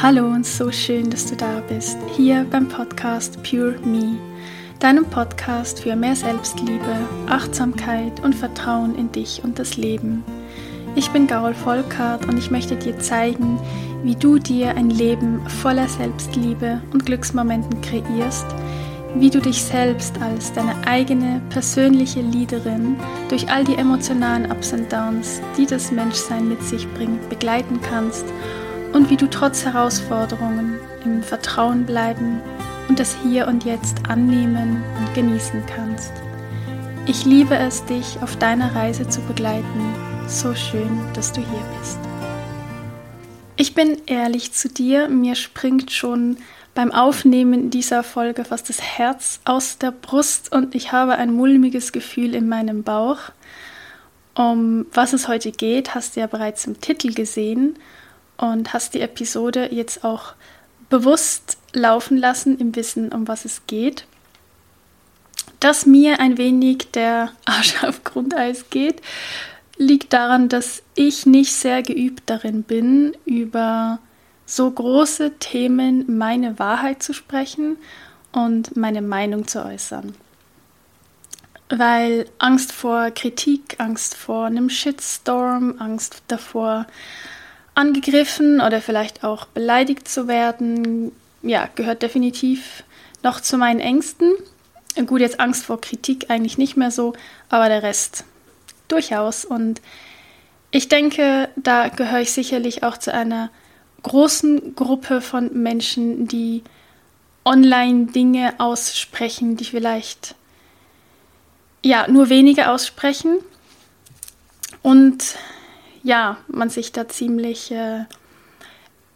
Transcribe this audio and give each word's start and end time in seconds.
Hallo 0.00 0.26
und 0.26 0.46
so 0.46 0.70
schön, 0.70 1.10
dass 1.10 1.26
du 1.26 1.34
da 1.34 1.60
bist, 1.68 1.98
hier 2.16 2.46
beim 2.48 2.68
Podcast 2.68 3.42
Pure 3.42 3.80
Me, 3.84 4.16
deinem 4.78 5.04
Podcast 5.04 5.80
für 5.80 5.96
mehr 5.96 6.14
Selbstliebe, 6.14 6.94
Achtsamkeit 7.26 8.20
und 8.20 8.32
Vertrauen 8.32 8.94
in 8.94 9.10
dich 9.10 9.42
und 9.42 9.58
das 9.58 9.76
Leben. 9.76 10.22
Ich 10.94 11.10
bin 11.10 11.26
Gaul 11.26 11.52
Volkart 11.52 12.26
und 12.28 12.38
ich 12.38 12.48
möchte 12.48 12.76
dir 12.76 12.96
zeigen, 13.00 13.58
wie 14.04 14.14
du 14.14 14.38
dir 14.38 14.76
ein 14.76 14.90
Leben 14.90 15.40
voller 15.48 15.88
Selbstliebe 15.88 16.80
und 16.92 17.04
Glücksmomenten 17.04 17.80
kreierst, 17.80 18.46
wie 19.16 19.30
du 19.30 19.40
dich 19.40 19.60
selbst 19.60 20.14
als 20.22 20.52
deine 20.52 20.76
eigene 20.86 21.42
persönliche 21.50 22.20
Leaderin 22.20 22.94
durch 23.28 23.50
all 23.50 23.64
die 23.64 23.74
emotionalen 23.74 24.48
Ups 24.48 24.72
und 24.72 24.92
Downs, 24.92 25.40
die 25.56 25.66
das 25.66 25.90
Menschsein 25.90 26.48
mit 26.48 26.62
sich 26.62 26.86
bringt, 26.94 27.28
begleiten 27.28 27.80
kannst 27.82 28.26
und 28.92 29.10
wie 29.10 29.16
du 29.16 29.28
trotz 29.28 29.64
Herausforderungen 29.64 30.78
im 31.04 31.22
Vertrauen 31.22 31.84
bleiben 31.84 32.40
und 32.88 32.98
das 32.98 33.16
Hier 33.22 33.46
und 33.46 33.64
Jetzt 33.64 34.08
annehmen 34.08 34.82
und 34.98 35.14
genießen 35.14 35.62
kannst. 35.66 36.12
Ich 37.06 37.24
liebe 37.24 37.56
es, 37.56 37.84
dich 37.84 38.18
auf 38.22 38.36
deiner 38.36 38.74
Reise 38.74 39.08
zu 39.08 39.20
begleiten. 39.22 39.94
So 40.26 40.54
schön, 40.54 41.00
dass 41.14 41.32
du 41.32 41.40
hier 41.40 41.64
bist. 41.78 41.98
Ich 43.56 43.74
bin 43.74 43.96
ehrlich 44.06 44.52
zu 44.52 44.68
dir, 44.68 45.08
mir 45.08 45.34
springt 45.34 45.90
schon 45.90 46.36
beim 46.74 46.92
Aufnehmen 46.92 47.70
dieser 47.70 48.04
Folge 48.04 48.44
fast 48.44 48.68
das 48.68 48.80
Herz 48.80 49.40
aus 49.44 49.78
der 49.78 49.90
Brust 49.90 50.52
und 50.52 50.74
ich 50.74 50.92
habe 50.92 51.16
ein 51.16 51.32
mulmiges 51.32 51.92
Gefühl 51.92 52.34
in 52.34 52.48
meinem 52.48 52.84
Bauch. 52.84 53.18
Um 54.36 54.86
was 54.92 55.12
es 55.12 55.26
heute 55.26 55.50
geht, 55.50 55.96
hast 55.96 56.14
du 56.14 56.20
ja 56.20 56.28
bereits 56.28 56.66
im 56.66 56.80
Titel 56.80 57.12
gesehen 57.12 57.74
und 58.38 58.72
hast 58.72 58.94
die 58.94 59.00
Episode 59.00 59.68
jetzt 59.72 60.04
auch 60.04 60.34
bewusst 60.88 61.58
laufen 61.72 62.16
lassen 62.16 62.58
im 62.58 62.74
Wissen, 62.74 63.12
um 63.12 63.28
was 63.28 63.44
es 63.44 63.62
geht. 63.66 64.06
Dass 65.60 65.86
mir 65.86 66.20
ein 66.20 66.38
wenig 66.38 66.90
der 66.92 67.32
Arsch 67.44 67.82
auf 67.84 68.04
Grundeis 68.04 68.70
geht, 68.70 69.02
liegt 69.76 70.12
daran, 70.12 70.48
dass 70.48 70.82
ich 70.94 71.26
nicht 71.26 71.52
sehr 71.52 71.82
geübt 71.82 72.24
darin 72.26 72.62
bin, 72.62 73.16
über 73.24 73.98
so 74.46 74.70
große 74.70 75.38
Themen 75.38 76.16
meine 76.16 76.58
Wahrheit 76.58 77.02
zu 77.02 77.12
sprechen 77.12 77.76
und 78.32 78.76
meine 78.76 79.02
Meinung 79.02 79.46
zu 79.46 79.64
äußern. 79.64 80.14
Weil 81.68 82.26
Angst 82.38 82.72
vor 82.72 83.10
Kritik, 83.10 83.76
Angst 83.78 84.16
vor 84.16 84.46
einem 84.46 84.70
Shitstorm, 84.70 85.74
Angst 85.78 86.22
davor, 86.28 86.86
angegriffen 87.78 88.60
oder 88.60 88.80
vielleicht 88.80 89.22
auch 89.22 89.46
beleidigt 89.46 90.08
zu 90.08 90.26
werden, 90.26 91.12
ja, 91.42 91.68
gehört 91.76 92.02
definitiv 92.02 92.82
noch 93.22 93.40
zu 93.40 93.56
meinen 93.56 93.78
Ängsten. 93.78 94.32
Gut, 95.06 95.20
jetzt 95.20 95.38
Angst 95.38 95.64
vor 95.64 95.80
Kritik 95.80 96.28
eigentlich 96.28 96.58
nicht 96.58 96.76
mehr 96.76 96.90
so, 96.90 97.12
aber 97.48 97.68
der 97.68 97.84
Rest 97.84 98.24
durchaus. 98.88 99.44
Und 99.44 99.80
ich 100.72 100.88
denke, 100.88 101.48
da 101.54 101.88
gehöre 101.88 102.20
ich 102.20 102.32
sicherlich 102.32 102.82
auch 102.82 102.96
zu 102.96 103.14
einer 103.14 103.50
großen 104.02 104.74
Gruppe 104.74 105.20
von 105.20 105.52
Menschen, 105.62 106.26
die 106.26 106.64
online 107.44 108.06
Dinge 108.06 108.54
aussprechen, 108.58 109.56
die 109.56 109.64
vielleicht 109.64 110.34
ja 111.84 112.08
nur 112.08 112.28
wenige 112.28 112.70
aussprechen. 112.70 113.38
Und 114.82 115.36
ja, 116.08 116.38
man 116.48 116.70
sich 116.70 116.90
da 116.90 117.06
ziemlich, 117.06 117.70
äh, 117.70 118.06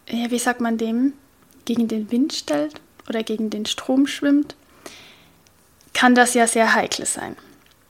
wie 0.05 0.37
sagt 0.37 0.61
man 0.61 0.77
dem, 0.77 1.13
gegen 1.65 1.87
den 1.87 2.11
Wind 2.11 2.33
stellt 2.33 2.75
oder 3.09 3.23
gegen 3.23 3.49
den 3.49 3.65
Strom 3.65 4.05
schwimmt, 4.05 4.55
kann 5.93 6.13
das 6.13 6.35
ja 6.35 6.45
sehr 6.45 6.75
heikel 6.75 7.07
sein. 7.07 7.35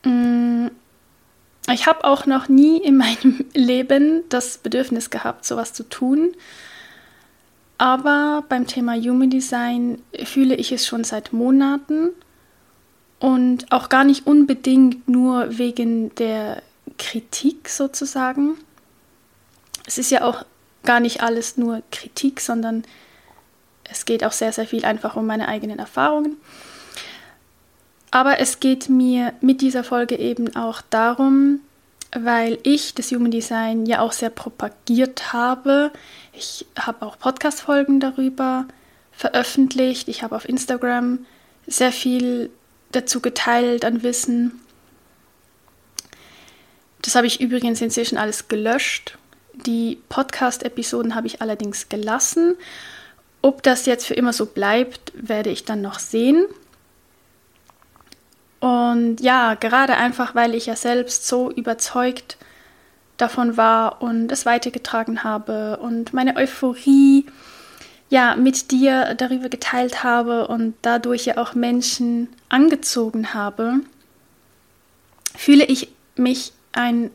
Mm, 0.06 0.68
ich 1.70 1.86
habe 1.86 2.06
auch 2.06 2.26
noch 2.28 2.48
nie 2.48 2.78
in 2.78 2.96
meinem 2.96 3.44
Leben 3.54 4.22
das 4.30 4.58
Bedürfnis 4.58 5.10
gehabt, 5.10 5.44
sowas 5.44 5.74
zu 5.74 5.84
tun. 5.84 6.32
Aber 7.78 8.46
beim 8.48 8.68
Thema 8.68 8.96
Human 8.96 9.30
Design 9.30 10.02
fühle 10.24 10.56
ich 10.56 10.72
es 10.72 10.88
schon 10.88 11.04
seit 11.04 11.34
Monaten 11.34 12.12
und 13.20 13.70
auch 13.70 13.90
gar 13.90 14.06
nicht 14.06 14.26
unbedingt 14.28 15.10
nur 15.10 15.58
wegen 15.58 16.16
der 16.16 16.64
Kritik 16.98 17.68
sozusagen, 17.68 18.56
es 19.86 19.98
ist 19.98 20.12
ja 20.12 20.24
auch 20.24 20.46
gar 20.84 21.00
nicht 21.00 21.22
alles 21.22 21.58
nur 21.58 21.82
Kritik, 21.92 22.42
sondern 22.42 22.84
es 23.90 24.06
geht 24.06 24.24
auch 24.24 24.32
sehr, 24.32 24.52
sehr 24.52 24.68
viel 24.68 24.86
einfach 24.86 25.16
um 25.16 25.26
meine 25.26 25.48
eigenen 25.48 25.80
Erfahrungen. 25.80 26.38
Aber 28.12 28.40
es 28.40 28.60
geht 28.60 28.90
mir 28.90 29.34
mit 29.42 29.62
dieser 29.62 29.84
Folge 29.84 30.18
eben 30.18 30.56
auch 30.56 30.82
darum, 30.90 31.62
weil 32.16 32.60
ich 32.64 32.94
das 32.94 33.12
Human 33.12 33.32
Design 33.32 33.86
ja 33.86 34.02
auch 34.02 34.12
sehr 34.12 34.30
propagiert 34.30 35.34
habe. 35.34 35.92
Ich 36.32 36.66
habe 36.80 37.06
auch 37.06 37.18
Podcast-Folgen 37.18 38.00
darüber 38.00 38.68
veröffentlicht. 39.12 40.08
Ich 40.10 40.22
habe 40.22 40.36
auf 40.36 40.48
Instagram 40.48 41.26
sehr 41.66 41.92
viel 41.92 42.52
dazu 42.92 43.20
geteilt 43.20 43.84
an 43.84 44.04
Wissen. 44.04 44.60
Das 47.02 47.16
habe 47.16 47.28
ich 47.28 47.42
übrigens 47.42 47.82
inzwischen 47.82 48.18
alles 48.18 48.48
gelöscht 48.48 49.18
die 49.54 50.00
Podcast-Episoden 50.10 51.16
habe 51.16 51.28
ich 51.28 51.42
allerdings 51.42 51.90
gelassen. 51.90 52.56
Ob 53.42 53.64
das 53.64 53.86
jetzt 53.86 54.06
für 54.06 54.14
immer 54.14 54.34
so 54.34 54.46
bleibt, 54.46 55.12
werde 55.16 55.50
ich 55.50 55.66
dann 55.66 55.82
noch 55.82 56.00
sehen. 56.00 56.46
Und 58.60 59.20
ja, 59.20 59.56
gerade 59.56 59.98
einfach, 59.98 60.36
weil 60.36 60.56
ich 60.56 60.68
ja 60.68 60.76
selbst 60.76 61.28
so 61.28 61.52
überzeugt 61.52 62.38
davon 63.18 63.58
war 63.58 64.02
und 64.02 64.32
es 64.32 64.46
weitergetragen 64.46 65.24
habe 65.24 65.78
und 65.78 66.14
meine 66.14 66.36
Euphorie 66.36 67.26
ja 68.10 68.36
mit 68.36 68.72
dir 68.72 69.16
darüber 69.16 69.50
geteilt 69.50 70.04
habe 70.04 70.48
und 70.48 70.76
dadurch 70.82 71.26
ja 71.26 71.38
auch 71.38 71.56
Menschen 71.56 72.30
angezogen 72.48 73.34
habe, 73.34 73.82
fühle 75.36 75.66
ich 75.66 75.90
mich 76.16 76.54
ein 76.72 77.12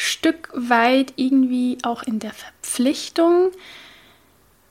Stück 0.00 0.48
weit 0.54 1.12
irgendwie 1.16 1.78
auch 1.82 2.04
in 2.04 2.20
der 2.20 2.32
Verpflichtung, 2.32 3.50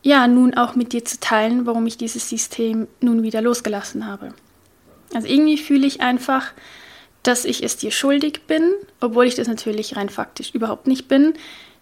ja, 0.01 0.25
nun 0.25 0.53
auch 0.53 0.75
mit 0.75 0.93
dir 0.93 1.03
zu 1.03 1.19
teilen, 1.19 1.65
warum 1.65 1.85
ich 1.85 1.97
dieses 1.97 2.29
System 2.29 2.88
nun 3.01 3.23
wieder 3.23 3.41
losgelassen 3.41 4.07
habe. 4.07 4.33
Also 5.13 5.27
irgendwie 5.27 5.57
fühle 5.57 5.85
ich 5.85 5.99
einfach, 5.99 6.53
dass 7.23 7.43
ich 7.43 7.61
es 7.61 7.75
dir 7.75 7.91
schuldig 7.91 8.43
bin, 8.47 8.71
obwohl 9.01 9.25
ich 9.25 9.35
das 9.35 9.49
natürlich 9.49 9.97
rein 9.97 10.07
faktisch 10.07 10.51
überhaupt 10.51 10.87
nicht 10.87 11.09
bin. 11.09 11.33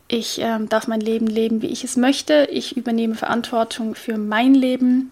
Ich 0.07 0.41
äh, 0.41 0.57
darf 0.67 0.87
mein 0.87 1.01
Leben 1.01 1.27
leben, 1.27 1.61
wie 1.61 1.67
ich 1.67 1.83
es 1.83 1.97
möchte. 1.97 2.47
Ich 2.51 2.75
übernehme 2.75 3.13
Verantwortung 3.13 3.93
für 3.93 4.17
mein 4.17 4.55
Leben, 4.55 5.11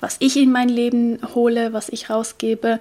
was 0.00 0.16
ich 0.20 0.38
in 0.38 0.52
mein 0.52 0.70
Leben 0.70 1.18
hole, 1.34 1.74
was 1.74 1.90
ich 1.90 2.08
rausgebe. 2.08 2.80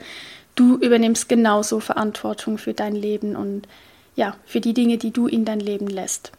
Du 0.56 0.78
übernimmst 0.78 1.28
genauso 1.28 1.82
Verantwortung 1.82 2.58
für 2.58 2.74
dein 2.74 2.96
Leben 2.96 3.36
und 3.36 3.68
ja, 4.16 4.36
für 4.46 4.62
die 4.62 4.74
Dinge, 4.74 4.98
die 4.98 5.12
du 5.12 5.28
in 5.28 5.46
dein 5.46 5.60
Leben 5.60 5.88
lässt. 5.88 6.32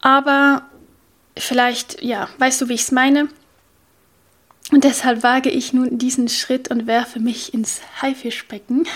Aber 0.00 0.62
vielleicht, 1.36 2.02
ja, 2.02 2.28
weißt 2.38 2.60
du, 2.60 2.68
wie 2.68 2.74
ich 2.74 2.82
es 2.82 2.92
meine? 2.92 3.28
Und 4.72 4.84
deshalb 4.84 5.22
wage 5.22 5.50
ich 5.50 5.72
nun 5.72 5.98
diesen 5.98 6.28
Schritt 6.28 6.70
und 6.70 6.86
werfe 6.86 7.18
mich 7.18 7.52
ins 7.54 7.80
Haifischbecken. 8.00 8.86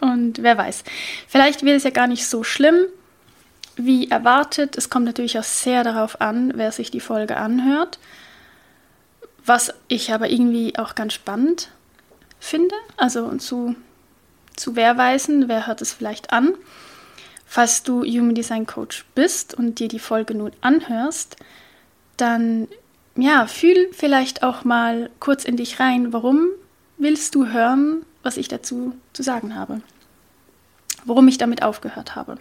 Und 0.00 0.42
wer 0.42 0.56
weiß, 0.56 0.84
vielleicht 1.26 1.64
wird 1.64 1.76
es 1.76 1.84
ja 1.84 1.90
gar 1.90 2.06
nicht 2.06 2.26
so 2.26 2.44
schlimm 2.44 2.86
wie 3.76 4.10
erwartet. 4.10 4.76
Es 4.76 4.90
kommt 4.90 5.06
natürlich 5.06 5.38
auch 5.38 5.44
sehr 5.44 5.84
darauf 5.84 6.20
an, 6.20 6.52
wer 6.54 6.72
sich 6.72 6.90
die 6.90 7.00
Folge 7.00 7.36
anhört. 7.36 7.98
Was 9.44 9.72
ich 9.88 10.12
aber 10.12 10.30
irgendwie 10.30 10.76
auch 10.78 10.94
ganz 10.94 11.14
spannend 11.14 11.70
finde. 12.38 12.74
Also 12.96 13.34
zu 13.36 13.74
zu 14.58 14.76
Wehrweisen, 14.76 15.48
wer 15.48 15.66
hört 15.66 15.82
es 15.82 15.92
vielleicht 15.92 16.32
an? 16.32 16.54
Falls 17.46 17.82
du 17.82 18.04
Human 18.04 18.34
Design 18.34 18.66
Coach 18.66 19.06
bist 19.14 19.54
und 19.54 19.78
dir 19.78 19.88
die 19.88 19.98
Folge 19.98 20.34
nun 20.34 20.52
anhörst, 20.60 21.36
dann 22.16 22.68
ja, 23.16 23.46
fühl 23.46 23.88
vielleicht 23.92 24.42
auch 24.42 24.64
mal 24.64 25.10
kurz 25.18 25.44
in 25.44 25.56
dich 25.56 25.80
rein, 25.80 26.12
warum 26.12 26.48
willst 26.98 27.34
du 27.34 27.46
hören, 27.46 28.04
was 28.22 28.36
ich 28.36 28.48
dazu 28.48 28.94
zu 29.12 29.22
sagen 29.22 29.54
habe? 29.54 29.80
Warum 31.04 31.26
ich 31.28 31.38
damit 31.38 31.62
aufgehört 31.62 32.16
habe? 32.16 32.38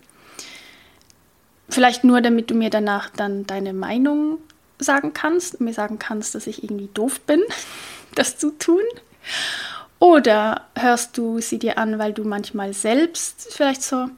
Vielleicht 1.69 2.03
nur, 2.03 2.21
damit 2.21 2.49
du 2.49 2.55
mir 2.55 2.69
danach 2.69 3.09
dann 3.09 3.47
deine 3.47 3.73
Meinung 3.73 4.39
sagen 4.79 5.13
kannst 5.13 5.59
mir 5.59 5.73
sagen 5.73 5.99
kannst, 5.99 6.35
dass 6.35 6.47
ich 6.47 6.63
irgendwie 6.63 6.89
doof 6.93 7.21
bin, 7.21 7.41
das 8.15 8.37
zu 8.37 8.51
tun. 8.51 8.81
Oder 9.99 10.65
hörst 10.75 11.17
du 11.17 11.39
sie 11.39 11.59
dir 11.59 11.77
an, 11.77 11.97
weil 11.97 12.13
du 12.13 12.23
manchmal 12.23 12.73
selbst 12.73 13.47
vielleicht 13.51 13.81
so 13.81 14.09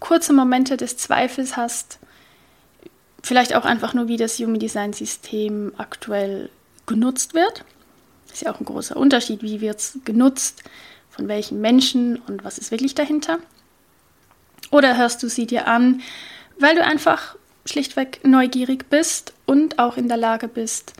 kurze 0.00 0.32
Momente 0.32 0.76
des 0.76 0.96
Zweifels 0.96 1.56
hast, 1.56 1.98
vielleicht 3.22 3.54
auch 3.54 3.64
einfach 3.64 3.94
nur, 3.94 4.08
wie 4.08 4.16
das 4.16 4.38
Human 4.38 4.58
Design 4.58 4.92
System 4.92 5.72
aktuell 5.78 6.50
genutzt 6.86 7.34
wird. 7.34 7.64
Ist 8.32 8.42
ja 8.42 8.52
auch 8.52 8.60
ein 8.60 8.66
großer 8.66 8.96
Unterschied, 8.96 9.42
wie 9.42 9.60
wird 9.60 9.78
es 9.78 9.98
genutzt, 10.04 10.62
von 11.10 11.28
welchen 11.28 11.60
Menschen 11.60 12.16
und 12.16 12.44
was 12.44 12.58
ist 12.58 12.70
wirklich 12.70 12.94
dahinter. 12.94 13.38
Oder 14.70 14.96
hörst 14.96 15.22
du 15.22 15.28
sie 15.28 15.46
dir 15.46 15.66
an, 15.66 16.02
weil 16.58 16.74
du 16.74 16.84
einfach 16.84 17.36
schlichtweg 17.64 18.20
neugierig 18.24 18.90
bist 18.90 19.32
und 19.46 19.78
auch 19.78 19.96
in 19.96 20.08
der 20.08 20.16
Lage 20.16 20.48
bist, 20.48 20.92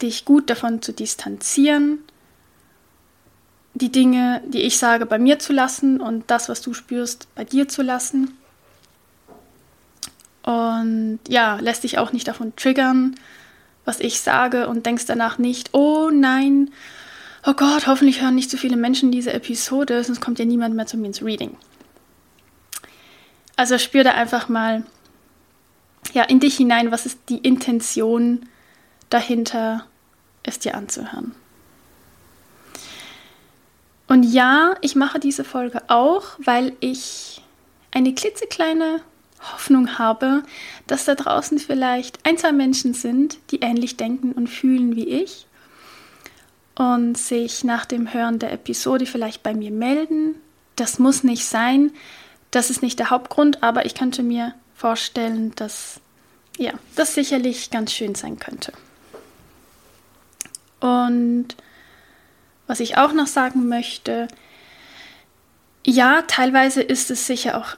dich 0.00 0.24
gut 0.24 0.50
davon 0.50 0.82
zu 0.82 0.92
distanzieren, 0.92 2.00
die 3.74 3.90
Dinge, 3.90 4.42
die 4.46 4.62
ich 4.62 4.78
sage, 4.78 5.06
bei 5.06 5.18
mir 5.18 5.38
zu 5.38 5.52
lassen 5.52 6.00
und 6.00 6.30
das, 6.30 6.48
was 6.48 6.60
du 6.60 6.74
spürst, 6.74 7.26
bei 7.34 7.44
dir 7.44 7.68
zu 7.68 7.82
lassen. 7.82 8.36
Und 10.42 11.20
ja, 11.28 11.56
lässt 11.60 11.84
dich 11.84 11.98
auch 11.98 12.12
nicht 12.12 12.28
davon 12.28 12.54
triggern, 12.56 13.14
was 13.84 14.00
ich 14.00 14.20
sage 14.20 14.68
und 14.68 14.86
denkst 14.86 15.06
danach 15.06 15.38
nicht, 15.38 15.70
oh 15.72 16.10
nein, 16.12 16.70
oh 17.46 17.54
Gott, 17.54 17.86
hoffentlich 17.86 18.20
hören 18.20 18.34
nicht 18.34 18.50
so 18.50 18.56
viele 18.56 18.76
Menschen 18.76 19.10
diese 19.10 19.32
Episode, 19.32 20.02
sonst 20.04 20.20
kommt 20.20 20.38
ja 20.38 20.44
niemand 20.44 20.74
mehr 20.74 20.86
zu 20.86 20.96
mir 20.96 21.06
ins 21.06 21.22
Reading. 21.22 21.56
Also 23.56 23.78
spür 23.78 24.04
da 24.04 24.12
einfach 24.12 24.48
mal 24.48 24.84
ja, 26.12 26.24
in 26.24 26.40
dich 26.40 26.56
hinein, 26.56 26.90
was 26.90 27.06
ist 27.06 27.18
die 27.28 27.38
Intention 27.38 28.46
dahinter, 29.08 29.86
es 30.42 30.58
dir 30.58 30.74
anzuhören. 30.74 31.34
Und 34.12 34.24
ja, 34.24 34.74
ich 34.82 34.94
mache 34.94 35.18
diese 35.18 35.42
Folge 35.42 35.80
auch, 35.88 36.24
weil 36.36 36.76
ich 36.80 37.40
eine 37.92 38.14
klitzekleine 38.14 39.00
Hoffnung 39.40 39.98
habe, 39.98 40.42
dass 40.86 41.06
da 41.06 41.14
draußen 41.14 41.58
vielleicht 41.58 42.18
ein, 42.26 42.36
zwei 42.36 42.52
Menschen 42.52 42.92
sind, 42.92 43.38
die 43.50 43.60
ähnlich 43.60 43.96
denken 43.96 44.32
und 44.32 44.48
fühlen 44.48 44.96
wie 44.96 45.08
ich 45.08 45.46
und 46.74 47.16
sich 47.16 47.64
nach 47.64 47.86
dem 47.86 48.12
Hören 48.12 48.38
der 48.38 48.52
Episode 48.52 49.06
vielleicht 49.06 49.42
bei 49.42 49.54
mir 49.54 49.70
melden. 49.70 50.34
Das 50.76 50.98
muss 50.98 51.24
nicht 51.24 51.46
sein, 51.46 51.90
das 52.50 52.68
ist 52.68 52.82
nicht 52.82 52.98
der 52.98 53.08
Hauptgrund, 53.08 53.62
aber 53.62 53.86
ich 53.86 53.94
könnte 53.94 54.22
mir 54.22 54.52
vorstellen, 54.74 55.54
dass 55.56 56.02
ja, 56.58 56.72
das 56.96 57.14
sicherlich 57.14 57.70
ganz 57.70 57.94
schön 57.94 58.14
sein 58.14 58.38
könnte. 58.38 58.74
Und 60.80 61.56
was 62.72 62.80
ich 62.80 62.96
auch 62.96 63.12
noch 63.12 63.26
sagen 63.26 63.68
möchte, 63.68 64.28
ja, 65.84 66.22
teilweise 66.22 66.80
ist 66.80 67.10
es 67.10 67.26
sicher 67.26 67.58
auch 67.58 67.76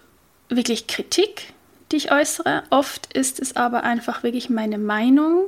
wirklich 0.49 0.87
Kritik, 0.87 1.53
die 1.91 1.97
ich 1.97 2.13
äußere. 2.13 2.63
Oft 2.71 3.13
ist 3.13 3.41
es 3.41 3.57
aber 3.57 3.83
einfach 3.83 4.23
wirklich 4.23 4.51
meine 4.51 4.79
Meinung 4.79 5.47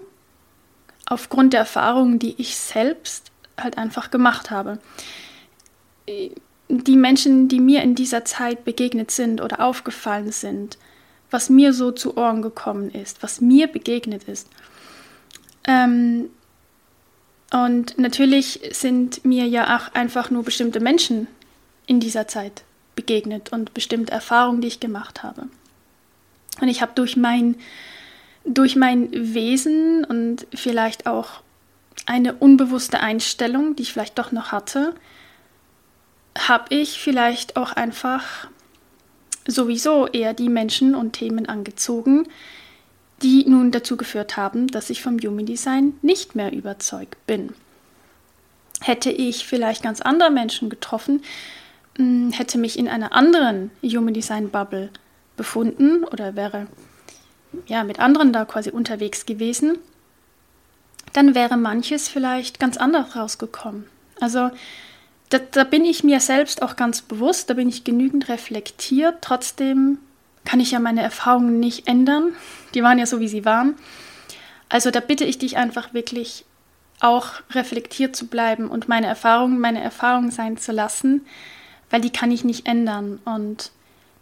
aufgrund 1.08 1.52
der 1.52 1.60
Erfahrungen, 1.60 2.18
die 2.18 2.34
ich 2.38 2.56
selbst 2.56 3.30
halt 3.56 3.78
einfach 3.78 4.10
gemacht 4.10 4.50
habe. 4.50 4.80
Die 6.08 6.96
Menschen, 6.96 7.46
die 7.46 7.60
mir 7.60 7.82
in 7.82 7.94
dieser 7.94 8.24
Zeit 8.24 8.64
begegnet 8.64 9.12
sind 9.12 9.40
oder 9.40 9.60
aufgefallen 9.60 10.32
sind, 10.32 10.76
was 11.30 11.50
mir 11.50 11.72
so 11.72 11.92
zu 11.92 12.16
Ohren 12.16 12.42
gekommen 12.42 12.90
ist, 12.90 13.22
was 13.22 13.40
mir 13.40 13.68
begegnet 13.68 14.24
ist. 14.24 14.48
Ähm, 15.68 16.30
und 17.52 17.98
natürlich 17.98 18.60
sind 18.72 19.24
mir 19.24 19.46
ja 19.46 19.76
auch 19.76 19.94
einfach 19.94 20.30
nur 20.30 20.42
bestimmte 20.42 20.80
Menschen 20.80 21.28
in 21.86 22.00
dieser 22.00 22.26
Zeit 22.26 22.64
begegnet 22.96 23.52
und 23.52 23.74
bestimmte 23.74 24.12
Erfahrungen, 24.12 24.60
die 24.60 24.68
ich 24.68 24.80
gemacht 24.80 25.22
habe. 25.22 25.48
Und 26.60 26.68
ich 26.68 26.82
habe 26.82 26.92
durch 26.94 27.16
mein, 27.16 27.56
durch 28.44 28.74
mein 28.74 29.10
Wesen 29.12 30.04
und 30.04 30.46
vielleicht 30.54 31.06
auch 31.06 31.42
eine 32.06 32.34
unbewusste 32.34 33.00
Einstellung, 33.00 33.76
die 33.76 33.82
ich 33.82 33.92
vielleicht 33.92 34.18
doch 34.18 34.32
noch 34.32 34.52
hatte, 34.52 34.94
habe 36.38 36.74
ich 36.74 37.00
vielleicht 37.00 37.56
auch 37.56 37.72
einfach 37.72 38.48
sowieso 39.46 40.06
eher 40.06 40.34
die 40.34 40.48
Menschen 40.48 40.94
und 40.94 41.12
Themen 41.12 41.46
angezogen, 41.46 42.26
die 43.22 43.44
nun 43.48 43.70
dazu 43.70 43.96
geführt 43.96 44.36
haben, 44.36 44.66
dass 44.68 44.90
ich 44.90 45.02
vom 45.02 45.18
Human 45.18 45.46
Design 45.46 45.94
nicht 46.02 46.34
mehr 46.34 46.52
überzeugt 46.52 47.26
bin. 47.26 47.54
Hätte 48.80 49.10
ich 49.10 49.46
vielleicht 49.46 49.82
ganz 49.82 50.00
andere 50.00 50.30
Menschen 50.30 50.68
getroffen, 50.68 51.22
hm, 51.96 52.32
hätte 52.32 52.58
mich 52.58 52.78
in 52.78 52.88
einer 52.88 53.12
anderen 53.12 53.70
Human 53.82 54.14
Design 54.14 54.50
Bubble 54.50 54.90
befunden 55.36 56.04
oder 56.04 56.36
wäre 56.36 56.66
ja 57.66 57.84
mit 57.84 58.00
anderen 58.00 58.32
da 58.32 58.44
quasi 58.44 58.70
unterwegs 58.70 59.24
gewesen, 59.24 59.78
dann 61.12 61.34
wäre 61.34 61.56
manches 61.56 62.08
vielleicht 62.08 62.60
ganz 62.60 62.76
anders 62.76 63.16
rausgekommen. 63.16 63.86
Also 64.20 64.50
da, 65.30 65.38
da, 65.38 65.64
bin 65.64 65.84
ich 65.84 66.04
mir 66.04 66.20
selbst 66.20 66.62
auch 66.62 66.76
ganz 66.76 67.02
bewusst, 67.02 67.50
da 67.50 67.54
bin 67.54 67.68
ich 67.68 67.84
genügend 67.84 68.28
reflektiert. 68.28 69.16
Trotzdem 69.22 69.98
kann 70.46 70.60
ich 70.60 70.70
ja 70.70 70.80
meine 70.80 71.02
Erfahrungen 71.02 71.60
nicht 71.60 71.86
ändern. 71.86 72.32
Die 72.74 72.82
waren 72.82 72.98
ja 72.98 73.04
so, 73.04 73.20
wie 73.20 73.28
sie 73.28 73.44
waren. 73.44 73.74
Also 74.68 74.90
da 74.90 75.00
bitte 75.00 75.24
ich 75.24 75.38
dich 75.38 75.58
einfach 75.58 75.92
wirklich 75.92 76.46
auch 77.00 77.26
reflektiert 77.50 78.16
zu 78.16 78.26
bleiben 78.26 78.68
und 78.68 78.88
meine 78.88 79.06
Erfahrungen 79.06 79.60
meine 79.60 79.82
Erfahrungen 79.82 80.30
sein 80.30 80.56
zu 80.56 80.72
lassen, 80.72 81.26
weil 81.90 82.00
die 82.00 82.10
kann 82.10 82.30
ich 82.30 82.42
nicht 82.42 82.66
ändern. 82.66 83.20
Und 83.24 83.70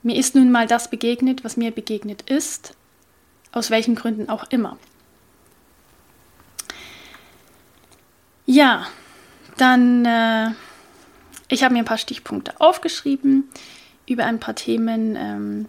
mir 0.03 0.17
ist 0.17 0.35
nun 0.35 0.51
mal 0.51 0.67
das 0.67 0.91
begegnet, 0.91 1.45
was 1.45 1.57
mir 1.57 1.71
begegnet 1.71 2.23
ist, 2.23 2.75
aus 3.53 3.71
welchen 3.71 3.95
Gründen 3.95 4.29
auch 4.29 4.51
immer. 4.51 4.77
Ja, 8.47 8.87
dann 9.57 10.05
äh, 10.05 10.51
ich 11.49 11.63
habe 11.63 11.75
mir 11.75 11.81
ein 11.81 11.87
paar 11.87 11.99
Stichpunkte 11.99 12.61
aufgeschrieben 12.61 13.49
über 14.07 14.25
ein 14.25 14.41
paar 14.41 14.55
Themen, 14.55 15.17
ähm, 15.17 15.67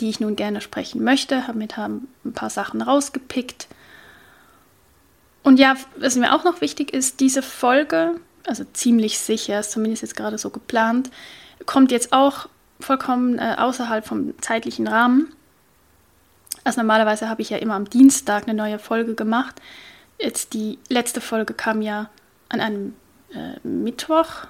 die 0.00 0.08
ich 0.08 0.20
nun 0.20 0.36
gerne 0.36 0.60
sprechen 0.60 1.02
möchte. 1.02 1.46
Habe 1.46 1.58
mir 1.58 1.68
da 1.68 1.86
ein 1.86 2.32
paar 2.34 2.50
Sachen 2.50 2.82
rausgepickt. 2.82 3.68
Und 5.42 5.58
ja, 5.58 5.76
was 5.96 6.16
mir 6.16 6.34
auch 6.34 6.44
noch 6.44 6.60
wichtig 6.60 6.92
ist, 6.92 7.20
diese 7.20 7.42
Folge, 7.42 8.20
also 8.46 8.64
ziemlich 8.72 9.18
sicher, 9.18 9.60
ist 9.60 9.70
zumindest 9.70 10.02
jetzt 10.02 10.16
gerade 10.16 10.38
so 10.38 10.50
geplant, 10.50 11.10
kommt 11.66 11.92
jetzt 11.92 12.12
auch 12.12 12.48
vollkommen 12.80 13.38
äh, 13.38 13.54
außerhalb 13.56 14.04
vom 14.04 14.34
zeitlichen 14.40 14.88
Rahmen. 14.88 15.32
Also 16.64 16.80
normalerweise 16.80 17.28
habe 17.28 17.42
ich 17.42 17.50
ja 17.50 17.58
immer 17.58 17.74
am 17.74 17.88
Dienstag 17.88 18.48
eine 18.48 18.54
neue 18.54 18.78
Folge 18.78 19.14
gemacht. 19.14 19.54
Jetzt 20.18 20.52
die 20.52 20.78
letzte 20.88 21.20
Folge 21.20 21.54
kam 21.54 21.80
ja 21.80 22.10
an 22.48 22.60
einem 22.60 22.94
äh, 23.32 23.66
Mittwoch, 23.66 24.46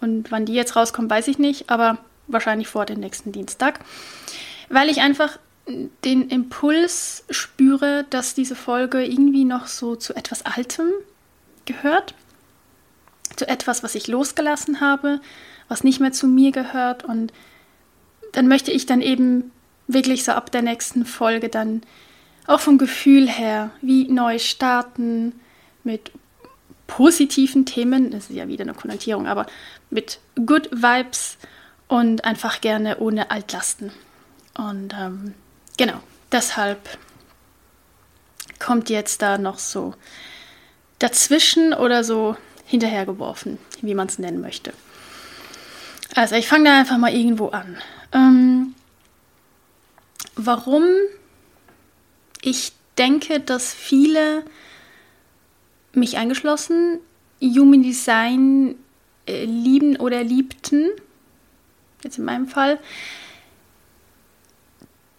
und 0.00 0.30
wann 0.30 0.46
die 0.46 0.54
jetzt 0.54 0.76
rauskommt, 0.76 1.10
weiß 1.10 1.28
ich 1.28 1.38
nicht, 1.38 1.70
aber 1.70 1.98
wahrscheinlich 2.26 2.68
vor 2.68 2.86
dem 2.86 3.00
nächsten 3.00 3.32
Dienstag. 3.32 3.80
Weil 4.70 4.88
ich 4.88 5.00
einfach 5.00 5.38
den 6.04 6.28
Impuls 6.28 7.24
spüre, 7.28 8.06
dass 8.10 8.34
diese 8.34 8.56
Folge 8.56 9.04
irgendwie 9.04 9.44
noch 9.44 9.66
so 9.66 9.96
zu 9.96 10.14
etwas 10.14 10.46
Altem 10.46 10.88
gehört. 11.66 12.14
Zu 13.36 13.46
etwas, 13.46 13.82
was 13.82 13.94
ich 13.94 14.08
losgelassen 14.08 14.80
habe, 14.80 15.20
was 15.68 15.84
nicht 15.84 16.00
mehr 16.00 16.12
zu 16.12 16.26
mir 16.26 16.50
gehört. 16.50 17.04
Und 17.04 17.32
dann 18.32 18.48
möchte 18.48 18.72
ich 18.72 18.86
dann 18.86 19.02
eben 19.02 19.52
wirklich 19.86 20.24
so 20.24 20.32
ab 20.32 20.50
der 20.50 20.62
nächsten 20.62 21.04
Folge 21.04 21.48
dann 21.48 21.82
auch 22.46 22.60
vom 22.60 22.78
Gefühl 22.78 23.28
her 23.28 23.70
wie 23.80 24.08
neu 24.08 24.38
starten 24.38 25.38
mit 25.84 26.10
positiven 26.86 27.66
Themen, 27.66 28.10
das 28.10 28.30
ist 28.30 28.36
ja 28.36 28.48
wieder 28.48 28.64
eine 28.64 28.74
Konnotierung, 28.74 29.28
aber 29.28 29.46
mit 29.90 30.18
Good 30.34 30.68
Vibes 30.72 31.38
und 31.86 32.24
einfach 32.24 32.60
gerne 32.60 32.98
ohne 32.98 33.30
Altlasten. 33.30 33.92
Und 34.68 34.94
ähm, 34.94 35.34
genau, 35.78 36.00
deshalb 36.30 36.98
kommt 38.58 38.90
jetzt 38.90 39.22
da 39.22 39.38
noch 39.38 39.58
so 39.58 39.94
dazwischen 40.98 41.72
oder 41.72 42.04
so 42.04 42.36
hinterhergeworfen, 42.66 43.58
wie 43.80 43.94
man 43.94 44.08
es 44.08 44.18
nennen 44.18 44.42
möchte. 44.42 44.74
Also 46.14 46.34
ich 46.34 46.46
fange 46.46 46.64
da 46.64 46.78
einfach 46.78 46.98
mal 46.98 47.14
irgendwo 47.14 47.48
an. 47.48 47.78
Ähm, 48.12 48.74
warum 50.36 50.84
ich 52.42 52.72
denke, 52.98 53.40
dass 53.40 53.72
viele 53.72 54.44
mich 55.94 56.18
eingeschlossen, 56.18 56.98
Human 57.40 57.82
Design 57.82 58.74
äh, 59.26 59.46
lieben 59.46 59.96
oder 59.96 60.22
liebten, 60.22 60.90
jetzt 62.02 62.18
in 62.18 62.24
meinem 62.24 62.46
Fall. 62.46 62.78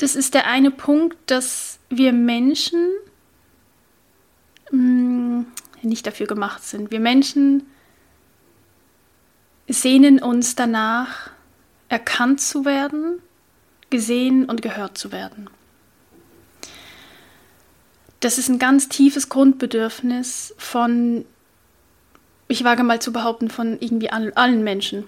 Das 0.02 0.16
ist 0.16 0.34
der 0.34 0.48
eine 0.48 0.72
Punkt, 0.72 1.16
dass 1.28 1.78
wir 1.90 2.12
Menschen 2.12 2.90
mh, 4.72 4.80
mm, 4.82 5.46
nicht 5.84 6.08
dafür 6.08 6.26
gemacht 6.26 6.64
sind. 6.64 6.90
Wir 6.90 7.00
Menschen 7.00 7.68
sehnen 9.68 10.18
uns 10.18 10.56
danach, 10.56 11.30
erkannt 11.88 12.42
zu 12.42 12.66
werden, 12.66 13.22
gesehen 13.92 14.46
und 14.46 14.64
gehört 14.64 14.98
zu 14.98 15.12
werden. 15.12 15.52
das 18.22 18.40
ist 18.40 18.50
ein 18.50 18.58
ganz 18.58 18.90
tiefes 18.90 19.30
Grundbedürfnis 19.30 20.56
von, 20.58 21.26
ich 22.48 22.64
wage 22.64 22.84
mal 22.84 23.00
zu 23.00 23.14
behaupten, 23.14 23.52
von 23.52 23.80
irgendwie 23.80 24.10
allen 24.10 24.64
Menschen. 24.64 25.06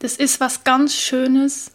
Das 0.00 0.18
ist 0.18 0.40
was 0.40 0.64
ganz 0.64 0.94
Schönes, 0.94 1.70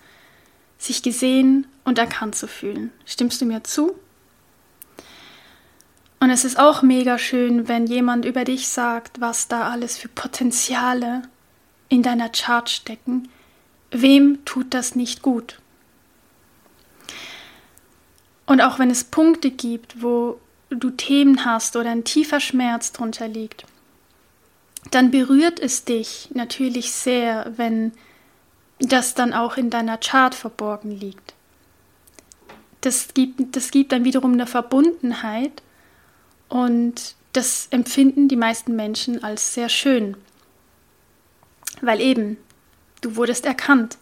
sich 0.79 1.03
gesehen 1.03 1.67
und 1.83 1.99
erkannt 1.99 2.35
zu 2.35 2.47
fühlen. 2.47 2.91
Stimmst 3.05 3.39
du 3.41 3.45
mir 3.45 3.63
zu? 3.63 3.93
Und 6.19 6.31
es 6.31 6.43
ist 6.43 6.57
auch 6.57 6.81
mega 6.81 7.17
schön, 7.17 7.67
wenn 7.67 7.85
jemand 7.85 8.25
über 8.25 8.43
dich 8.43 8.67
sagt, 8.67 9.21
was 9.21 9.47
da 9.47 9.69
alles 9.69 9.97
für 9.97 10.07
Potenziale 10.07 11.21
in 11.89 12.01
deiner 12.01 12.29
Chart 12.29 12.69
stecken. 12.69 13.29
Wem 13.91 14.43
tut 14.45 14.73
das 14.73 14.95
nicht 14.95 15.21
gut? 15.21 15.59
Und 18.45 18.61
auch 18.61 18.79
wenn 18.79 18.89
es 18.89 19.03
Punkte 19.03 19.51
gibt, 19.51 20.01
wo 20.01 20.39
du 20.69 20.89
Themen 20.89 21.45
hast 21.45 21.75
oder 21.75 21.91
ein 21.91 22.03
tiefer 22.03 22.39
Schmerz 22.39 22.91
drunter 22.91 23.27
liegt, 23.27 23.65
dann 24.91 25.11
berührt 25.11 25.59
es 25.59 25.83
dich 25.83 26.29
natürlich 26.33 26.91
sehr, 26.91 27.53
wenn 27.57 27.91
das 28.79 29.13
dann 29.13 29.33
auch 29.33 29.57
in 29.57 29.69
deiner 29.69 29.97
Chart 29.97 30.33
verborgen 30.33 30.91
liegt. 30.91 31.33
Das 32.81 33.13
gibt, 33.13 33.55
das 33.55 33.71
gibt 33.71 33.91
dann 33.91 34.05
wiederum 34.05 34.33
eine 34.33 34.47
Verbundenheit 34.47 35.61
und 36.47 37.15
das 37.33 37.67
empfinden 37.71 38.27
die 38.27 38.37
meisten 38.37 38.75
Menschen 38.75 39.23
als 39.23 39.53
sehr 39.53 39.69
schön. 39.69 40.15
Weil 41.81 42.01
eben, 42.01 42.37
du 43.01 43.15
wurdest 43.15 43.45
erkannt. 43.45 43.97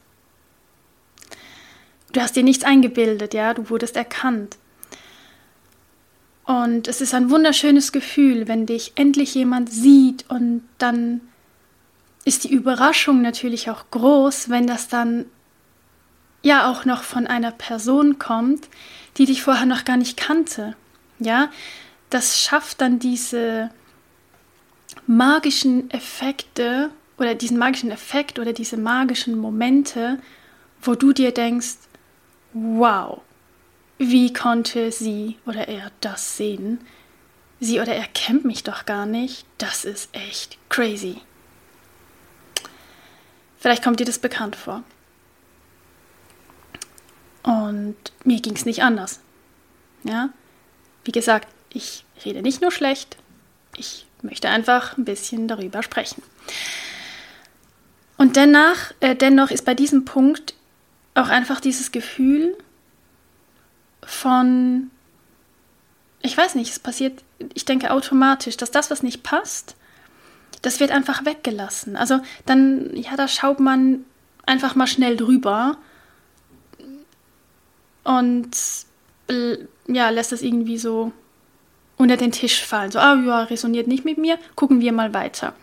Du 2.14 2.22
hast 2.22 2.36
dir 2.36 2.44
nichts 2.44 2.64
eingebildet, 2.64 3.34
ja, 3.34 3.54
du 3.54 3.70
wurdest 3.70 3.96
erkannt. 3.96 4.58
Und 6.46 6.88
es 6.88 7.02
ist 7.02 7.14
ein 7.14 7.30
wunderschönes 7.30 7.92
Gefühl, 7.92 8.48
wenn 8.48 8.66
dich 8.66 8.94
endlich 8.96 9.36
jemand 9.36 9.70
sieht 9.70 10.26
und 10.30 10.64
dann 10.78 11.22
ist 12.28 12.44
die 12.44 12.52
Überraschung 12.52 13.22
natürlich 13.22 13.70
auch 13.70 13.86
groß, 13.90 14.50
wenn 14.50 14.68
das 14.68 14.90
dann 14.90 15.28
ja 16.44 16.70
auch 16.70 16.84
noch 16.84 17.04
von 17.04 17.26
einer 17.26 17.52
Person 17.52 18.20
kommt, 18.20 18.68
die 19.16 19.26
dich 19.26 19.42
vorher 19.42 19.66
noch 19.66 19.86
gar 19.86 19.96
nicht 19.96 20.18
kannte. 20.18 20.76
Ja, 21.20 21.50
das 22.10 22.38
schafft 22.42 22.82
dann 22.82 23.00
diese 23.00 23.70
magischen 25.08 25.90
Effekte 25.90 26.90
oder 27.18 27.34
diesen 27.34 27.58
magischen 27.58 27.92
Effekt 27.92 28.40
oder 28.40 28.52
diese 28.52 28.76
magischen 28.76 29.38
Momente, 29.38 30.20
wo 30.82 30.96
du 30.96 31.14
dir 31.14 31.32
denkst, 31.32 31.78
wow, 32.52 33.22
wie 34.00 34.34
konnte 34.34 34.92
sie 34.92 35.38
oder 35.46 35.70
er 35.70 35.92
das 36.02 36.36
sehen? 36.36 36.82
Sie 37.62 37.80
oder 37.80 37.96
er 37.96 38.08
kennt 38.08 38.44
mich 38.44 38.64
doch 38.64 38.86
gar 38.86 39.06
nicht. 39.06 39.46
Das 39.58 39.86
ist 39.86 40.10
echt 40.14 40.58
crazy. 40.68 41.22
Vielleicht 43.68 43.84
kommt 43.84 44.00
dir 44.00 44.06
das 44.06 44.20
bekannt 44.20 44.56
vor. 44.56 44.82
Und 47.44 47.98
mir 48.24 48.40
ging 48.40 48.56
es 48.56 48.66
nicht 48.66 48.82
anders. 48.82 49.20
Ja, 50.06 50.30
wie 51.04 51.12
gesagt, 51.12 51.50
ich 51.74 52.06
rede 52.24 52.42
nicht 52.42 52.62
nur 52.62 52.72
schlecht, 52.72 53.18
ich 53.76 54.06
möchte 54.22 54.48
einfach 54.48 54.98
ein 54.98 55.04
bisschen 55.04 55.50
darüber 55.50 55.84
sprechen. 55.84 56.24
Und 58.16 58.38
danach, 58.38 58.94
äh, 59.02 59.18
dennoch 59.18 59.52
ist 59.52 59.66
bei 59.66 59.74
diesem 59.74 60.06
Punkt 60.06 60.54
auch 61.14 61.28
einfach 61.28 61.60
dieses 61.60 61.92
Gefühl 61.92 62.58
von, 64.02 64.92
ich 66.22 66.38
weiß 66.38 66.56
nicht, 66.56 66.72
es 66.72 66.80
passiert, 66.80 67.22
ich 67.54 67.66
denke 67.66 67.92
automatisch, 67.92 68.56
dass 68.56 68.72
das, 68.72 68.90
was 68.92 69.04
nicht 69.04 69.24
passt, 69.24 69.76
das 70.62 70.80
wird 70.80 70.92
einfach 70.92 71.26
weggelassen. 71.26 71.96
Also 71.96 72.20
dann, 72.46 72.96
ja, 72.96 73.16
da 73.16 73.28
schaut 73.28 73.60
man 73.60 74.06
einfach 74.46 74.76
mal 74.76 74.88
schnell 74.88 75.18
drüber 75.18 75.78
und 78.04 78.50
ja, 79.88 80.10
lässt 80.10 80.32
es 80.32 80.42
irgendwie 80.42 80.78
so 80.78 81.12
unter 81.98 82.18
den 82.18 82.32
Tisch 82.32 82.64
fallen. 82.64 82.92
So, 82.92 83.00
ah 83.00 83.16
ja, 83.16 83.44
resoniert 83.44 83.88
nicht 83.88 84.06
mit 84.06 84.18
mir, 84.18 84.38
gucken 84.56 84.80
wir 84.80 84.94
mal 84.94 85.14
weiter. 85.14 85.54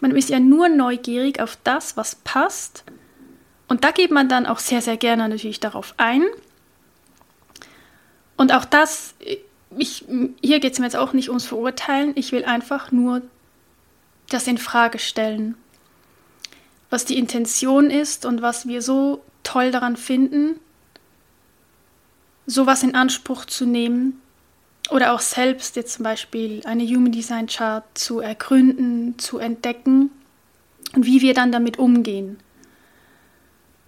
Man 0.00 0.14
ist 0.14 0.28
ja 0.28 0.40
nur 0.40 0.68
neugierig 0.68 1.40
auf 1.40 1.58
das, 1.64 1.96
was 1.96 2.16
passt. 2.16 2.84
Und 3.68 3.84
da 3.84 3.90
geht 3.90 4.10
man 4.10 4.28
dann 4.28 4.46
auch 4.46 4.58
sehr, 4.58 4.80
sehr 4.80 4.96
gerne 4.96 5.28
natürlich 5.28 5.60
darauf 5.60 5.94
ein. 5.96 6.22
Und 8.36 8.52
auch 8.52 8.64
das, 8.64 9.14
ich, 9.76 10.04
hier 10.42 10.60
geht 10.60 10.74
es 10.74 10.78
mir 10.78 10.86
jetzt 10.86 10.96
auch 10.96 11.12
nicht 11.12 11.28
ums 11.28 11.46
Verurteilen. 11.46 12.12
Ich 12.16 12.32
will 12.32 12.44
einfach 12.44 12.92
nur 12.92 13.22
das 14.28 14.46
in 14.46 14.58
Frage 14.58 14.98
stellen. 14.98 15.56
Was 16.90 17.04
die 17.04 17.18
Intention 17.18 17.90
ist 17.90 18.24
und 18.24 18.42
was 18.42 18.66
wir 18.66 18.82
so 18.82 19.22
toll 19.42 19.70
daran 19.70 19.96
finden, 19.96 20.60
sowas 22.46 22.82
in 22.82 22.94
Anspruch 22.94 23.44
zu 23.44 23.66
nehmen 23.66 24.20
oder 24.90 25.12
auch 25.12 25.20
selbst 25.20 25.76
jetzt 25.76 25.94
zum 25.94 26.04
Beispiel 26.04 26.62
eine 26.64 26.84
Human 26.84 27.12
Design 27.12 27.46
Chart 27.46 27.84
zu 27.94 28.20
ergründen, 28.20 29.18
zu 29.18 29.38
entdecken 29.38 30.10
und 30.94 31.06
wie 31.06 31.20
wir 31.20 31.34
dann 31.34 31.50
damit 31.50 31.78
umgehen. 31.78 32.38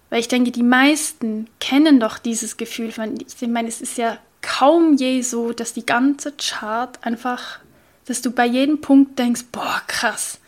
Weil 0.09 0.19
ich 0.19 0.27
denke, 0.27 0.51
die 0.51 0.63
meisten 0.63 1.47
kennen 1.59 1.99
doch 1.99 2.17
dieses 2.17 2.57
Gefühl. 2.57 2.87
Ich 2.87 3.47
meine, 3.47 3.67
es 3.67 3.79
ist 3.79 3.97
ja 3.97 4.17
kaum 4.41 4.95
je 4.95 5.21
so, 5.21 5.53
dass 5.53 5.73
die 5.73 5.85
ganze 5.85 6.33
Chart 6.33 7.03
einfach, 7.05 7.59
dass 8.09 8.21
du 8.21 8.31
bei 8.31 8.45
jedem 8.45 8.81
Punkt 8.81 9.19
denkst, 9.19 9.45
boah, 9.51 9.81
krass. 9.87 10.39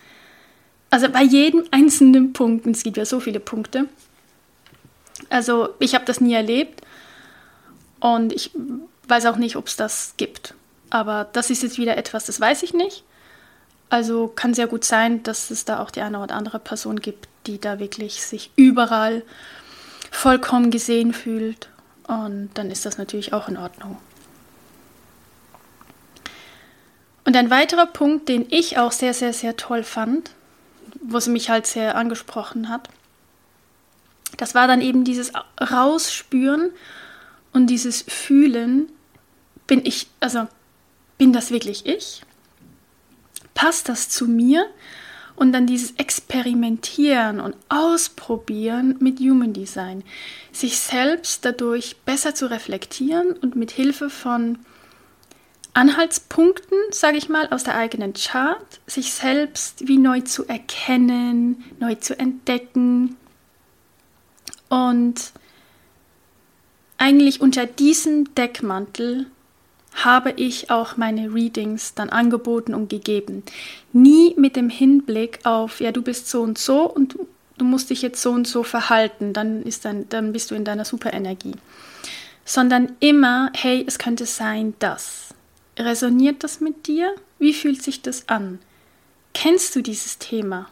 Also 0.90 1.08
bei 1.10 1.22
jedem 1.22 1.64
einzelnen 1.72 2.34
Punkt, 2.34 2.66
und 2.66 2.76
es 2.76 2.84
gibt 2.84 2.98
ja 2.98 3.06
so 3.06 3.20
viele 3.20 3.40
Punkte. 3.40 3.88
Also 5.30 5.70
ich 5.80 5.94
habe 5.94 6.04
das 6.06 6.20
nie 6.20 6.34
erlebt 6.34 6.82
und 8.00 8.34
ich 8.34 8.52
weiß 9.08 9.28
auch 9.28 9.38
nicht, 9.38 9.56
ob 9.56 9.68
es 9.68 9.76
das 9.76 10.16
gibt. 10.18 10.56
Aber 10.90 11.30
das 11.32 11.50
ist 11.50 11.64
jetzt 11.64 11.78
wieder 11.78 11.98
etwas, 11.98 12.26
das 12.26 12.42
weiß 12.42 12.64
ich 12.64 12.74
nicht. 12.74 13.04
Also 13.90 14.28
kann 14.28 14.54
sehr 14.54 14.68
gut 14.68 14.84
sein, 14.84 15.22
dass 15.22 15.52
es 15.52 15.64
da 15.64 15.80
auch 15.80 15.92
die 15.92 16.02
eine 16.02 16.20
oder 16.20 16.36
andere 16.36 16.60
Person 16.60 17.00
gibt, 17.00 17.28
die 17.46 17.60
da 17.60 17.80
wirklich 17.80 18.24
sich 18.24 18.52
überall 18.56 19.22
vollkommen 20.10 20.72
gesehen 20.72 21.14
fühlt. 21.14 21.70
Und 22.08 22.50
dann 22.56 22.72
ist 22.72 22.86
das 22.86 22.98
natürlich 22.98 23.34
auch 23.34 23.48
in 23.48 23.58
Ordnung. 23.58 23.98
Und 27.32 27.38
ein 27.38 27.50
weiterer 27.50 27.86
Punkt, 27.86 28.28
den 28.28 28.46
ich 28.50 28.78
auch 28.78 28.92
sehr, 28.92 29.14
sehr, 29.14 29.32
sehr 29.32 29.56
toll 29.56 29.84
fand, 29.84 30.32
wo 31.02 31.16
es 31.16 31.28
mich 31.28 31.50
halt 31.50 31.66
sehr 31.66 31.96
angesprochen 31.96 32.68
hat, 32.68 32.90
das 34.36 34.54
war 34.54 34.68
dann 34.68 34.82
eben 34.82 35.06
dieses 35.06 35.32
Rausspüren 35.62 36.72
und 37.54 37.68
dieses 37.68 38.02
Fühlen, 38.02 38.90
bin 39.66 39.86
ich, 39.86 40.08
also 40.20 40.46
bin 41.18 41.32
das 41.32 41.52
wirklich 41.52 41.86
ich? 41.86 42.24
Passt 43.54 43.88
das 43.88 44.10
zu 44.10 44.28
mir? 44.28 44.66
Und 45.38 45.54
dann 45.54 45.68
dieses 45.68 45.92
Experimentieren 45.92 47.40
und 47.40 47.56
Ausprobieren 47.70 48.98
mit 49.00 49.22
Human 49.22 49.54
Design. 49.54 50.04
Sich 50.52 50.80
selbst 50.80 51.46
dadurch 51.46 51.96
besser 52.04 52.36
zu 52.36 52.52
reflektieren 52.52 53.32
und 53.32 53.56
mit 53.56 53.72
Hilfe 53.72 54.10
von 54.10 54.60
Anhaltspunkten, 55.74 56.78
sage 56.92 57.18
ich 57.18 57.30
mal, 57.30 57.48
aus 57.50 57.64
der 57.64 57.76
eigenen 57.76 58.14
Chart, 58.14 58.80
sich 58.88 59.14
selbst 59.14 59.88
wie 59.88 59.98
neu 59.98 60.22
zu 60.22 60.46
erkennen, 60.48 61.64
neu 61.80 61.96
zu 61.96 62.18
entdecken 62.20 63.16
und 64.72 65.34
eigentlich 66.98 67.42
unter 67.42 67.66
diesem 67.66 68.34
Deckmantel 68.36 69.26
habe 69.94 70.32
ich 70.32 70.70
auch 70.70 70.98
meine 70.98 71.34
Readings 71.34 71.94
dann 71.94 72.10
angeboten 72.10 72.74
und 72.74 72.90
gegeben. 72.90 73.44
Nie 73.92 74.34
mit 74.38 74.56
dem 74.56 74.70
Hinblick 74.70 75.40
auf, 75.44 75.82
ja, 75.82 75.92
du 75.92 76.02
bist 76.02 76.30
so 76.30 76.42
und 76.42 76.58
so 76.58 76.84
und 76.84 77.18
du 77.58 77.66
musst 77.66 77.90
dich 77.90 78.02
jetzt 78.02 78.22
so 78.22 78.32
und 78.32 78.48
so 78.48 78.64
verhalten, 78.64 79.34
dann, 79.34 79.64
ist 79.64 79.84
dann, 79.84 80.08
dann 80.10 80.32
bist 80.32 80.52
du 80.52 80.56
in 80.56 80.64
deiner 80.64 80.86
Superenergie. 80.86 81.56
Sondern 82.46 82.94
immer, 83.00 83.52
hey, 83.54 83.84
es 83.86 84.00
könnte 84.00 84.26
sein, 84.26 84.74
dass. 84.80 85.31
Resoniert 85.82 86.44
das 86.44 86.62
mit 86.62 86.88
dir? 86.88 87.14
Wie 87.40 87.54
fühlt 87.54 87.82
sich 87.82 88.02
das 88.02 88.30
an? 88.30 88.60
Kennst 89.34 89.76
du 89.76 89.82
dieses 89.82 90.18
Thema? 90.18 90.70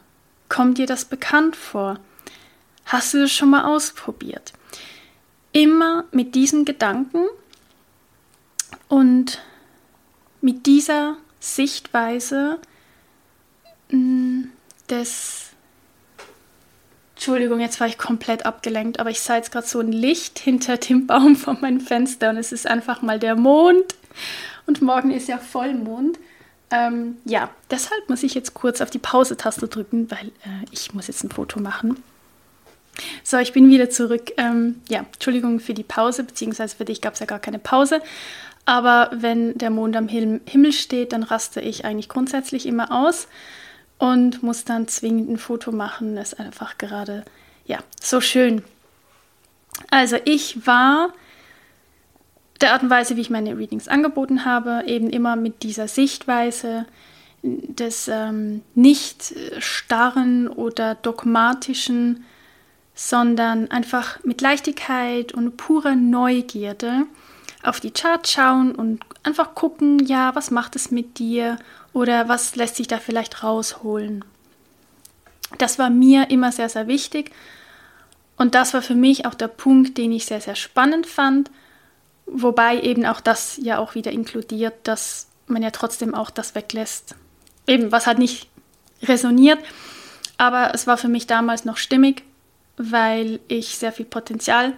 Kommt 0.48 0.78
dir 0.78 0.86
das 0.86 1.04
bekannt 1.04 1.56
vor? 1.56 1.98
Hast 2.84 3.14
du 3.14 3.18
das 3.18 3.32
schon 3.32 3.50
mal 3.50 3.64
ausprobiert? 3.64 4.52
immer 5.52 6.04
mit 6.12 6.34
diesen 6.34 6.64
Gedanken 6.64 7.26
und 8.88 9.40
mit 10.40 10.66
dieser 10.66 11.16
Sichtweise 11.40 12.58
mm, 13.90 14.44
des 14.88 15.46
Entschuldigung, 17.14 17.60
jetzt 17.60 17.80
war 17.80 17.86
ich 17.86 17.98
komplett 17.98 18.46
abgelenkt, 18.46 18.98
aber 18.98 19.10
ich 19.10 19.20
sah 19.20 19.36
jetzt 19.36 19.52
gerade 19.52 19.66
so 19.66 19.80
ein 19.80 19.92
Licht 19.92 20.38
hinter 20.38 20.78
dem 20.78 21.06
Baum 21.06 21.36
vor 21.36 21.54
meinem 21.60 21.80
Fenster 21.80 22.30
und 22.30 22.36
es 22.36 22.52
ist 22.52 22.66
einfach 22.66 23.02
mal 23.02 23.18
der 23.18 23.36
Mond. 23.36 23.94
Und 24.70 24.82
morgen 24.82 25.10
ist 25.10 25.26
ja 25.26 25.36
Vollmond. 25.36 26.16
Ähm, 26.70 27.16
ja, 27.24 27.50
deshalb 27.72 28.08
muss 28.08 28.22
ich 28.22 28.34
jetzt 28.34 28.54
kurz 28.54 28.80
auf 28.80 28.88
die 28.88 29.00
Pause-Taste 29.00 29.66
drücken, 29.66 30.08
weil 30.12 30.28
äh, 30.28 30.64
ich 30.70 30.94
muss 30.94 31.08
jetzt 31.08 31.24
ein 31.24 31.30
Foto 31.32 31.58
machen. 31.58 32.00
So, 33.24 33.38
ich 33.38 33.52
bin 33.52 33.68
wieder 33.68 33.90
zurück. 33.90 34.30
Ähm, 34.36 34.80
ja, 34.88 35.00
Entschuldigung 35.12 35.58
für 35.58 35.74
die 35.74 35.82
Pause, 35.82 36.22
beziehungsweise 36.22 36.76
für 36.76 36.84
dich 36.84 37.00
gab 37.00 37.14
es 37.14 37.18
ja 37.18 37.26
gar 37.26 37.40
keine 37.40 37.58
Pause. 37.58 38.00
Aber 38.64 39.10
wenn 39.12 39.58
der 39.58 39.70
Mond 39.70 39.96
am 39.96 40.06
Himmel 40.06 40.72
steht, 40.72 41.14
dann 41.14 41.24
raste 41.24 41.60
ich 41.60 41.84
eigentlich 41.84 42.08
grundsätzlich 42.08 42.64
immer 42.64 42.92
aus 42.92 43.26
und 43.98 44.44
muss 44.44 44.64
dann 44.64 44.86
zwingend 44.86 45.30
ein 45.30 45.38
Foto 45.38 45.72
machen. 45.72 46.14
Das 46.14 46.34
ist 46.34 46.38
einfach 46.38 46.78
gerade, 46.78 47.24
ja, 47.66 47.80
so 48.00 48.20
schön. 48.20 48.62
Also 49.90 50.16
ich 50.24 50.64
war 50.64 51.12
der 52.60 52.72
Art 52.72 52.82
und 52.82 52.90
Weise, 52.90 53.16
wie 53.16 53.20
ich 53.20 53.30
meine 53.30 53.56
Readings 53.56 53.88
angeboten 53.88 54.44
habe, 54.44 54.84
eben 54.86 55.10
immer 55.10 55.36
mit 55.36 55.62
dieser 55.62 55.88
Sichtweise 55.88 56.86
des 57.42 58.08
ähm, 58.08 58.62
nicht 58.74 59.34
starren 59.58 60.48
oder 60.48 60.94
dogmatischen, 60.94 62.24
sondern 62.94 63.70
einfach 63.70 64.22
mit 64.24 64.42
Leichtigkeit 64.42 65.32
und 65.32 65.56
purer 65.56 65.94
Neugierde 65.94 67.06
auf 67.62 67.80
die 67.80 67.92
Chart 67.92 68.26
schauen 68.28 68.74
und 68.74 69.00
einfach 69.22 69.54
gucken, 69.54 70.04
ja, 70.06 70.34
was 70.34 70.50
macht 70.50 70.76
es 70.76 70.90
mit 70.90 71.18
dir 71.18 71.58
oder 71.92 72.28
was 72.28 72.56
lässt 72.56 72.76
sich 72.76 72.88
da 72.88 72.98
vielleicht 72.98 73.42
rausholen. 73.42 74.24
Das 75.58 75.78
war 75.78 75.90
mir 75.90 76.30
immer 76.30 76.52
sehr, 76.52 76.68
sehr 76.68 76.86
wichtig 76.86 77.32
und 78.36 78.54
das 78.54 78.74
war 78.74 78.82
für 78.82 78.94
mich 78.94 79.26
auch 79.26 79.34
der 79.34 79.48
Punkt, 79.48 79.98
den 79.98 80.12
ich 80.12 80.26
sehr, 80.26 80.40
sehr 80.40 80.54
spannend 80.54 81.06
fand, 81.06 81.50
wobei 82.32 82.80
eben 82.80 83.04
auch 83.06 83.20
das 83.20 83.58
ja 83.62 83.78
auch 83.78 83.94
wieder 83.94 84.12
inkludiert, 84.12 84.74
dass 84.84 85.28
man 85.46 85.62
ja 85.62 85.70
trotzdem 85.70 86.14
auch 86.14 86.30
das 86.30 86.54
weglässt, 86.54 87.14
eben 87.66 87.92
was 87.92 88.06
halt 88.06 88.18
nicht 88.18 88.48
resoniert, 89.02 89.58
aber 90.38 90.72
es 90.74 90.86
war 90.86 90.96
für 90.96 91.08
mich 91.08 91.26
damals 91.26 91.64
noch 91.64 91.76
stimmig, 91.76 92.22
weil 92.76 93.40
ich 93.48 93.76
sehr 93.76 93.92
viel 93.92 94.06
Potenzial 94.06 94.72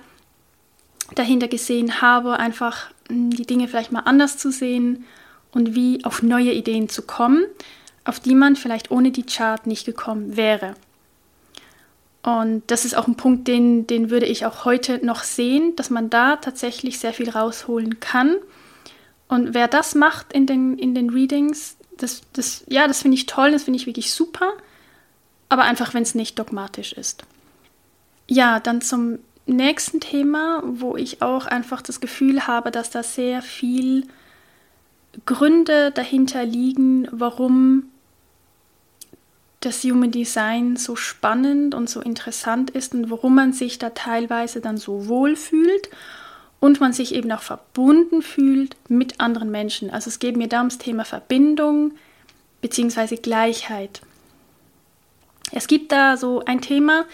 dahinter 1.14 1.48
gesehen 1.48 2.00
habe, 2.00 2.38
einfach 2.38 2.90
hm, 3.08 3.30
die 3.30 3.46
Dinge 3.46 3.68
vielleicht 3.68 3.92
mal 3.92 4.00
anders 4.00 4.38
zu 4.38 4.50
sehen 4.50 5.04
und 5.52 5.74
wie 5.74 6.04
auf 6.04 6.22
neue 6.22 6.52
Ideen 6.52 6.88
zu 6.88 7.02
kommen, 7.02 7.44
auf 8.04 8.18
die 8.18 8.34
man 8.34 8.56
vielleicht 8.56 8.90
ohne 8.90 9.12
die 9.12 9.24
Chart 9.24 9.66
nicht 9.66 9.84
gekommen 9.84 10.36
wäre. 10.36 10.74
Und 12.22 12.62
das 12.68 12.84
ist 12.84 12.94
auch 12.96 13.08
ein 13.08 13.16
Punkt, 13.16 13.48
den, 13.48 13.86
den 13.86 14.10
würde 14.10 14.26
ich 14.26 14.46
auch 14.46 14.64
heute 14.64 15.04
noch 15.04 15.24
sehen, 15.24 15.74
dass 15.74 15.90
man 15.90 16.08
da 16.08 16.36
tatsächlich 16.36 16.98
sehr 16.98 17.12
viel 17.12 17.30
rausholen 17.30 17.98
kann. 17.98 18.36
Und 19.28 19.54
wer 19.54 19.66
das 19.66 19.94
macht 19.94 20.32
in 20.32 20.46
den, 20.46 20.78
in 20.78 20.94
den 20.94 21.10
Readings, 21.10 21.76
das, 21.96 22.22
das, 22.32 22.64
ja, 22.68 22.86
das 22.86 23.02
finde 23.02 23.16
ich 23.16 23.26
toll, 23.26 23.50
das 23.50 23.64
finde 23.64 23.78
ich 23.78 23.86
wirklich 23.86 24.12
super. 24.12 24.52
Aber 25.48 25.62
einfach, 25.62 25.94
wenn 25.94 26.02
es 26.02 26.14
nicht 26.14 26.38
dogmatisch 26.38 26.92
ist. 26.92 27.24
Ja, 28.28 28.60
dann 28.60 28.80
zum 28.80 29.18
nächsten 29.46 30.00
Thema, 30.00 30.62
wo 30.64 30.96
ich 30.96 31.22
auch 31.22 31.46
einfach 31.46 31.82
das 31.82 32.00
Gefühl 32.00 32.46
habe, 32.46 32.70
dass 32.70 32.90
da 32.90 33.02
sehr 33.02 33.42
viel 33.42 34.06
Gründe 35.26 35.90
dahinter 35.90 36.44
liegen, 36.44 37.08
warum 37.10 37.90
das 39.64 39.84
Human 39.84 40.10
Design 40.10 40.76
so 40.76 40.96
spannend 40.96 41.74
und 41.74 41.88
so 41.88 42.00
interessant 42.00 42.70
ist 42.70 42.94
und 42.94 43.10
warum 43.10 43.34
man 43.34 43.52
sich 43.52 43.78
da 43.78 43.90
teilweise 43.90 44.60
dann 44.60 44.76
so 44.76 45.08
wohl 45.08 45.36
fühlt 45.36 45.88
und 46.60 46.80
man 46.80 46.92
sich 46.92 47.14
eben 47.14 47.30
auch 47.32 47.42
verbunden 47.42 48.22
fühlt 48.22 48.76
mit 48.88 49.20
anderen 49.20 49.50
Menschen. 49.50 49.90
Also 49.90 50.08
es 50.08 50.18
geht 50.18 50.36
mir 50.36 50.48
da 50.48 50.58
ums 50.58 50.78
Thema 50.78 51.04
Verbindung 51.04 51.92
bzw. 52.60 53.16
Gleichheit. 53.16 54.02
Es 55.52 55.66
gibt 55.66 55.92
da 55.92 56.16
so 56.16 56.44
ein 56.44 56.60
Thema, 56.60 57.04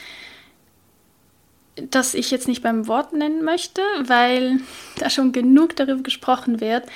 das 1.77 2.15
ich 2.15 2.31
jetzt 2.31 2.49
nicht 2.49 2.63
beim 2.63 2.87
Wort 2.89 3.13
nennen 3.13 3.45
möchte, 3.45 3.83
weil 4.03 4.61
da 4.99 5.11
schon 5.11 5.33
genug 5.33 5.77
darüber 5.77 6.03
gesprochen 6.03 6.61
wird. 6.61 6.87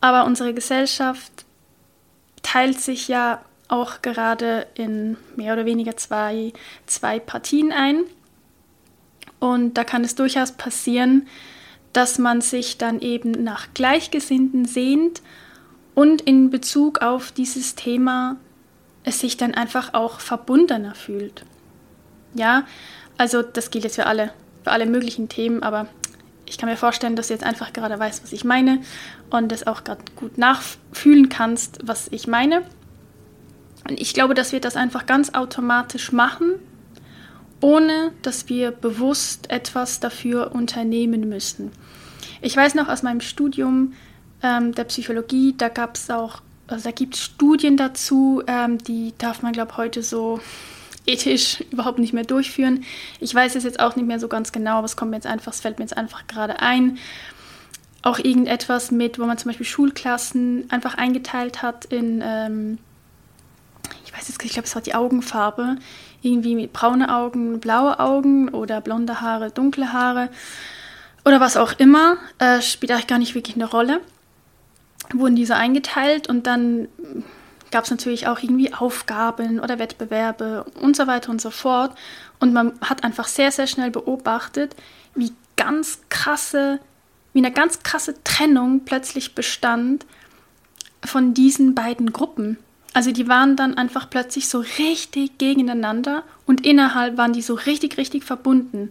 Aber 0.00 0.24
unsere 0.24 0.54
Gesellschaft 0.54 1.44
teilt 2.42 2.80
sich 2.80 3.08
ja 3.08 3.42
auch 3.74 4.02
gerade 4.02 4.66
in 4.74 5.16
mehr 5.36 5.52
oder 5.52 5.64
weniger 5.64 5.96
zwei, 5.96 6.52
zwei 6.86 7.18
Partien 7.18 7.72
ein. 7.72 8.04
Und 9.40 9.74
da 9.74 9.84
kann 9.84 10.04
es 10.04 10.14
durchaus 10.14 10.52
passieren, 10.52 11.26
dass 11.92 12.18
man 12.18 12.40
sich 12.40 12.78
dann 12.78 13.00
eben 13.00 13.32
nach 13.32 13.68
Gleichgesinnten 13.74 14.64
sehnt 14.64 15.22
und 15.94 16.22
in 16.22 16.50
Bezug 16.50 17.02
auf 17.02 17.32
dieses 17.32 17.74
Thema 17.74 18.36
es 19.04 19.20
sich 19.20 19.36
dann 19.36 19.54
einfach 19.54 19.92
auch 19.92 20.20
verbundener 20.20 20.94
fühlt. 20.94 21.44
Ja, 22.34 22.64
also 23.18 23.42
das 23.42 23.70
gilt 23.70 23.84
jetzt 23.84 23.96
für 23.96 24.06
alle, 24.06 24.32
für 24.62 24.72
alle 24.72 24.86
möglichen 24.86 25.28
Themen, 25.28 25.62
aber 25.62 25.88
ich 26.46 26.58
kann 26.58 26.68
mir 26.68 26.76
vorstellen, 26.76 27.16
dass 27.16 27.28
du 27.28 27.34
jetzt 27.34 27.44
einfach 27.44 27.72
gerade 27.72 27.98
weißt, 27.98 28.22
was 28.22 28.32
ich 28.32 28.44
meine 28.44 28.80
und 29.30 29.52
das 29.52 29.66
auch 29.66 29.84
gerade 29.84 30.02
gut 30.16 30.38
nachfühlen 30.38 31.28
kannst, 31.28 31.78
was 31.84 32.08
ich 32.10 32.26
meine. 32.26 32.62
Und 33.88 34.00
ich 34.00 34.14
glaube, 34.14 34.34
dass 34.34 34.52
wir 34.52 34.60
das 34.60 34.76
einfach 34.76 35.06
ganz 35.06 35.34
automatisch 35.34 36.12
machen, 36.12 36.54
ohne 37.60 38.12
dass 38.22 38.48
wir 38.48 38.70
bewusst 38.70 39.50
etwas 39.50 40.00
dafür 40.00 40.52
unternehmen 40.52 41.28
müssen. 41.28 41.70
Ich 42.40 42.56
weiß 42.56 42.74
noch 42.74 42.88
aus 42.88 43.02
meinem 43.02 43.20
Studium 43.20 43.94
ähm, 44.42 44.74
der 44.74 44.84
Psychologie, 44.84 45.54
da 45.56 45.68
gab 45.68 45.96
es 45.96 46.10
auch, 46.10 46.42
also 46.66 46.84
da 46.84 46.90
gibt 46.90 47.14
es 47.14 47.22
Studien 47.22 47.76
dazu, 47.76 48.42
ähm, 48.46 48.78
die 48.78 49.14
darf 49.18 49.42
man, 49.42 49.52
glaube 49.52 49.72
ich, 49.72 49.76
heute 49.78 50.02
so 50.02 50.40
ethisch 51.06 51.62
überhaupt 51.70 51.98
nicht 51.98 52.12
mehr 52.12 52.24
durchführen. 52.24 52.84
Ich 53.20 53.34
weiß 53.34 53.54
es 53.54 53.64
jetzt 53.64 53.80
auch 53.80 53.96
nicht 53.96 54.06
mehr 54.06 54.20
so 54.20 54.28
ganz 54.28 54.52
genau, 54.52 54.76
aber 54.76 54.86
es 54.86 54.96
kommt 54.96 55.10
mir 55.10 55.16
jetzt 55.16 55.26
einfach, 55.26 55.52
es 55.52 55.60
fällt 55.60 55.78
mir 55.78 55.84
jetzt 55.84 55.96
einfach 55.96 56.26
gerade 56.26 56.60
ein. 56.60 56.98
Auch 58.02 58.18
irgendetwas 58.18 58.90
mit, 58.90 59.18
wo 59.18 59.24
man 59.24 59.38
zum 59.38 59.48
Beispiel 59.48 59.64
Schulklassen 59.64 60.70
einfach 60.70 60.96
eingeteilt 60.96 61.62
hat 61.62 61.86
in, 61.86 62.22
ähm, 62.22 62.78
weiß 64.16 64.28
jetzt, 64.28 64.42
ich 64.44 64.52
glaube, 64.52 64.66
es 64.66 64.74
war 64.74 64.82
die 64.82 64.94
Augenfarbe, 64.94 65.76
irgendwie 66.22 66.66
braune 66.66 67.14
Augen, 67.14 67.60
blaue 67.60 67.98
Augen 68.00 68.48
oder 68.48 68.80
blonde 68.80 69.20
Haare, 69.20 69.50
dunkle 69.50 69.92
Haare 69.92 70.30
oder 71.24 71.40
was 71.40 71.56
auch 71.56 71.72
immer, 71.78 72.18
äh, 72.38 72.60
spielt 72.60 72.92
eigentlich 72.92 73.06
gar 73.06 73.18
nicht 73.18 73.34
wirklich 73.34 73.56
eine 73.56 73.66
Rolle. 73.66 74.00
Wurden 75.12 75.36
diese 75.36 75.56
eingeteilt 75.56 76.28
und 76.28 76.46
dann 76.46 76.88
gab 77.70 77.84
es 77.84 77.90
natürlich 77.90 78.26
auch 78.28 78.38
irgendwie 78.40 78.72
Aufgaben 78.72 79.58
oder 79.60 79.78
Wettbewerbe 79.78 80.64
und 80.80 80.96
so 80.96 81.06
weiter 81.06 81.30
und 81.30 81.40
so 81.40 81.50
fort. 81.50 81.96
Und 82.38 82.52
man 82.52 82.78
hat 82.80 83.04
einfach 83.04 83.26
sehr, 83.26 83.50
sehr 83.50 83.66
schnell 83.66 83.90
beobachtet, 83.90 84.76
wie 85.14 85.32
ganz 85.56 86.00
krasse, 86.08 86.78
wie 87.32 87.40
eine 87.40 87.52
ganz 87.52 87.82
krasse 87.82 88.14
Trennung 88.22 88.84
plötzlich 88.84 89.34
bestand 89.34 90.06
von 91.04 91.34
diesen 91.34 91.74
beiden 91.74 92.12
Gruppen. 92.12 92.58
Also 92.94 93.10
die 93.10 93.28
waren 93.28 93.56
dann 93.56 93.76
einfach 93.76 94.08
plötzlich 94.08 94.48
so 94.48 94.64
richtig 94.78 95.36
gegeneinander 95.36 96.22
und 96.46 96.64
innerhalb 96.64 97.18
waren 97.18 97.32
die 97.34 97.42
so 97.42 97.54
richtig, 97.54 97.98
richtig 97.98 98.24
verbunden. 98.24 98.90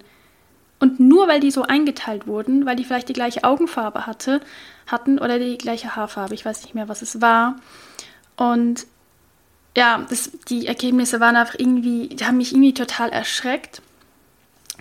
Und 0.80 1.00
nur 1.00 1.28
weil 1.28 1.39
die 1.39 1.52
so 1.52 1.63
eingeteilt 1.63 2.28
wurden, 2.28 2.66
weil 2.66 2.76
die 2.76 2.84
vielleicht 2.84 3.10
die 3.10 3.13
gleiche 3.13 3.46
Augenfarbe 3.46 4.06
hatte, 4.06 4.42
hatten 4.86 5.18
oder 5.18 5.39
die 5.39 5.58
gleiche 5.58 5.96
Haarfarbe, 5.96 6.36
ich 6.36 6.44
weiß 6.46 6.63
nicht 6.63 6.76
mehr, 6.76 6.89
was 6.89 7.02
es 7.02 7.22
war, 7.22 7.56
und 8.36 8.86
ja, 9.76 10.06
das, 10.10 10.32
die 10.50 10.68
Ergebnisse 10.68 11.20
waren 11.20 11.36
einfach 11.36 11.56
irgendwie, 11.58 12.10
die 12.10 12.26
haben 12.26 12.38
mich 12.38 12.52
irgendwie 12.52 12.74
total 12.74 13.10
erschreckt 13.10 13.82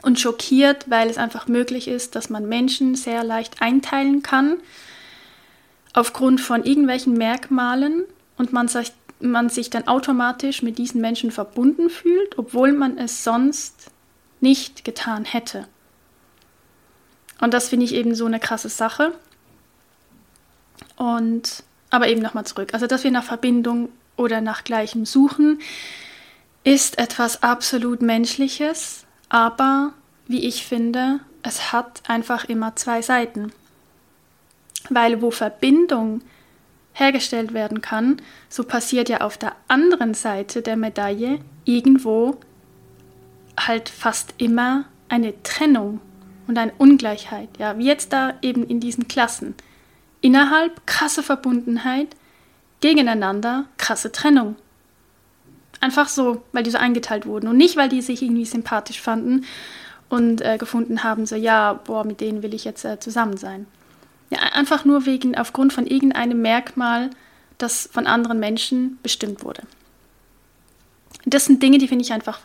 und 0.03 0.21
schockiert, 0.21 0.91
weil 0.91 1.09
es 1.09 1.17
einfach 1.17 1.49
möglich 1.49 1.89
ist, 1.89 2.15
dass 2.15 2.29
man 2.29 2.49
Menschen 2.49 2.95
sehr 2.95 3.25
leicht 3.25 3.63
einteilen 3.63 4.23
kann 4.23 4.57
aufgrund 5.95 6.41
von 6.41 6.65
irgendwelchen 6.65 7.15
Merkmalen 7.15 8.03
und 8.37 8.53
man 8.53 8.69
sich, 8.69 8.93
man 9.23 9.49
sich 9.49 9.71
dann 9.71 9.89
automatisch 9.89 10.63
mit 10.63 10.79
diesen 10.79 11.01
Menschen 11.01 11.31
verbunden 11.31 11.91
fühlt, 11.91 12.39
obwohl 12.39 12.73
man 12.73 12.99
es 12.99 13.25
sonst 13.25 13.91
nicht 14.41 14.85
getan 14.85 15.25
hätte. 15.25 15.67
Und 17.41 17.55
das 17.55 17.69
finde 17.69 17.85
ich 17.87 17.95
eben 17.95 18.15
so 18.15 18.27
eine 18.27 18.41
krasse 18.41 18.69
Sache. 18.69 19.13
Und 20.97 21.65
aber 21.91 22.09
eben 22.09 22.23
nochmal 22.23 22.47
zurück. 22.47 22.71
Also, 22.73 22.87
dass 22.87 23.05
wir 23.05 23.11
nach 23.11 23.25
Verbindung 23.25 23.91
oder 24.17 24.41
nach 24.41 24.65
Gleichem 24.65 25.05
suchen, 25.05 25.61
ist 26.65 26.99
etwas 26.99 27.43
absolut 27.43 28.03
Menschliches, 28.03 29.05
aber 29.29 29.93
wie 30.27 30.47
ich 30.47 30.65
finde, 30.65 31.21
es 31.43 31.73
hat 31.73 32.03
einfach 32.09 32.45
immer 32.45 32.77
zwei 32.77 33.03
Seiten. 33.03 33.53
Weil 34.89 35.21
wo 35.21 35.31
Verbindung 35.31 36.23
hergestellt 36.93 37.55
werden 37.55 37.81
kann, 37.81 38.21
so 38.49 38.65
passiert 38.65 39.09
ja 39.09 39.21
auf 39.23 39.39
der 39.39 39.55
anderen 39.69 40.15
Seite 40.15 40.63
der 40.63 40.77
Medaille 40.77 41.39
irgendwo 41.65 42.39
halt 43.59 43.89
fast 43.89 44.35
immer 44.39 44.85
eine 45.09 45.43
Trennung 45.43 46.01
und 46.47 46.59
eine 46.59 46.73
Ungleichheit, 46.79 47.49
ja, 47.59 47.79
wie 47.79 47.87
jetzt 47.87 48.13
da 48.13 48.35
eben 48.43 48.65
in 48.67 48.81
diesen 48.81 49.09
Klassen. 49.09 49.55
Innerhalb 50.21 50.87
krasse 50.87 51.23
Verbundenheit, 51.23 52.09
gegeneinander 52.81 53.67
krasse 53.79 54.13
Trennung. 54.13 54.57
Einfach 55.81 56.09
so, 56.09 56.43
weil 56.53 56.63
die 56.63 56.71
so 56.71 56.79
eingeteilt 56.79 57.27
wurden 57.27 57.49
und 57.49 57.57
nicht, 57.57 57.77
weil 57.77 57.89
die 57.89 58.03
sich 58.03 58.23
irgendwie 58.23 58.45
sympathisch 58.45 59.01
fanden 59.01 59.45
und 60.09 60.41
äh, 60.43 60.59
gefunden 60.59 61.03
haben, 61.03 61.27
so 61.27 61.37
ja, 61.37 61.73
boah, 61.73 62.05
mit 62.05 62.21
denen 62.21 62.43
will 62.43 62.55
ich 62.55 62.65
jetzt 62.65 62.85
äh, 62.85 63.01
zusammen 63.01 63.37
sein. 63.37 63.67
Ja, 64.33 64.39
einfach 64.55 64.87
nur 64.87 65.05
wegen, 65.05 65.37
aufgrund 65.37 65.75
von 65.75 65.87
irgendeinem 65.87 66.41
Merkmal, 66.41 67.11
das 67.59 67.87
von 67.93 68.07
anderen 68.07 68.41
Menschen 68.41 68.99
bestimmt 69.03 69.45
wurde. 69.45 69.63
Das 71.27 71.45
sind 71.45 71.63
Dinge, 71.63 71.77
die 71.77 71.87
finde 71.87 72.03
ich 72.03 72.15
einfach 72.15 72.41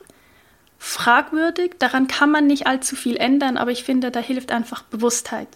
fragwürdig. 0.77 1.75
Daran 1.79 2.07
kann 2.07 2.29
man 2.29 2.45
nicht 2.45 2.67
allzu 2.67 2.97
viel 2.97 3.15
ändern, 3.15 3.55
aber 3.55 3.71
ich 3.71 3.85
finde, 3.85 4.11
da 4.11 4.19
hilft 4.19 4.51
einfach 4.51 4.83
Bewusstheit. 4.83 5.47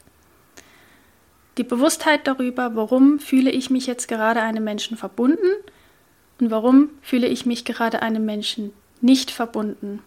Die 1.57 1.65
Bewusstheit 1.65 2.25
darüber, 2.27 2.77
warum 2.77 3.19
fühle 3.19 3.51
ich 3.51 3.69
mich 3.69 3.85
jetzt 3.85 4.07
gerade 4.07 4.41
einem 4.41 4.63
Menschen 4.63 4.95
verbunden 4.95 5.49
und 6.39 6.49
warum 6.49 6.91
fühle 7.01 7.27
ich 7.27 7.45
mich 7.45 7.65
gerade 7.65 8.01
einem 8.01 8.23
Menschen 8.23 8.71
nicht 9.01 9.31
verbunden 9.31 10.01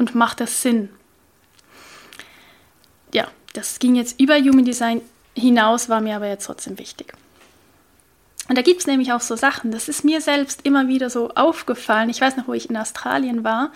und 0.00 0.16
macht 0.16 0.40
das 0.40 0.62
Sinn? 0.62 0.88
Ja, 3.14 3.28
das 3.52 3.78
ging 3.78 3.94
jetzt 3.94 4.20
über 4.20 4.36
Human 4.36 4.64
Design 4.64 5.00
hinaus, 5.40 5.88
war 5.88 6.00
mir 6.00 6.16
aber 6.16 6.28
jetzt 6.28 6.44
trotzdem 6.46 6.78
wichtig. 6.78 7.12
Und 8.48 8.58
da 8.58 8.62
gibt 8.62 8.80
es 8.80 8.86
nämlich 8.86 9.12
auch 9.12 9.20
so 9.20 9.36
Sachen, 9.36 9.70
das 9.70 9.88
ist 9.88 10.04
mir 10.04 10.20
selbst 10.20 10.62
immer 10.64 10.88
wieder 10.88 11.08
so 11.08 11.30
aufgefallen. 11.30 12.10
Ich 12.10 12.20
weiß 12.20 12.36
noch, 12.36 12.48
wo 12.48 12.52
ich 12.52 12.68
in 12.68 12.76
Australien 12.76 13.44
war. 13.44 13.72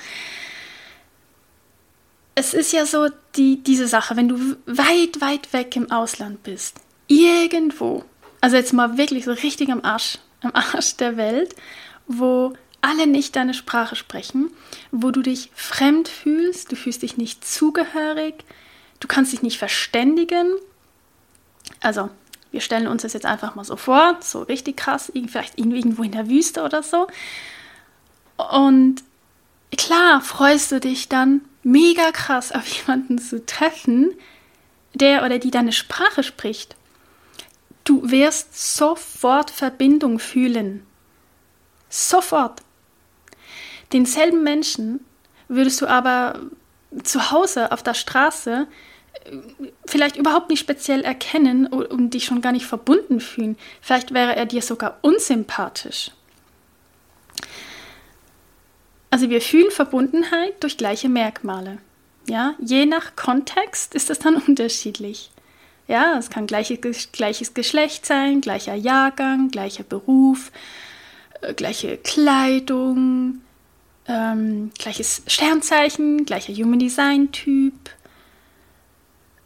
Es 2.34 2.54
ist 2.54 2.72
ja 2.72 2.84
so 2.84 3.08
die, 3.36 3.62
diese 3.62 3.86
Sache, 3.86 4.16
wenn 4.16 4.28
du 4.28 4.56
weit, 4.66 5.20
weit 5.20 5.52
weg 5.52 5.76
im 5.76 5.92
Ausland 5.92 6.42
bist, 6.42 6.78
irgendwo, 7.06 8.04
also 8.40 8.56
jetzt 8.56 8.72
mal 8.72 8.98
wirklich 8.98 9.24
so 9.24 9.32
richtig 9.32 9.70
am 9.70 9.84
Arsch, 9.84 10.18
am 10.42 10.50
Arsch 10.54 10.96
der 10.96 11.16
Welt, 11.16 11.54
wo 12.08 12.54
alle 12.80 13.06
nicht 13.06 13.36
deine 13.36 13.54
Sprache 13.54 13.96
sprechen, 13.96 14.50
wo 14.90 15.10
du 15.10 15.22
dich 15.22 15.50
fremd 15.54 16.08
fühlst, 16.08 16.72
du 16.72 16.76
fühlst 16.76 17.02
dich 17.02 17.16
nicht 17.16 17.46
zugehörig, 17.46 18.44
du 19.00 19.08
kannst 19.08 19.32
dich 19.32 19.42
nicht 19.42 19.58
verständigen. 19.58 20.48
Also 21.84 22.10
wir 22.50 22.60
stellen 22.60 22.86
uns 22.86 23.02
das 23.02 23.12
jetzt 23.12 23.26
einfach 23.26 23.56
mal 23.56 23.64
so 23.64 23.76
vor, 23.76 24.16
so 24.20 24.42
richtig 24.42 24.76
krass, 24.76 25.12
vielleicht 25.26 25.58
irgendwo 25.58 26.02
in 26.02 26.12
der 26.12 26.28
Wüste 26.28 26.62
oder 26.62 26.82
so. 26.82 27.08
Und 28.36 29.02
klar 29.76 30.20
freust 30.20 30.72
du 30.72 30.80
dich 30.80 31.08
dann 31.08 31.42
mega 31.62 32.10
krass 32.12 32.52
auf 32.52 32.66
jemanden 32.78 33.18
zu 33.18 33.44
treffen, 33.44 34.12
der 34.94 35.24
oder 35.24 35.38
die 35.38 35.50
deine 35.50 35.72
Sprache 35.72 36.22
spricht. 36.22 36.76
Du 37.82 38.10
wirst 38.10 38.76
sofort 38.76 39.50
Verbindung 39.50 40.18
fühlen. 40.18 40.86
Sofort. 41.90 42.62
Denselben 43.92 44.42
Menschen 44.42 45.04
würdest 45.48 45.82
du 45.82 45.86
aber 45.86 46.40
zu 47.02 47.30
Hause 47.30 47.72
auf 47.72 47.82
der 47.82 47.94
Straße 47.94 48.68
vielleicht 49.86 50.16
überhaupt 50.16 50.50
nicht 50.50 50.60
speziell 50.60 51.02
erkennen 51.02 51.66
und 51.66 52.14
dich 52.14 52.24
schon 52.24 52.40
gar 52.40 52.52
nicht 52.52 52.66
verbunden 52.66 53.20
fühlen. 53.20 53.56
Vielleicht 53.80 54.12
wäre 54.12 54.36
er 54.36 54.46
dir 54.46 54.62
sogar 54.62 54.98
unsympathisch. 55.02 56.10
Also 59.10 59.30
wir 59.30 59.40
fühlen 59.40 59.70
Verbundenheit 59.70 60.62
durch 60.62 60.76
gleiche 60.76 61.08
Merkmale. 61.08 61.78
Ja, 62.26 62.54
je 62.58 62.86
nach 62.86 63.16
Kontext 63.16 63.94
ist 63.94 64.10
das 64.10 64.18
dann 64.18 64.36
unterschiedlich. 64.48 65.30
Ja, 65.86 66.16
es 66.18 66.30
kann 66.30 66.46
gleiches, 66.46 67.12
gleiches 67.12 67.54
Geschlecht 67.54 68.06
sein, 68.06 68.40
gleicher 68.40 68.74
Jahrgang, 68.74 69.50
gleicher 69.50 69.84
Beruf, 69.84 70.50
äh, 71.42 71.52
gleiche 71.52 71.98
Kleidung, 71.98 73.42
ähm, 74.08 74.70
gleiches 74.78 75.22
Sternzeichen, 75.26 76.24
gleicher 76.24 76.54
Human 76.54 76.78
Design 76.78 77.32
Typ, 77.32 77.74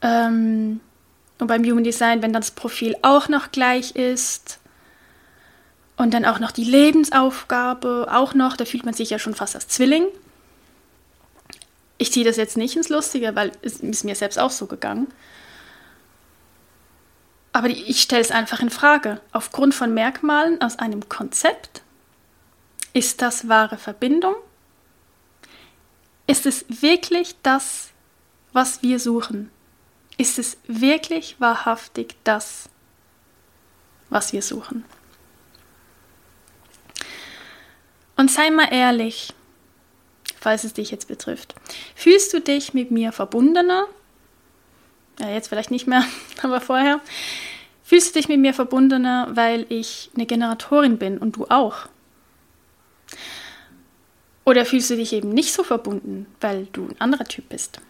ähm, 0.03 0.81
und 1.39 1.47
beim 1.47 1.65
Human 1.65 1.85
Design, 1.85 2.23
wenn 2.23 2.33
das 2.33 2.51
Profil 2.51 2.97
auch 3.03 3.29
noch 3.29 3.53
gleich 3.53 3.95
ist 3.95 4.59
und 5.97 6.15
dann 6.15 6.25
auch 6.25 6.41
noch 6.41 6.51
die 6.51 6.65
Lebensaufgabe, 6.65 8.09
auch 8.11 8.35
noch, 8.35 8.57
da 8.57 8.65
fühlt 8.65 8.85
man 8.85 8.95
sich 8.95 9.11
ja 9.11 9.19
schon 9.19 9.35
fast 9.35 9.55
als 9.55 9.69
Zwilling. 9.69 10.07
Ich 11.97 12.13
ziehe 12.13 12.25
das 12.25 12.37
jetzt 12.37 12.57
nicht 12.57 12.77
ins 12.77 12.89
Lustige, 12.89 13.35
weil 13.35 13.53
es 13.63 13.81
ist 13.81 14.05
mir 14.05 14.15
selbst 14.15 14.39
auch 14.39 14.51
so 14.51 14.67
gegangen. 14.67 15.09
Aber 17.53 17.69
ich 17.69 18.03
stelle 18.03 18.21
es 18.21 18.31
einfach 18.31 18.61
in 18.61 18.71
Frage. 18.71 19.21
Aufgrund 19.33 19.75
von 19.75 19.95
Merkmalen 19.95 20.61
aus 20.61 20.79
einem 20.79 21.09
Konzept, 21.09 21.83
ist 22.93 23.23
das 23.23 23.49
wahre 23.49 23.79
Verbindung? 23.79 24.35
Ist 26.27 26.47
es 26.47 26.65
wirklich 26.69 27.35
das, 27.43 27.89
was 28.53 28.83
wir 28.83 29.01
suchen? 29.01 29.51
Ist 30.19 30.39
es 30.39 30.59
wirklich 30.67 31.37
wahrhaftig 31.39 32.17
das, 32.25 32.69
was 34.11 34.33
wir 34.33 34.43
suchen? 34.43 34.85
Und 38.17 38.31
sei 38.31 38.51
mal 38.51 38.73
ehrlich, 38.73 39.33
falls 40.41 40.65
es 40.65 40.73
dich 40.73 40.91
jetzt 40.91 41.07
betrifft. 41.07 41.55
Fühlst 41.95 42.33
du 42.35 42.41
dich 42.41 42.75
mit 42.75 42.91
mir 42.91 43.13
verbundener? 43.13 43.87
Ja, 45.21 45.31
jetzt 45.31 45.49
vielleicht 45.49 45.71
nicht 45.71 45.87
mehr, 45.87 46.05
aber 46.43 46.61
vorher. 46.61 47.01
Fühlst 47.85 48.15
du 48.15 48.19
dich 48.19 48.29
mit 48.29 48.41
mir 48.41 48.55
verbundener, 48.55 49.29
weil 49.35 49.67
ich 49.69 50.11
eine 50.17 50.27
Generatorin 50.27 50.99
bin 50.99 51.19
und 51.19 51.37
du 51.37 51.47
auch? 51.47 51.87
Oder 54.45 54.65
fühlst 54.65 54.91
du 54.91 54.97
dich 54.97 55.13
eben 55.13 55.31
nicht 55.31 55.53
so 55.53 55.63
verbunden, 55.63 56.27
weil 56.41 56.67
du 56.73 56.89
ein 56.89 57.01
anderer 57.01 57.25
Typ 57.25 57.49
bist? 57.51 57.81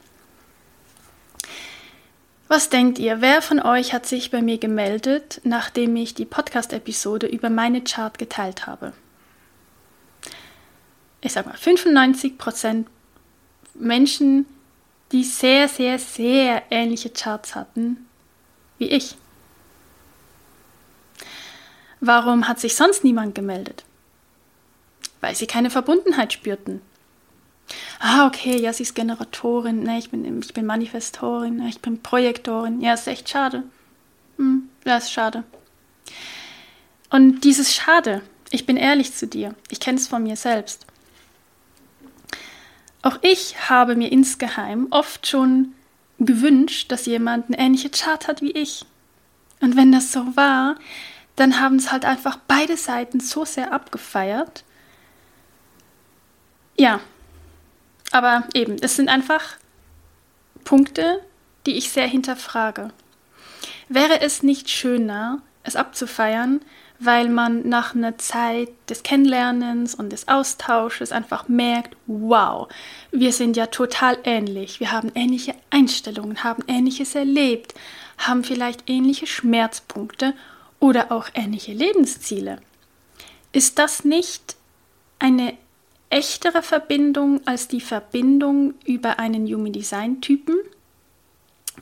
Was 2.48 2.70
denkt 2.70 2.98
ihr, 2.98 3.20
wer 3.20 3.42
von 3.42 3.60
euch 3.60 3.92
hat 3.92 4.06
sich 4.06 4.30
bei 4.30 4.40
mir 4.40 4.56
gemeldet, 4.56 5.42
nachdem 5.44 5.94
ich 5.96 6.14
die 6.14 6.24
Podcast-Episode 6.24 7.26
über 7.26 7.50
meine 7.50 7.84
Chart 7.84 8.18
geteilt 8.18 8.66
habe? 8.66 8.94
Ich 11.20 11.34
sag 11.34 11.44
mal, 11.44 11.56
95% 11.56 12.86
Menschen, 13.74 14.46
die 15.12 15.24
sehr, 15.24 15.68
sehr, 15.68 15.98
sehr 15.98 16.62
ähnliche 16.70 17.10
Charts 17.10 17.54
hatten 17.54 18.06
wie 18.78 18.88
ich. 18.88 19.16
Warum 22.00 22.48
hat 22.48 22.60
sich 22.60 22.76
sonst 22.76 23.04
niemand 23.04 23.34
gemeldet? 23.34 23.84
Weil 25.20 25.34
sie 25.34 25.46
keine 25.46 25.68
Verbundenheit 25.68 26.32
spürten 26.32 26.80
ah, 28.00 28.26
okay, 28.26 28.60
ja, 28.60 28.72
sie 28.72 28.82
ist 28.82 28.94
Generatorin, 28.94 29.82
ne, 29.82 29.98
ich 29.98 30.10
bin, 30.10 30.40
ich 30.40 30.54
bin 30.54 30.66
Manifestorin, 30.66 31.56
ne, 31.56 31.68
ich 31.68 31.80
bin 31.80 32.02
Projektorin. 32.02 32.80
Ja, 32.80 32.94
ist 32.94 33.06
echt 33.06 33.28
schade. 33.28 33.64
Hm, 34.36 34.68
ja, 34.84 34.96
ist 34.96 35.12
schade. 35.12 35.44
Und 37.10 37.44
dieses 37.44 37.74
Schade, 37.74 38.22
ich 38.50 38.66
bin 38.66 38.76
ehrlich 38.76 39.14
zu 39.14 39.26
dir, 39.26 39.54
ich 39.70 39.80
kenne 39.80 39.98
es 39.98 40.08
von 40.08 40.22
mir 40.22 40.36
selbst. 40.36 40.86
Auch 43.02 43.18
ich 43.22 43.70
habe 43.70 43.96
mir 43.96 44.10
insgeheim 44.12 44.88
oft 44.90 45.26
schon 45.26 45.74
gewünscht, 46.18 46.90
dass 46.90 47.06
jemand 47.06 47.46
eine 47.46 47.58
ähnliche 47.58 47.90
Chart 47.90 48.26
hat 48.28 48.42
wie 48.42 48.50
ich. 48.50 48.84
Und 49.60 49.76
wenn 49.76 49.92
das 49.92 50.12
so 50.12 50.36
war, 50.36 50.76
dann 51.36 51.60
haben 51.60 51.76
es 51.76 51.92
halt 51.92 52.04
einfach 52.04 52.38
beide 52.48 52.76
Seiten 52.76 53.20
so 53.20 53.44
sehr 53.44 53.72
abgefeiert. 53.72 54.64
Ja, 56.76 57.00
aber 58.12 58.44
eben, 58.54 58.76
es 58.80 58.96
sind 58.96 59.08
einfach 59.08 59.56
Punkte, 60.64 61.20
die 61.66 61.76
ich 61.76 61.90
sehr 61.90 62.06
hinterfrage. 62.06 62.90
Wäre 63.88 64.20
es 64.20 64.42
nicht 64.42 64.70
schöner, 64.70 65.40
es 65.62 65.76
abzufeiern, 65.76 66.60
weil 66.98 67.28
man 67.28 67.68
nach 67.68 67.94
einer 67.94 68.18
Zeit 68.18 68.70
des 68.88 69.02
Kennenlernens 69.02 69.94
und 69.94 70.10
des 70.10 70.26
Austausches 70.26 71.12
einfach 71.12 71.48
merkt, 71.48 71.96
wow, 72.06 72.68
wir 73.12 73.32
sind 73.32 73.56
ja 73.56 73.66
total 73.66 74.18
ähnlich, 74.24 74.80
wir 74.80 74.90
haben 74.90 75.12
ähnliche 75.14 75.54
Einstellungen, 75.70 76.42
haben 76.42 76.64
ähnliches 76.66 77.14
erlebt, 77.14 77.74
haben 78.18 78.42
vielleicht 78.42 78.90
ähnliche 78.90 79.26
Schmerzpunkte 79.26 80.34
oder 80.80 81.12
auch 81.12 81.28
ähnliche 81.34 81.72
Lebensziele. 81.72 82.60
Ist 83.52 83.78
das 83.78 84.04
nicht 84.04 84.56
eine 85.20 85.56
echtere 86.10 86.62
Verbindung 86.62 87.40
als 87.46 87.68
die 87.68 87.80
Verbindung 87.80 88.74
über 88.84 89.18
einen 89.18 89.46
Human 89.46 89.72
Design 89.72 90.20
Typen 90.20 90.56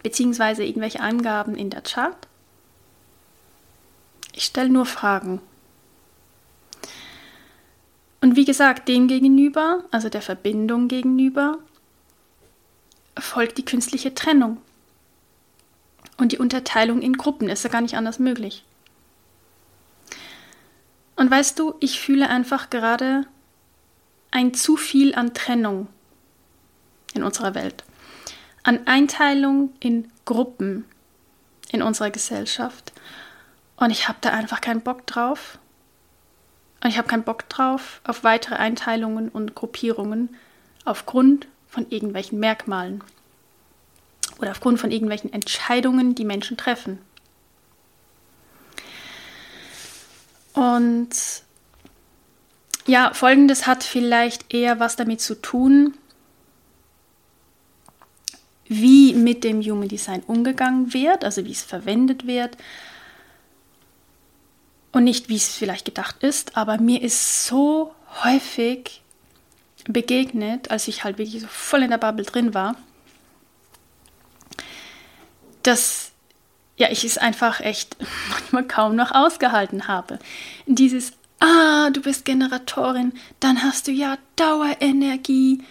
beziehungsweise 0.02 0.64
irgendwelche 0.64 1.00
Angaben 1.00 1.54
in 1.54 1.70
der 1.70 1.82
Chart? 1.82 2.16
Ich 4.32 4.44
stelle 4.44 4.68
nur 4.68 4.86
Fragen. 4.86 5.40
Und 8.20 8.36
wie 8.36 8.44
gesagt, 8.44 8.88
dem 8.88 9.08
gegenüber, 9.08 9.84
also 9.90 10.08
der 10.08 10.22
Verbindung 10.22 10.88
gegenüber, 10.88 11.58
folgt 13.18 13.58
die 13.58 13.64
künstliche 13.64 14.14
Trennung. 14.14 14.58
Und 16.18 16.32
die 16.32 16.38
Unterteilung 16.38 17.02
in 17.02 17.16
Gruppen 17.16 17.48
ist 17.48 17.64
ja 17.64 17.70
gar 17.70 17.80
nicht 17.80 17.96
anders 17.96 18.18
möglich. 18.18 18.64
Und 21.14 21.30
weißt 21.30 21.58
du, 21.58 21.74
ich 21.80 22.00
fühle 22.00 22.28
einfach 22.28 22.68
gerade 22.68 23.26
ein 24.30 24.54
zu 24.54 24.76
viel 24.76 25.14
an 25.14 25.34
Trennung 25.34 25.88
in 27.14 27.22
unserer 27.22 27.54
Welt, 27.54 27.84
an 28.62 28.86
Einteilung 28.86 29.72
in 29.80 30.10
Gruppen 30.24 30.84
in 31.72 31.82
unserer 31.82 32.10
Gesellschaft. 32.10 32.92
Und 33.76 33.90
ich 33.90 34.08
habe 34.08 34.18
da 34.20 34.30
einfach 34.30 34.60
keinen 34.60 34.82
Bock 34.82 35.06
drauf. 35.06 35.58
Und 36.82 36.90
ich 36.90 36.98
habe 36.98 37.08
keinen 37.08 37.24
Bock 37.24 37.48
drauf 37.48 38.00
auf 38.04 38.24
weitere 38.24 38.56
Einteilungen 38.56 39.28
und 39.28 39.54
Gruppierungen 39.54 40.36
aufgrund 40.84 41.48
von 41.68 41.90
irgendwelchen 41.90 42.38
Merkmalen 42.38 43.02
oder 44.38 44.50
aufgrund 44.50 44.80
von 44.80 44.90
irgendwelchen 44.90 45.32
Entscheidungen, 45.32 46.14
die 46.14 46.24
Menschen 46.24 46.56
treffen. 46.56 46.98
Und 50.52 51.10
ja, 52.86 53.12
folgendes 53.12 53.66
hat 53.66 53.84
vielleicht 53.84 54.52
eher 54.54 54.80
was 54.80 54.96
damit 54.96 55.20
zu 55.20 55.40
tun, 55.40 55.94
wie 58.68 59.14
mit 59.14 59.44
dem 59.44 59.60
Human 59.62 59.88
Design 59.88 60.22
umgegangen 60.26 60.92
wird, 60.92 61.24
also 61.24 61.44
wie 61.44 61.52
es 61.52 61.62
verwendet 61.62 62.26
wird 62.26 62.56
und 64.92 65.04
nicht 65.04 65.28
wie 65.28 65.36
es 65.36 65.54
vielleicht 65.54 65.84
gedacht 65.84 66.22
ist, 66.22 66.56
aber 66.56 66.78
mir 66.78 67.02
ist 67.02 67.46
so 67.46 67.94
häufig 68.24 69.02
begegnet, 69.86 70.70
als 70.70 70.88
ich 70.88 71.04
halt 71.04 71.18
wirklich 71.18 71.42
so 71.42 71.48
voll 71.48 71.82
in 71.82 71.90
der 71.90 71.98
Bubble 71.98 72.24
drin 72.24 72.54
war, 72.54 72.76
dass 75.62 76.12
ja, 76.76 76.90
ich 76.90 77.04
es 77.04 77.18
einfach 77.18 77.60
echt 77.60 77.96
manchmal 78.30 78.64
kaum 78.64 78.96
noch 78.96 79.12
ausgehalten 79.12 79.88
habe. 79.88 80.18
Dieses, 80.66 81.12
ah, 81.40 81.90
du 81.90 82.00
bist 82.00 82.24
Generatorin, 82.24 83.12
dann 83.40 83.62
hast 83.62 83.88
du 83.88 83.92
ja 83.92 84.18
Dauerenergie, 84.36 85.62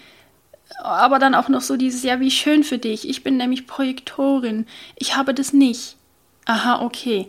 aber 0.79 1.19
dann 1.19 1.35
auch 1.35 1.49
noch 1.49 1.61
so 1.61 1.77
dieses, 1.77 2.03
ja, 2.03 2.19
wie 2.19 2.31
schön 2.31 2.63
für 2.63 2.77
dich, 2.77 3.07
ich 3.07 3.23
bin 3.23 3.37
nämlich 3.37 3.67
Projektorin, 3.67 4.67
ich 4.95 5.15
habe 5.15 5.33
das 5.33 5.53
nicht. 5.53 5.95
Aha, 6.45 6.81
okay. 6.81 7.27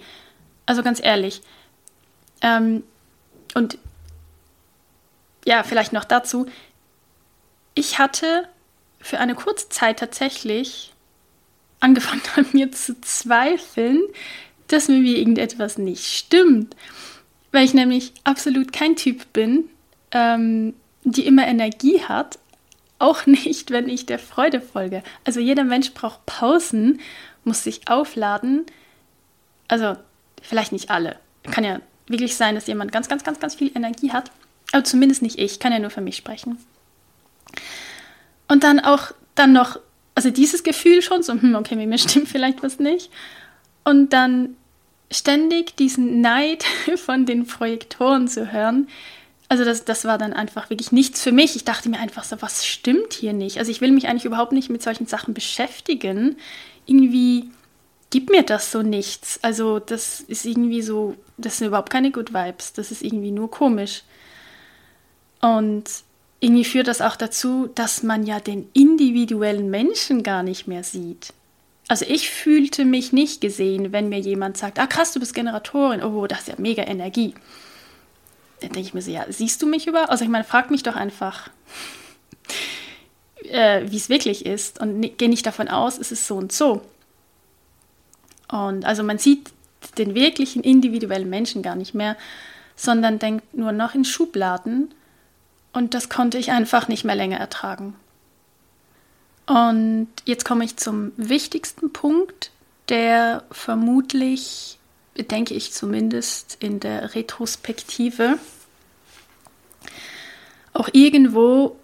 Also 0.67 0.83
ganz 0.83 1.01
ehrlich. 1.03 1.43
Ähm, 2.43 2.83
und 3.55 3.79
ja, 5.47 5.63
vielleicht 5.63 5.93
noch 5.93 6.05
dazu. 6.05 6.47
Ich 7.75 7.99
hatte 7.99 8.49
für 9.01 9.19
eine 9.19 9.35
kurze 9.35 9.69
Zeit 9.69 10.01
tatsächlich 10.01 10.93
angefangen 11.81 12.23
an 12.37 12.47
mir 12.53 12.73
zu 12.73 13.01
zweifeln, 13.01 14.03
dass 14.69 14.89
mir 14.89 14.99
irgendetwas 15.17 15.79
nicht 15.79 16.05
stimmt. 16.05 16.75
Weil 17.53 17.65
ich 17.65 17.75
nämlich 17.75 18.13
absolut 18.25 18.73
kein 18.73 18.97
Typ 18.97 19.33
bin, 19.33 19.65
ähm, 20.13 20.75
die 21.05 21.27
immer 21.27 21.47
Energie 21.47 22.03
hat, 22.03 22.39
auch 22.99 23.27
nicht, 23.27 23.71
wenn 23.71 23.89
ich 23.89 24.07
der 24.07 24.19
Freude 24.19 24.61
folge. 24.61 25.03
Also 25.25 25.41
jeder 25.41 25.65
Mensch 25.65 25.93
braucht 25.93 26.27
Pausen, 26.27 27.01
muss 27.45 27.65
sich 27.65 27.89
aufladen. 27.89 28.67
Also 29.69 29.97
vielleicht 30.43 30.73
nicht 30.73 30.91
alle. 30.91 31.19
Kann 31.45 31.65
ja 31.65 31.81
wirklich 32.09 32.37
sein, 32.37 32.55
dass 32.55 32.67
jemand 32.67 32.93
ganz, 32.93 33.09
ganz, 33.09 33.25
ganz, 33.25 33.41
ganz 33.41 33.55
viel 33.55 33.71
Energie 33.75 34.13
hat. 34.13 34.31
Aber 34.73 34.85
zumindest 34.85 35.23
nicht 35.23 35.39
ich. 35.39 35.61
Kann 35.61 35.73
ja 35.73 35.79
nur 35.79 35.91
für 35.91 36.01
mich 36.01 36.17
sprechen. 36.17 36.59
Und 38.49 38.65
dann 38.65 38.81
auch 38.81 39.13
dann 39.35 39.53
noch, 39.53 39.79
also 40.15 40.31
dieses 40.31 40.63
Gefühl 40.63 41.03
schon, 41.03 41.23
so, 41.23 41.33
hm, 41.35 41.55
okay, 41.55 41.77
mit 41.77 41.89
mir 41.89 41.99
stimmt 41.99 42.29
vielleicht 42.29 42.63
was 42.63 42.79
nicht. 42.79 43.11
Und 43.85 44.13
dann 44.13 44.57
ständig 45.11 45.77
diesen 45.77 46.21
Neid 46.21 46.65
von 46.97 47.27
den 47.27 47.47
Projektoren 47.47 48.29
zu 48.29 48.53
hören, 48.53 48.89
also 49.49 49.65
das, 49.65 49.85
das 49.85 50.05
war 50.05 50.19
dann 50.19 50.33
einfach 50.33 50.71
wirklich 50.71 50.93
nichts 50.93 51.23
für 51.23 51.33
mich. 51.33 51.55
Ich 51.55 51.65
dachte 51.65 51.89
mir 51.89 52.01
einfach 52.01 52.25
so, 52.25 52.41
was 52.43 52.67
stimmt 52.67 53.13
hier 53.13 53.33
nicht? 53.33 53.59
Also 53.59 53.71
ich 53.71 53.81
will 53.81 53.93
mich 53.93 54.09
eigentlich 54.09 54.25
überhaupt 54.25 54.53
nicht 54.53 54.71
mit 54.71 54.83
solchen 54.83 55.07
Sachen 55.07 55.35
beschäftigen. 55.35 56.37
Irgendwie 56.87 57.51
gibt 58.11 58.31
mir 58.31 58.43
das 58.43 58.73
so 58.73 58.83
nichts. 58.83 59.39
Also 59.43 59.79
das 59.79 60.21
ist 60.21 60.45
irgendwie 60.47 60.83
so, 60.83 61.15
das 61.37 61.59
sind 61.59 61.69
überhaupt 61.69 61.91
keine 61.91 62.11
Good 62.11 62.35
Vibes. 62.35 62.73
Das 62.73 62.91
ist 62.91 63.03
irgendwie 63.03 63.31
nur 63.31 63.51
komisch. 63.51 64.03
Und 65.41 65.85
irgendwie 66.41 66.65
führt 66.65 66.89
das 66.89 67.01
auch 67.01 67.17
dazu, 67.17 67.69
dass 67.75 68.03
man 68.03 68.27
ja 68.27 68.41
den 68.41 68.69
individuellen 68.73 69.71
Menschen 69.71 70.25
gar 70.25 70.43
nicht 70.43 70.67
mehr 70.67 70.83
sieht. 70.83 71.33
Also 71.89 72.05
ich 72.09 72.31
fühlte 72.31 72.85
mich 72.85 73.13
nicht 73.13 73.41
gesehen, 73.41 73.93
wenn 73.93 74.09
mir 74.09 74.19
jemand 74.19 74.57
sagt, 74.57 74.79
ah 74.79 74.87
krass, 74.87 75.13
du 75.13 75.21
bist 75.21 75.35
Generatorin, 75.35 76.03
oh, 76.03 76.27
das 76.27 76.41
ist 76.41 76.49
ja 76.49 76.55
mega 76.59 76.83
Energie 76.83 77.35
dann 78.61 78.73
denke 78.73 78.89
ich 78.89 78.95
mir 78.95 79.03
so, 79.03 79.11
ja, 79.11 79.25
siehst 79.29 79.61
du 79.63 79.67
mich 79.67 79.87
über? 79.87 80.11
Also 80.11 80.25
ich 80.25 80.31
meine, 80.31 80.45
frag 80.45 80.71
mich 80.71 80.83
doch 80.83 80.97
einfach, 80.97 81.51
äh, 83.45 83.83
wie 83.87 83.97
es 83.97 84.09
wirklich 84.09 84.47
ist 84.47 84.81
und 84.81 85.19
geh 85.19 85.29
nicht 85.29 85.47
davon 85.47 85.69
aus, 85.69 85.99
es 85.99 86.13
ist 86.13 86.27
so 86.27 86.37
und 86.37 86.53
so. 86.53 86.83
Und 88.49 88.85
also 88.85 89.03
man 89.03 89.19
sieht 89.19 89.51
den 89.99 90.15
wirklichen 90.15 90.63
individuellen 90.63 91.29
Menschen 91.29 91.63
gar 91.63 91.75
nicht 91.75 91.95
mehr, 91.95 92.17
sondern 92.77 93.19
denkt 93.19 93.55
nur 93.55 93.73
noch 93.73 93.95
in 93.95 94.05
Schubladen 94.05 94.95
und 95.73 95.95
das 95.95 96.09
konnte 96.09 96.39
ich 96.39 96.51
einfach 96.51 96.89
nicht 96.89 97.05
mehr 97.05 97.15
länger 97.15 97.39
ertragen. 97.39 97.95
Und 99.47 100.09
jetzt 100.25 100.45
komme 100.45 100.65
ich 100.65 100.77
zum 100.77 101.13
wichtigsten 101.17 101.93
Punkt, 101.93 102.51
der 102.89 103.45
vermutlich 103.51 104.79
denke 105.17 105.55
ich 105.55 105.73
zumindest 105.73 106.57
in 106.61 106.81
der 106.81 107.15
Retrospektive, 107.15 108.39
auch 110.73 110.89
irgendwo 110.93 111.77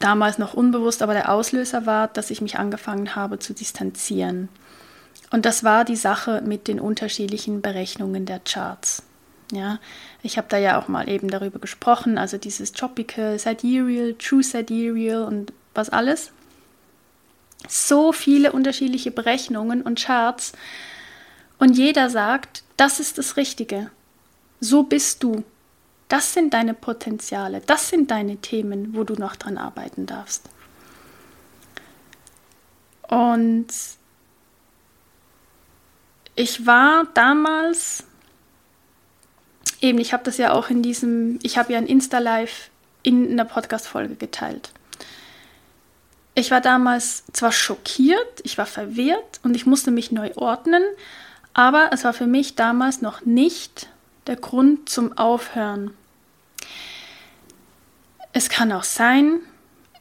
damals 0.00 0.38
noch 0.38 0.54
unbewusst, 0.54 1.02
aber 1.02 1.12
der 1.12 1.30
Auslöser 1.30 1.86
war, 1.86 2.08
dass 2.08 2.30
ich 2.30 2.40
mich 2.40 2.58
angefangen 2.58 3.14
habe 3.14 3.38
zu 3.38 3.52
distanzieren. 3.52 4.48
Und 5.30 5.46
das 5.46 5.62
war 5.62 5.84
die 5.84 5.96
Sache 5.96 6.42
mit 6.44 6.66
den 6.66 6.80
unterschiedlichen 6.80 7.60
Berechnungen 7.60 8.26
der 8.26 8.40
Charts. 8.40 9.04
Ja, 9.52 9.78
ich 10.22 10.38
habe 10.38 10.46
da 10.48 10.58
ja 10.58 10.80
auch 10.80 10.88
mal 10.88 11.08
eben 11.08 11.28
darüber 11.28 11.58
gesprochen, 11.58 12.18
also 12.18 12.38
dieses 12.38 12.72
Tropical, 12.72 13.38
Sidereal, 13.38 14.14
True 14.14 14.42
Sidereal 14.42 15.24
und 15.24 15.52
was 15.74 15.90
alles. 15.90 16.32
So 17.68 18.12
viele 18.12 18.52
unterschiedliche 18.52 19.10
Berechnungen 19.10 19.82
und 19.82 20.00
Charts. 20.00 20.52
Und 21.58 21.76
jeder 21.76 22.10
sagt, 22.10 22.62
das 22.76 23.00
ist 23.00 23.18
das 23.18 23.36
Richtige. 23.36 23.90
So 24.60 24.82
bist 24.82 25.22
du. 25.22 25.44
Das 26.08 26.32
sind 26.32 26.54
deine 26.54 26.74
Potenziale. 26.74 27.62
Das 27.66 27.88
sind 27.88 28.10
deine 28.10 28.38
Themen, 28.38 28.94
wo 28.94 29.04
du 29.04 29.14
noch 29.14 29.36
dran 29.36 29.58
arbeiten 29.58 30.06
darfst. 30.06 30.48
Und 33.06 33.68
ich 36.34 36.66
war 36.66 37.06
damals, 37.14 38.04
eben, 39.80 39.98
ich 39.98 40.12
habe 40.12 40.24
das 40.24 40.38
ja 40.38 40.52
auch 40.52 40.70
in 40.70 40.82
diesem, 40.82 41.38
ich 41.42 41.58
habe 41.58 41.72
ja 41.72 41.78
ein 41.78 41.86
Insta-Live 41.86 42.70
in 43.02 43.30
einer 43.32 43.44
Podcast-Folge 43.44 44.16
geteilt. 44.16 44.72
Ich 46.34 46.50
war 46.50 46.60
damals 46.60 47.24
zwar 47.32 47.52
schockiert, 47.52 48.40
ich 48.44 48.56
war 48.56 48.66
verwirrt 48.66 49.40
und 49.42 49.54
ich 49.54 49.66
musste 49.66 49.90
mich 49.90 50.12
neu 50.12 50.30
ordnen, 50.36 50.82
aber 51.54 51.90
es 51.92 52.04
war 52.04 52.12
für 52.12 52.26
mich 52.26 52.54
damals 52.54 53.02
noch 53.02 53.24
nicht 53.24 53.88
der 54.26 54.36
Grund 54.36 54.88
zum 54.88 55.18
Aufhören. 55.18 55.92
Es 58.32 58.48
kann 58.48 58.70
auch 58.70 58.84
sein, 58.84 59.40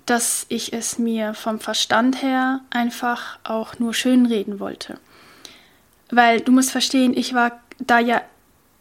dass 0.06 0.46
ich 0.50 0.74
es 0.74 0.98
mir 0.98 1.34
vom 1.34 1.60
Verstand 1.60 2.22
her 2.22 2.62
einfach 2.70 3.40
auch 3.44 3.80
nur 3.80 3.94
schönreden 3.94 4.60
wollte. 4.60 5.00
Weil 6.10 6.42
du 6.42 6.52
musst 6.52 6.72
verstehen, 6.72 7.16
ich 7.16 7.34
war 7.34 7.60
da 7.80 8.00
ja 8.00 8.22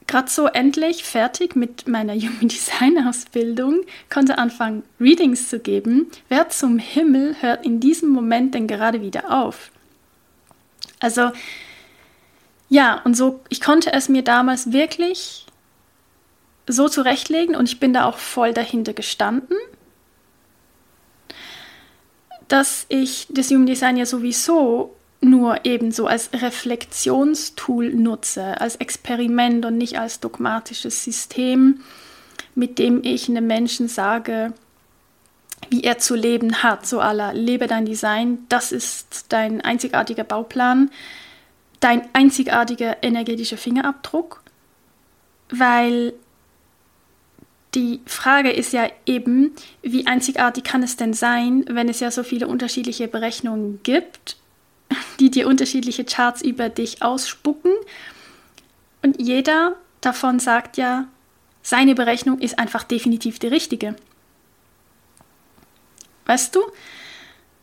gerade 0.09 0.29
so 0.29 0.47
endlich 0.47 1.05
fertig 1.05 1.55
mit 1.55 1.87
meiner 1.87 2.15
Human 2.17 2.49
Design 2.49 3.07
Ausbildung, 3.07 3.83
konnte 4.11 4.39
anfangen, 4.39 4.83
Readings 4.99 5.49
zu 5.49 5.61
geben. 5.61 6.11
Wer 6.29 6.49
zum 6.49 6.81
Himmel 6.81 7.37
hört 7.41 7.65
in 7.65 7.79
diesem 7.79 8.09
Moment 8.09 8.55
denn 8.55 8.67
gerade 8.67 9.01
wieder 9.01 9.31
auf? 9.31 9.71
Also 10.99 11.31
ja, 12.69 13.01
und 13.05 13.17
so, 13.17 13.41
ich 13.49 13.61
konnte 13.61 13.93
es 13.93 14.09
mir 14.09 14.23
damals 14.23 14.73
wirklich 14.73 15.47
so 16.67 16.89
zurechtlegen 16.89 17.57
und 17.57 17.69
ich 17.69 17.81
bin 17.81 17.95
da 17.95 18.05
auch 18.05 18.19
voll 18.19 18.53
dahinter 18.53 18.93
gestanden, 18.93 19.57
dass 22.49 22.85
ich 22.89 23.27
das 23.31 23.51
Human 23.51 23.67
Design 23.67 23.97
ja 23.97 24.05
sowieso 24.05 24.95
nur 25.21 25.65
ebenso 25.65 26.07
als 26.07 26.31
Reflexionstool 26.33 27.93
nutze, 27.93 28.61
als 28.61 28.77
Experiment 28.77 29.65
und 29.65 29.77
nicht 29.77 29.99
als 29.99 30.21
dogmatisches 30.21 31.03
System, 31.03 31.81
mit 32.55 32.79
dem 32.79 33.03
ich 33.03 33.29
einem 33.29 33.47
Menschen 33.47 33.89
sage, 33.89 34.53
wie 35.71 35.83
er 35.83 35.99
zu 35.99 36.15
leben 36.15 36.63
hat, 36.63 36.87
so 36.87 37.01
aller 37.01 37.35
lebe 37.35 37.67
dein 37.67 37.85
Design, 37.85 38.47
das 38.49 38.73
ist 38.73 39.27
dein 39.31 39.61
einzigartiger 39.61 40.25
Bauplan, 40.25 40.91
dein 41.81 42.03
einzigartiger 42.13 43.03
energetischer 43.03 43.57
Fingerabdruck, 43.57 44.43
weil 45.51 46.15
die 47.75 48.01
Frage 48.07 48.51
ist 48.51 48.73
ja 48.73 48.89
eben, 49.05 49.53
wie 49.83 50.07
einzigartig 50.07 50.65
kann 50.65 50.83
es 50.83 50.97
denn 50.97 51.13
sein, 51.13 51.65
wenn 51.69 51.89
es 51.89 52.01
ja 52.01 52.11
so 52.11 52.23
viele 52.23 52.49
unterschiedliche 52.49 53.09
Berechnungen 53.09 53.81
gibt, 53.83 54.37
die 55.21 55.31
dir 55.31 55.47
unterschiedliche 55.47 56.05
Charts 56.05 56.43
über 56.43 56.69
dich 56.69 57.03
ausspucken 57.03 57.73
und 59.03 59.21
jeder 59.21 59.77
davon 60.01 60.39
sagt 60.39 60.77
ja, 60.77 61.07
seine 61.63 61.95
Berechnung 61.95 62.39
ist 62.39 62.59
einfach 62.59 62.83
definitiv 62.85 63.39
die 63.39 63.49
richtige. 63.49 63.95
Weißt 66.27 66.55
du? 66.55 66.61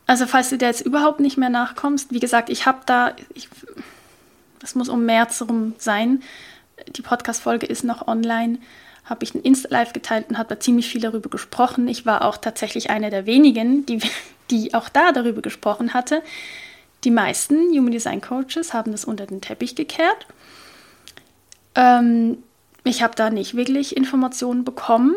Also 0.06 0.26
falls 0.26 0.50
du 0.50 0.58
da 0.58 0.66
jetzt 0.66 0.82
überhaupt 0.82 1.20
nicht 1.20 1.36
mehr 1.36 1.48
nachkommst, 1.48 2.12
wie 2.12 2.20
gesagt, 2.20 2.48
ich 2.48 2.66
habe 2.66 2.80
da, 2.86 3.16
ich, 3.34 3.48
das 4.60 4.74
muss 4.74 4.88
um 4.88 5.04
März 5.04 5.42
rum 5.42 5.74
sein, 5.78 6.22
die 6.88 7.02
Podcast-Folge 7.02 7.66
ist 7.66 7.84
noch 7.84 8.06
online, 8.06 8.58
habe 9.04 9.24
ich 9.24 9.34
ein 9.34 9.42
Insta-Live 9.42 9.92
geteilt 9.92 10.26
und 10.28 10.38
habe 10.38 10.54
da 10.54 10.60
ziemlich 10.60 10.88
viel 10.88 11.00
darüber 11.00 11.30
gesprochen. 11.30 11.88
Ich 11.88 12.06
war 12.06 12.24
auch 12.24 12.36
tatsächlich 12.36 12.90
einer 12.90 13.10
der 13.10 13.26
wenigen, 13.26 13.86
die, 13.86 14.00
die 14.50 14.74
auch 14.74 14.88
da 14.88 15.12
darüber 15.12 15.42
gesprochen 15.42 15.94
hatte. 15.94 16.22
Die 17.04 17.10
meisten 17.10 17.70
Human 17.70 17.92
Design 17.92 18.20
Coaches 18.20 18.72
haben 18.72 18.92
das 18.92 19.04
unter 19.04 19.26
den 19.26 19.40
Teppich 19.40 19.74
gekehrt. 19.74 20.26
Ähm, 21.74 22.38
ich 22.84 23.02
habe 23.02 23.14
da 23.14 23.30
nicht 23.30 23.54
wirklich 23.54 23.96
Informationen 23.96 24.64
bekommen 24.64 25.14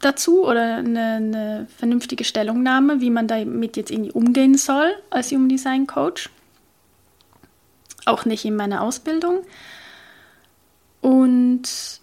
dazu 0.00 0.44
oder 0.44 0.76
eine, 0.76 1.14
eine, 1.14 1.66
vernünftige 1.76 2.24
Stellungnahme, 2.24 3.00
wie 3.00 3.10
man 3.10 3.26
damit 3.26 3.76
jetzt 3.76 3.90
irgendwie 3.90 4.12
umgehen 4.12 4.56
soll 4.56 4.94
als 5.10 5.30
Human 5.32 5.48
Design 5.48 5.86
Coach. 5.86 6.30
Auch 8.04 8.24
nicht 8.24 8.44
in 8.44 8.56
meiner 8.56 8.82
Ausbildung. 8.82 9.44
Und 11.00 12.00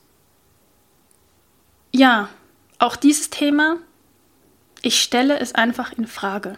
ja, 1.91 2.29
auch 2.79 2.95
dieses 2.95 3.29
Thema, 3.29 3.77
ich 4.81 5.01
stelle 5.01 5.39
es 5.39 5.53
einfach 5.53 5.91
in 5.93 6.07
Frage. 6.07 6.57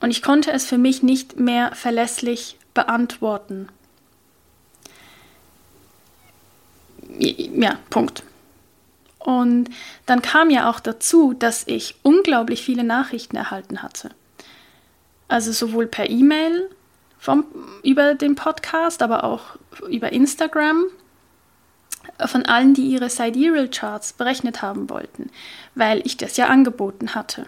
Und 0.00 0.10
ich 0.10 0.22
konnte 0.22 0.52
es 0.52 0.66
für 0.66 0.78
mich 0.78 1.02
nicht 1.02 1.38
mehr 1.38 1.74
verlässlich 1.74 2.56
beantworten. 2.74 3.68
Ja, 7.18 7.78
Punkt. 7.90 8.22
Und 9.18 9.70
dann 10.06 10.22
kam 10.22 10.50
ja 10.50 10.70
auch 10.70 10.80
dazu, 10.80 11.34
dass 11.34 11.66
ich 11.66 11.96
unglaublich 12.02 12.62
viele 12.62 12.84
Nachrichten 12.84 13.36
erhalten 13.36 13.82
hatte. 13.82 14.10
Also 15.26 15.52
sowohl 15.52 15.86
per 15.86 16.08
E-Mail 16.08 16.70
über 17.82 18.14
den 18.14 18.36
Podcast, 18.36 19.02
aber 19.02 19.24
auch 19.24 19.56
über 19.88 20.12
Instagram 20.12 20.84
von 22.24 22.46
allen, 22.46 22.74
die 22.74 22.86
ihre 22.86 23.10
Sidereal 23.10 23.68
Charts 23.68 24.12
berechnet 24.12 24.62
haben 24.62 24.88
wollten, 24.88 25.30
weil 25.74 26.00
ich 26.06 26.16
das 26.16 26.36
ja 26.36 26.46
angeboten 26.46 27.14
hatte. 27.14 27.46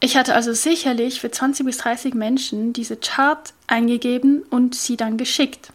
Ich 0.00 0.16
hatte 0.16 0.34
also 0.34 0.52
sicherlich 0.52 1.20
für 1.20 1.30
20 1.30 1.64
bis 1.64 1.78
30 1.78 2.14
Menschen 2.14 2.72
diese 2.72 2.96
Chart 2.96 3.54
eingegeben 3.66 4.42
und 4.50 4.74
sie 4.74 4.96
dann 4.96 5.16
geschickt. 5.16 5.72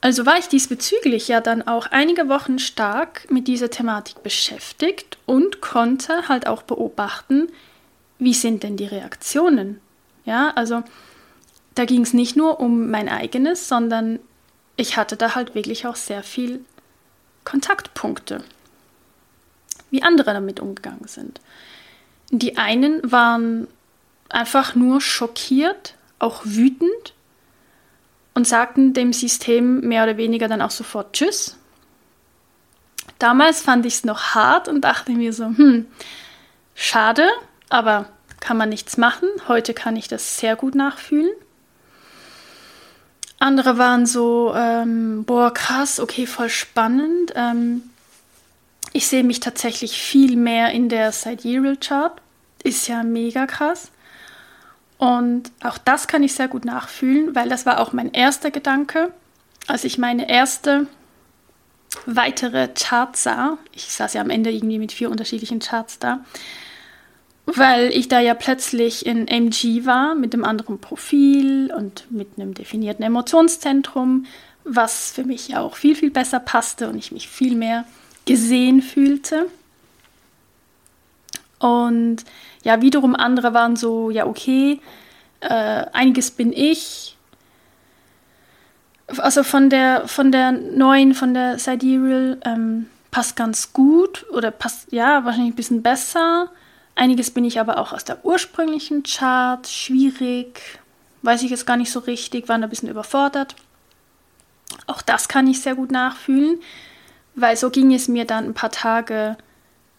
Also 0.00 0.26
war 0.26 0.38
ich 0.38 0.48
diesbezüglich 0.48 1.28
ja 1.28 1.40
dann 1.40 1.66
auch 1.66 1.86
einige 1.86 2.28
Wochen 2.28 2.58
stark 2.58 3.30
mit 3.30 3.48
dieser 3.48 3.70
Thematik 3.70 4.22
beschäftigt 4.22 5.16
und 5.24 5.62
konnte 5.62 6.28
halt 6.28 6.46
auch 6.46 6.62
beobachten, 6.62 7.48
wie 8.18 8.34
sind 8.34 8.62
denn 8.62 8.76
die 8.76 8.84
Reaktionen. 8.84 9.80
Ja, 10.26 10.52
also 10.56 10.82
da 11.74 11.86
ging 11.86 12.02
es 12.02 12.12
nicht 12.12 12.36
nur 12.36 12.60
um 12.60 12.90
mein 12.90 13.08
eigenes, 13.08 13.66
sondern 13.66 14.18
ich 14.76 14.96
hatte 14.96 15.16
da 15.16 15.34
halt 15.34 15.54
wirklich 15.54 15.86
auch 15.86 15.96
sehr 15.96 16.22
viel 16.22 16.64
Kontaktpunkte, 17.44 18.42
wie 19.94 20.02
andere 20.02 20.34
damit 20.34 20.58
umgegangen 20.58 21.06
sind. 21.06 21.40
Die 22.30 22.56
einen 22.56 23.00
waren 23.12 23.68
einfach 24.28 24.74
nur 24.74 25.00
schockiert, 25.00 25.94
auch 26.18 26.40
wütend 26.44 27.14
und 28.34 28.44
sagten 28.44 28.92
dem 28.92 29.12
System 29.12 29.82
mehr 29.82 30.02
oder 30.02 30.16
weniger 30.16 30.48
dann 30.48 30.62
auch 30.62 30.72
sofort 30.72 31.12
Tschüss. 31.12 31.56
Damals 33.20 33.62
fand 33.62 33.86
ich 33.86 33.94
es 33.94 34.04
noch 34.04 34.34
hart 34.34 34.66
und 34.66 34.80
dachte 34.80 35.12
mir 35.12 35.32
so, 35.32 35.44
hm, 35.44 35.86
schade, 36.74 37.28
aber 37.68 38.06
kann 38.40 38.56
man 38.56 38.70
nichts 38.70 38.96
machen. 38.96 39.28
Heute 39.46 39.74
kann 39.74 39.94
ich 39.94 40.08
das 40.08 40.38
sehr 40.38 40.56
gut 40.56 40.74
nachfühlen. 40.74 41.30
Andere 43.38 43.78
waren 43.78 44.06
so, 44.06 44.52
ähm, 44.56 45.22
boah, 45.24 45.54
krass, 45.54 46.00
okay, 46.00 46.26
voll 46.26 46.48
spannend. 46.48 47.32
Ähm, 47.36 47.82
ich 48.94 49.08
sehe 49.08 49.24
mich 49.24 49.40
tatsächlich 49.40 50.00
viel 50.00 50.36
mehr 50.36 50.70
in 50.70 50.88
der 50.88 51.10
Sidereal 51.10 51.76
Chart. 51.76 52.12
Ist 52.62 52.86
ja 52.86 53.02
mega 53.02 53.44
krass. 53.46 53.90
Und 54.98 55.50
auch 55.64 55.78
das 55.78 56.06
kann 56.06 56.22
ich 56.22 56.32
sehr 56.32 56.46
gut 56.46 56.64
nachfühlen, 56.64 57.34
weil 57.34 57.48
das 57.48 57.66
war 57.66 57.80
auch 57.80 57.92
mein 57.92 58.12
erster 58.12 58.52
Gedanke, 58.52 59.12
als 59.66 59.82
ich 59.82 59.98
meine 59.98 60.30
erste 60.30 60.86
weitere 62.06 62.68
Chart 62.68 63.16
sah. 63.16 63.58
Ich 63.74 63.86
saß 63.92 64.14
ja 64.14 64.20
am 64.20 64.30
Ende 64.30 64.52
irgendwie 64.52 64.78
mit 64.78 64.92
vier 64.92 65.10
unterschiedlichen 65.10 65.58
Charts 65.58 65.98
da, 65.98 66.24
weil 67.46 67.90
ich 67.90 68.06
da 68.06 68.20
ja 68.20 68.34
plötzlich 68.34 69.06
in 69.06 69.26
MG 69.26 69.86
war 69.86 70.14
mit 70.14 70.34
einem 70.34 70.44
anderen 70.44 70.80
Profil 70.80 71.72
und 71.76 72.06
mit 72.12 72.28
einem 72.36 72.54
definierten 72.54 73.04
Emotionszentrum, 73.04 74.26
was 74.62 75.10
für 75.10 75.24
mich 75.24 75.56
auch 75.56 75.74
viel, 75.74 75.96
viel 75.96 76.12
besser 76.12 76.38
passte 76.38 76.88
und 76.88 76.96
ich 76.96 77.10
mich 77.10 77.28
viel 77.28 77.56
mehr 77.56 77.84
gesehen 78.24 78.82
fühlte. 78.82 79.46
Und 81.58 82.24
ja, 82.62 82.80
wiederum 82.82 83.14
andere 83.14 83.54
waren 83.54 83.76
so, 83.76 84.10
ja, 84.10 84.26
okay, 84.26 84.80
äh, 85.40 85.86
einiges 85.92 86.30
bin 86.30 86.52
ich. 86.52 87.16
Also 89.18 89.42
von 89.42 89.70
der, 89.70 90.08
von 90.08 90.32
der 90.32 90.52
neuen, 90.52 91.14
von 91.14 91.34
der 91.34 91.58
Sidereal 91.58 92.38
ähm, 92.44 92.86
passt 93.10 93.36
ganz 93.36 93.72
gut 93.72 94.26
oder 94.30 94.50
passt, 94.50 94.92
ja, 94.92 95.24
wahrscheinlich 95.24 95.52
ein 95.52 95.56
bisschen 95.56 95.82
besser. 95.82 96.50
Einiges 96.94 97.30
bin 97.30 97.44
ich 97.44 97.60
aber 97.60 97.78
auch 97.78 97.92
aus 97.92 98.04
der 98.04 98.24
ursprünglichen 98.24 99.02
Chart, 99.02 99.66
schwierig, 99.66 100.60
weiß 101.22 101.42
ich 101.42 101.50
jetzt 101.50 101.66
gar 101.66 101.76
nicht 101.76 101.90
so 101.90 102.00
richtig, 102.00 102.48
war 102.48 102.56
ein 102.56 102.68
bisschen 102.68 102.88
überfordert. 102.88 103.56
Auch 104.86 105.02
das 105.02 105.28
kann 105.28 105.46
ich 105.46 105.60
sehr 105.60 105.74
gut 105.74 105.90
nachfühlen, 105.90 106.60
weil 107.34 107.56
so 107.56 107.70
ging 107.70 107.92
es 107.92 108.08
mir 108.08 108.24
dann 108.24 108.44
ein 108.44 108.54
paar 108.54 108.70
Tage, 108.70 109.36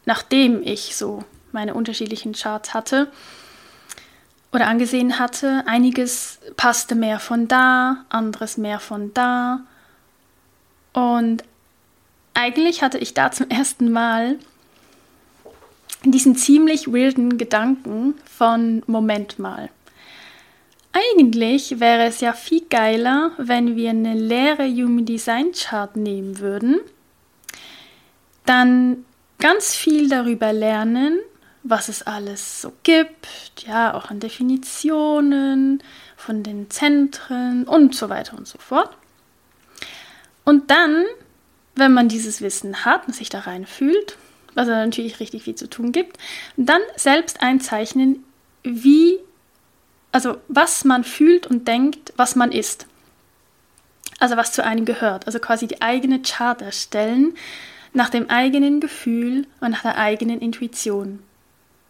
nachdem 0.06 0.62
ich 0.64 0.96
so 0.96 1.24
meine 1.52 1.74
unterschiedlichen 1.74 2.34
Charts 2.34 2.74
hatte 2.74 3.12
oder 4.52 4.68
angesehen 4.68 5.20
hatte. 5.20 5.64
Einiges 5.66 6.40
passte 6.58 6.96
mehr 6.96 7.20
von 7.20 7.48
da, 7.48 8.06
anderes 8.10 8.58
mehr 8.58 8.80
von 8.80 9.14
da. 9.14 9.62
Und 10.94 11.44
eigentlich 12.34 12.82
hatte 12.82 12.98
ich 12.98 13.14
da 13.14 13.32
zum 13.32 13.50
ersten 13.50 13.92
Mal 13.92 14.38
diesen 16.04 16.36
ziemlich 16.36 16.92
wilden 16.92 17.38
Gedanken 17.38 18.14
von 18.26 18.84
Moment 18.86 19.40
mal. 19.40 19.70
Eigentlich 20.94 21.80
wäre 21.82 22.06
es 22.06 22.22
ja 22.22 22.32
viel 22.32 22.64
geiler, 22.70 23.32
wenn 23.38 23.76
wir 23.76 23.90
eine 23.90 24.14
leere 24.14 24.66
Human 24.66 25.06
Design 25.06 25.52
Chart 25.52 25.96
nehmen 25.98 26.40
würden, 26.40 26.80
dann 28.46 29.06
ganz 29.40 29.76
viel 29.76 30.10
darüber 30.10 30.54
lernen, 30.54 31.20
was 31.64 31.90
es 31.90 32.04
alles 32.04 32.62
so 32.62 32.72
gibt, 32.84 33.28
ja, 33.66 33.94
auch 33.94 34.10
an 34.10 34.20
Definitionen, 34.20 35.82
von 36.16 36.44
den 36.44 36.70
Zentren 36.70 37.66
und 37.66 37.96
so 37.96 38.10
weiter 38.10 38.38
und 38.38 38.48
so 38.48 38.58
fort. 38.58 38.96
Und 40.44 40.72
dann, 40.72 41.06
wenn 41.76 41.94
man 41.94 42.08
dieses 42.08 42.42
Wissen 42.42 42.86
hat 42.86 43.08
und 43.08 43.16
sich 43.16 43.30
da 43.30 43.40
reinfühlt, 43.40 44.18
was 44.56 44.68
da 44.68 44.86
natürlich 44.86 45.20
richtig 45.20 45.44
viel 45.44 45.56
zu 45.56 45.70
tun 45.70 45.92
gibt, 45.92 46.18
dann 46.58 46.82
selbst 46.96 47.42
einzeichnen, 47.42 48.24
wie, 48.64 49.20
also 50.12 50.38
was 50.48 50.86
man 50.86 51.04
fühlt 51.04 51.46
und 51.46 51.68
denkt, 51.68 52.14
was 52.16 52.36
man 52.36 52.52
ist. 52.52 52.88
Also 54.20 54.38
was 54.38 54.54
zu 54.54 54.64
einem 54.64 54.86
gehört. 54.86 55.28
Also 55.28 55.40
quasi 55.40 55.68
die 55.68 55.82
eigene 55.82 56.22
Chart 56.22 56.62
erstellen, 56.62 57.36
nach 57.96 58.10
dem 58.10 58.30
eigenen 58.30 58.82
Gefühl 58.82 59.48
und 59.62 59.72
nach 59.72 59.82
der 59.82 59.98
eigenen 59.98 60.42
Intuition. 60.42 61.20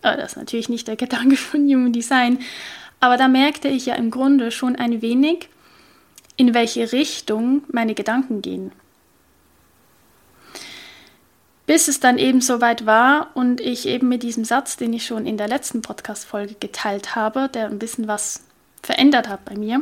Äh, 0.04 0.16
das 0.18 0.32
ist 0.32 0.38
natürlich 0.38 0.70
nicht 0.70 0.88
der 0.88 0.96
Gedanke 0.96 1.36
von 1.36 1.62
Human 1.68 1.92
Design, 1.92 2.40
aber 3.00 3.18
da 3.18 3.28
merkte 3.28 3.68
ich 3.68 3.88
ja 3.88 3.96
im 3.96 4.12
Grunde 4.12 4.52
schon 4.52 4.76
ein 4.76 5.02
wenig, 5.02 5.50
in 6.38 6.54
welche 6.54 6.92
Richtung 6.92 7.64
meine 7.72 7.96
Gedanken 7.96 8.42
gehen. 8.42 8.72
Bis 11.66 11.88
es 11.88 12.00
dann 12.00 12.20
eben 12.20 12.42
soweit 12.42 12.86
war 12.86 13.32
und 13.34 13.60
ich 13.60 13.88
eben 13.88 14.08
mit 14.08 14.22
diesem 14.22 14.46
Satz, 14.46 14.78
den 14.78 14.94
ich 14.94 15.06
schon 15.06 15.26
in 15.26 15.38
der 15.38 15.48
letzten 15.48 15.82
Podcast-Folge 15.82 16.56
geteilt 16.60 17.16
habe, 17.16 17.50
der 17.50 17.66
ein 17.66 17.80
bisschen 17.80 18.08
was 18.08 18.44
verändert 18.84 19.28
hat 19.28 19.44
bei 19.46 19.56
mir. 19.56 19.82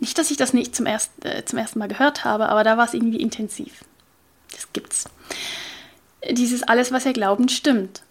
Nicht, 0.00 0.18
dass 0.18 0.32
ich 0.32 0.36
das 0.36 0.52
nicht 0.52 0.74
zum, 0.74 0.86
erst, 0.86 1.24
äh, 1.24 1.44
zum 1.44 1.60
ersten 1.60 1.78
Mal 1.78 1.86
gehört 1.86 2.24
habe, 2.24 2.48
aber 2.48 2.64
da 2.64 2.76
war 2.76 2.84
es 2.84 2.94
irgendwie 2.94 3.20
intensiv. 3.20 3.84
Das 4.52 4.72
gibt's. 4.72 5.08
Dieses 6.30 6.62
alles, 6.62 6.92
was 6.92 7.04
wir 7.04 7.12
glauben, 7.12 7.48
stimmt. 7.48 8.02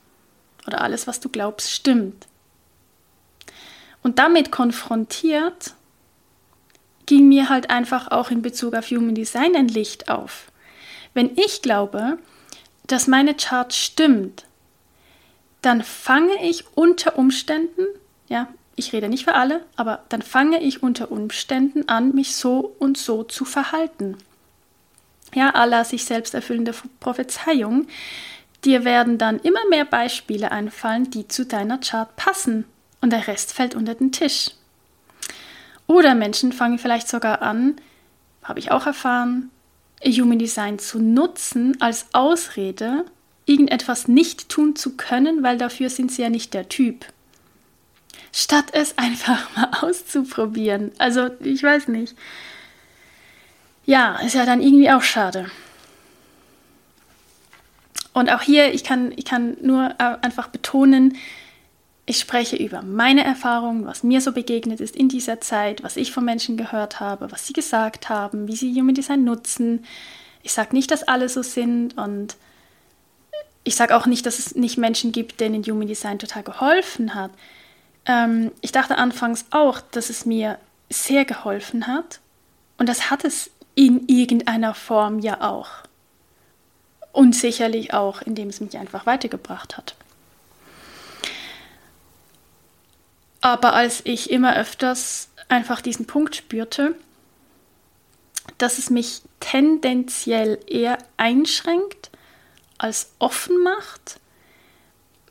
Oder 0.68 0.82
alles, 0.82 1.08
was 1.08 1.20
du 1.20 1.30
glaubst, 1.30 1.72
stimmt. 1.72 2.28
Und 4.02 4.20
damit 4.20 4.52
konfrontiert 4.52 5.74
ging 7.06 7.28
mir 7.28 7.50
halt 7.50 7.70
einfach 7.70 8.12
auch 8.12 8.32
in 8.32 8.42
Bezug 8.42 8.74
auf 8.74 8.90
Human 8.90 9.16
Design 9.16 9.56
ein 9.56 9.68
Licht 9.68 10.10
auf. 10.10 10.52
Wenn 11.14 11.38
ich 11.38 11.62
glaube, 11.62 12.18
dass 12.88 13.08
meine 13.08 13.36
Chart 13.36 13.74
stimmt, 13.74 14.46
dann 15.62 15.84
fange 15.84 16.44
ich 16.44 16.66
unter 16.76 17.18
Umständen, 17.18 17.86
ja, 18.28 18.48
ich 18.76 18.94
rede 18.94 19.10
nicht 19.10 19.24
für 19.24 19.34
alle, 19.34 19.66
aber 19.76 20.04
dann 20.10 20.22
fange 20.22 20.62
ich 20.62 20.84
unter 20.84 21.12
Umständen 21.12 21.88
an, 21.88 22.14
mich 22.14 22.36
so 22.36 22.76
und 22.78 22.98
so 22.98 23.24
zu 23.24 23.46
verhalten. 23.46 24.18
Ja, 25.36 25.50
Allah 25.50 25.84
sich 25.84 26.06
selbst 26.06 26.34
erfüllende 26.34 26.74
Prophezeiung. 27.02 27.88
Dir 28.64 28.86
werden 28.86 29.18
dann 29.18 29.40
immer 29.40 29.60
mehr 29.70 29.86
Beispiele 29.86 30.52
einfallen, 30.52 31.12
die 31.12 31.28
zu 31.28 31.46
deiner 31.46 31.78
Chart 31.78 32.16
passen 32.16 32.66
und 33.02 33.12
der 33.12 33.28
Rest 33.28 33.54
fällt 33.54 33.76
unter 33.76 33.94
den 33.94 34.12
Tisch. 34.12 34.52
Oder 35.88 36.16
Menschen 36.16 36.52
fangen 36.52 36.80
vielleicht 36.80 37.08
sogar 37.08 37.42
an, 37.42 37.76
habe 38.44 38.60
ich 38.60 38.72
auch 38.72 38.88
erfahren, 38.88 39.52
Human 40.04 40.40
Design 40.40 40.80
zu 40.80 41.00
nutzen 41.00 41.80
als 41.82 42.08
Ausrede, 42.14 43.06
irgendetwas 43.46 44.08
nicht 44.08 44.50
tun 44.50 44.76
zu 44.76 44.96
können, 44.96 45.44
weil 45.44 45.58
dafür 45.58 45.90
sind 45.90 46.12
sie 46.12 46.22
ja 46.22 46.30
nicht 46.30 46.54
der 46.54 46.70
Typ. 46.70 47.06
Statt 48.32 48.66
es 48.72 48.98
einfach 48.98 49.56
mal 49.56 49.70
auszuprobieren. 49.82 50.92
Also, 50.98 51.30
ich 51.42 51.62
weiß 51.62 51.90
nicht. 51.90 52.16
Ja, 53.86 54.16
ist 54.18 54.34
ja 54.34 54.46
dann 54.46 54.62
irgendwie 54.62 54.90
auch 54.90 55.04
schade. 55.04 55.50
Und 58.14 58.32
auch 58.32 58.42
hier, 58.42 58.74
ich 58.74 58.84
kann, 58.84 59.12
ich 59.16 59.26
kann 59.26 59.58
nur 59.62 59.92
äh, 60.00 60.18
einfach 60.22 60.48
betonen, 60.48 61.18
ich 62.08 62.20
spreche 62.20 62.56
über 62.56 62.82
meine 62.84 63.24
Erfahrungen, 63.24 63.86
was 63.86 64.04
mir 64.04 64.22
so 64.22 64.32
begegnet 64.32 64.80
ist 64.80 64.96
in 64.96 65.10
dieser 65.10 65.42
Zeit, 65.42 65.84
was 65.84 65.98
ich 65.98 66.12
von 66.12 66.24
Menschen 66.24 66.56
gehört 66.56 67.00
habe, 67.00 67.32
was 67.32 67.48
sie 67.48 67.54
gesagt 67.54 68.10
haben, 68.10 68.48
wie 68.48 68.56
sie 68.56 68.74
Human 68.80 68.94
Design 68.94 69.24
nutzen. 69.24 69.86
Ich 70.44 70.54
sage 70.54 70.76
nicht, 70.76 70.92
dass 70.92 71.04
alle 71.04 71.30
so 71.30 71.42
sind 71.42 71.98
und 71.98 72.36
ich 73.64 73.76
sage 73.76 73.96
auch 73.98 74.06
nicht, 74.06 74.26
dass 74.28 74.38
es 74.38 74.54
nicht 74.56 74.78
Menschen 74.78 75.12
gibt, 75.12 75.40
denen 75.40 75.64
Human 75.64 75.88
Design 75.88 76.20
total 76.20 76.44
geholfen 76.44 77.16
hat. 77.16 77.32
Ähm, 78.06 78.52
ich 78.62 78.72
dachte 78.72 79.00
anfangs 79.00 79.46
auch, 79.50 79.82
dass 79.82 80.12
es 80.12 80.28
mir 80.28 80.60
sehr 80.92 81.26
geholfen 81.26 81.88
hat 81.88 82.20
und 82.78 82.88
das 82.88 83.10
hat 83.10 83.26
es 83.26 83.50
in 83.76 84.08
irgendeiner 84.08 84.74
Form 84.74 85.20
ja 85.20 85.42
auch. 85.42 85.70
Und 87.12 87.36
sicherlich 87.36 87.94
auch, 87.94 88.22
indem 88.22 88.50
es 88.50 88.60
mich 88.60 88.78
einfach 88.78 89.06
weitergebracht 89.06 89.78
hat. 89.78 89.96
Aber 93.42 93.74
als 93.74 94.02
ich 94.06 94.32
immer 94.32 94.56
öfters 94.58 95.30
einfach 95.50 95.82
diesen 95.82 96.08
Punkt 96.08 96.36
spürte, 96.36 96.96
dass 98.58 98.80
es 98.80 98.90
mich 98.90 99.22
tendenziell 99.40 100.60
eher 100.68 100.98
einschränkt 101.18 102.10
als 102.78 103.12
offen 103.20 103.62
macht, 103.62 104.20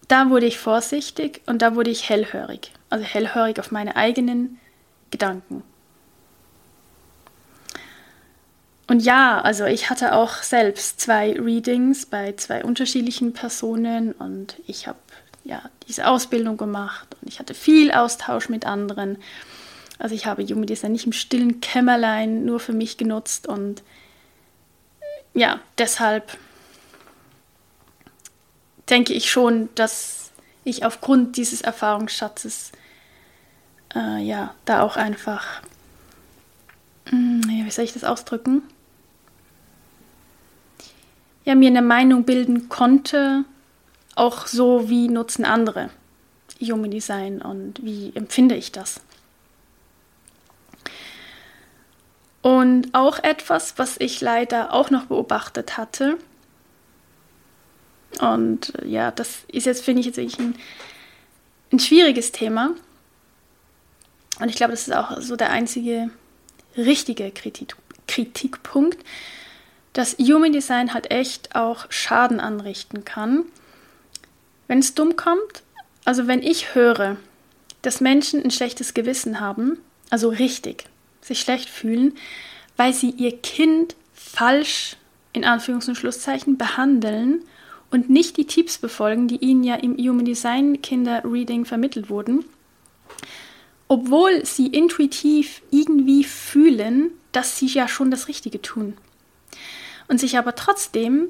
da 0.09 0.31
wurde 0.31 0.47
ich 0.47 0.59
vorsichtig 0.59 1.43
und 1.47 1.61
da 1.61 1.75
wurde 1.75 1.91
ich 1.91 2.09
hellhörig. 2.09 2.73
Also 2.91 3.05
hellhörig 3.05 3.59
auf 3.59 3.71
meine 3.71 3.97
eigenen 3.97 4.61
Gedanken. 5.11 5.63
Und 8.87 9.01
ja, 9.01 9.41
also 9.41 9.65
ich 9.65 9.89
hatte 9.89 10.15
auch 10.15 10.43
selbst 10.43 11.01
zwei 11.01 11.33
Readings 11.33 12.05
bei 12.07 12.35
zwei 12.37 12.65
unterschiedlichen 12.65 13.33
Personen 13.33 14.13
und 14.13 14.61
ich 14.67 14.87
habe 14.87 14.99
ja, 15.45 15.63
diese 15.87 16.07
Ausbildung 16.07 16.57
gemacht 16.57 17.09
und 17.21 17.29
ich 17.29 17.39
hatte 17.39 17.55
viel 17.55 17.93
Austausch 17.93 18.49
mit 18.49 18.67
anderen. 18.67 19.19
Also 19.99 20.15
ich 20.15 20.27
habe 20.27 20.43
Human 20.45 20.67
Design 20.67 20.93
nicht 20.93 21.07
im 21.07 21.13
stillen 21.13 21.61
Kämmerlein 21.61 22.45
nur 22.45 22.61
für 22.61 22.73
mich 22.73 22.97
genutzt 22.97 23.47
und 23.47 23.83
ja, 25.35 25.61
deshalb 25.79 26.37
denke 28.89 29.13
ich 29.13 29.31
schon, 29.31 29.69
dass 29.75 30.31
ich 30.65 30.85
aufgrund 30.85 31.37
dieses 31.37 31.61
Erfahrungsschatzes 31.61 32.73
äh, 33.95 34.23
ja, 34.23 34.55
da 34.65 34.83
auch 34.83 34.97
einfach, 34.97 35.63
hm, 37.07 37.43
wie 37.47 37.71
soll 37.71 37.85
ich 37.85 37.93
das 37.93 38.05
ausdrücken? 38.05 38.63
Ja, 41.45 41.55
mir 41.55 41.69
eine 41.69 41.83
Meinung 41.83 42.25
bilden 42.25 42.69
konnte, 42.69 43.45
auch 44.15 44.47
so, 44.47 44.89
wie 44.89 45.09
nutzen 45.09 45.45
andere 45.45 45.91
Human 46.61 46.91
Design 46.91 47.43
und 47.43 47.85
wie 47.85 48.13
empfinde 48.15 48.55
ich 48.55 48.73
das. 48.73 49.01
Und 52.43 52.95
auch 52.95 53.19
etwas, 53.23 53.79
was 53.79 53.97
ich 53.99 54.21
leider 54.21 54.73
auch 54.73 54.91
noch 54.91 55.07
beobachtet 55.07 55.79
hatte. 55.79 56.19
Und 58.21 58.73
ja, 58.85 59.11
das 59.11 59.45
ist 59.49 59.67
jetzt, 59.67 59.83
finde 59.83 60.01
ich, 60.01 60.07
jetzt 60.07 60.19
wirklich 60.19 60.39
ein, 60.39 60.55
ein 61.73 61.79
schwieriges 61.79 62.33
Thema. 62.33 62.73
Und 64.41 64.49
ich 64.49 64.57
glaube, 64.57 64.73
das 64.73 64.87
ist 64.87 64.95
auch 64.95 65.21
so 65.21 65.37
der 65.37 65.51
einzige 65.51 66.11
richtige 66.77 67.31
Kritik, 67.31 67.77
Kritikpunkt, 68.07 69.03
dass 69.95 70.19
Human 70.19 70.53
Design 70.53 70.93
halt 70.93 71.11
echt 71.11 71.55
auch 71.55 71.87
Schaden 71.89 72.41
anrichten 72.41 73.05
kann. 73.05 73.45
Wenn 74.69 74.81
es 74.81 74.95
dumm 74.95 75.17
kommt, 75.17 75.63
also 76.05 76.27
wenn 76.27 76.43
ich 76.43 76.75
höre, 76.75 77.17
dass 77.81 78.01
Menschen 78.01 78.43
ein 78.43 78.51
schlechtes 78.51 78.93
Gewissen 78.93 79.41
haben, 79.41 79.79
also 80.11 80.29
richtig, 80.29 80.85
sich 81.21 81.41
schlecht 81.41 81.71
fühlen, 81.71 82.15
weil 82.77 82.93
sie 82.93 83.11
ihr 83.11 83.39
Kind 83.39 83.95
falsch 84.13 84.97
in 85.33 85.45
Anführungs- 85.45 85.89
und 85.89 85.97
Schlusszeichen 85.97 86.59
behandeln 86.59 87.43
und 87.91 88.11
nicht 88.11 88.37
die 88.37 88.47
Tipps 88.47 88.79
befolgen, 88.79 89.29
die 89.29 89.37
ihnen 89.37 89.63
ja 89.63 89.77
im 89.77 89.97
Human 89.97 90.25
Design 90.25 90.83
Kinder 90.83 91.23
Reading 91.25 91.65
vermittelt 91.65 92.11
wurden, 92.11 92.45
obwohl 93.87 94.45
sie 94.45 94.67
intuitiv 94.67 95.63
irgendwie 95.71 96.25
fühlen, 96.25 97.11
dass 97.31 97.59
sie 97.59 97.67
ja 97.67 97.87
schon 97.87 98.11
das 98.11 98.27
Richtige 98.27 98.61
tun 98.61 98.97
und 100.09 100.21
sich 100.21 100.39
aber 100.39 100.55
trotzdem 100.55 101.29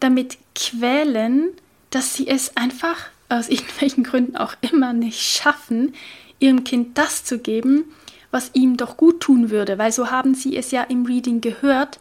damit 0.00 0.38
quälen, 0.54 1.50
dass 1.90 2.14
sie 2.14 2.28
es 2.28 2.56
einfach 2.56 3.08
aus 3.28 3.48
irgendwelchen 3.48 4.04
Gründen 4.04 4.36
auch 4.36 4.54
immer 4.60 4.92
nicht 4.92 5.20
schaffen, 5.20 5.94
ihrem 6.38 6.64
Kind 6.64 6.98
das 6.98 7.24
zu 7.24 7.38
geben, 7.38 7.84
was 8.30 8.50
ihm 8.54 8.76
doch 8.76 8.96
gut 8.96 9.20
tun 9.20 9.50
würde, 9.50 9.78
weil 9.78 9.90
so 9.90 10.10
haben 10.10 10.34
sie 10.34 10.56
es 10.56 10.70
ja 10.70 10.82
im 10.82 11.06
Reading 11.06 11.40
gehört, 11.40 11.98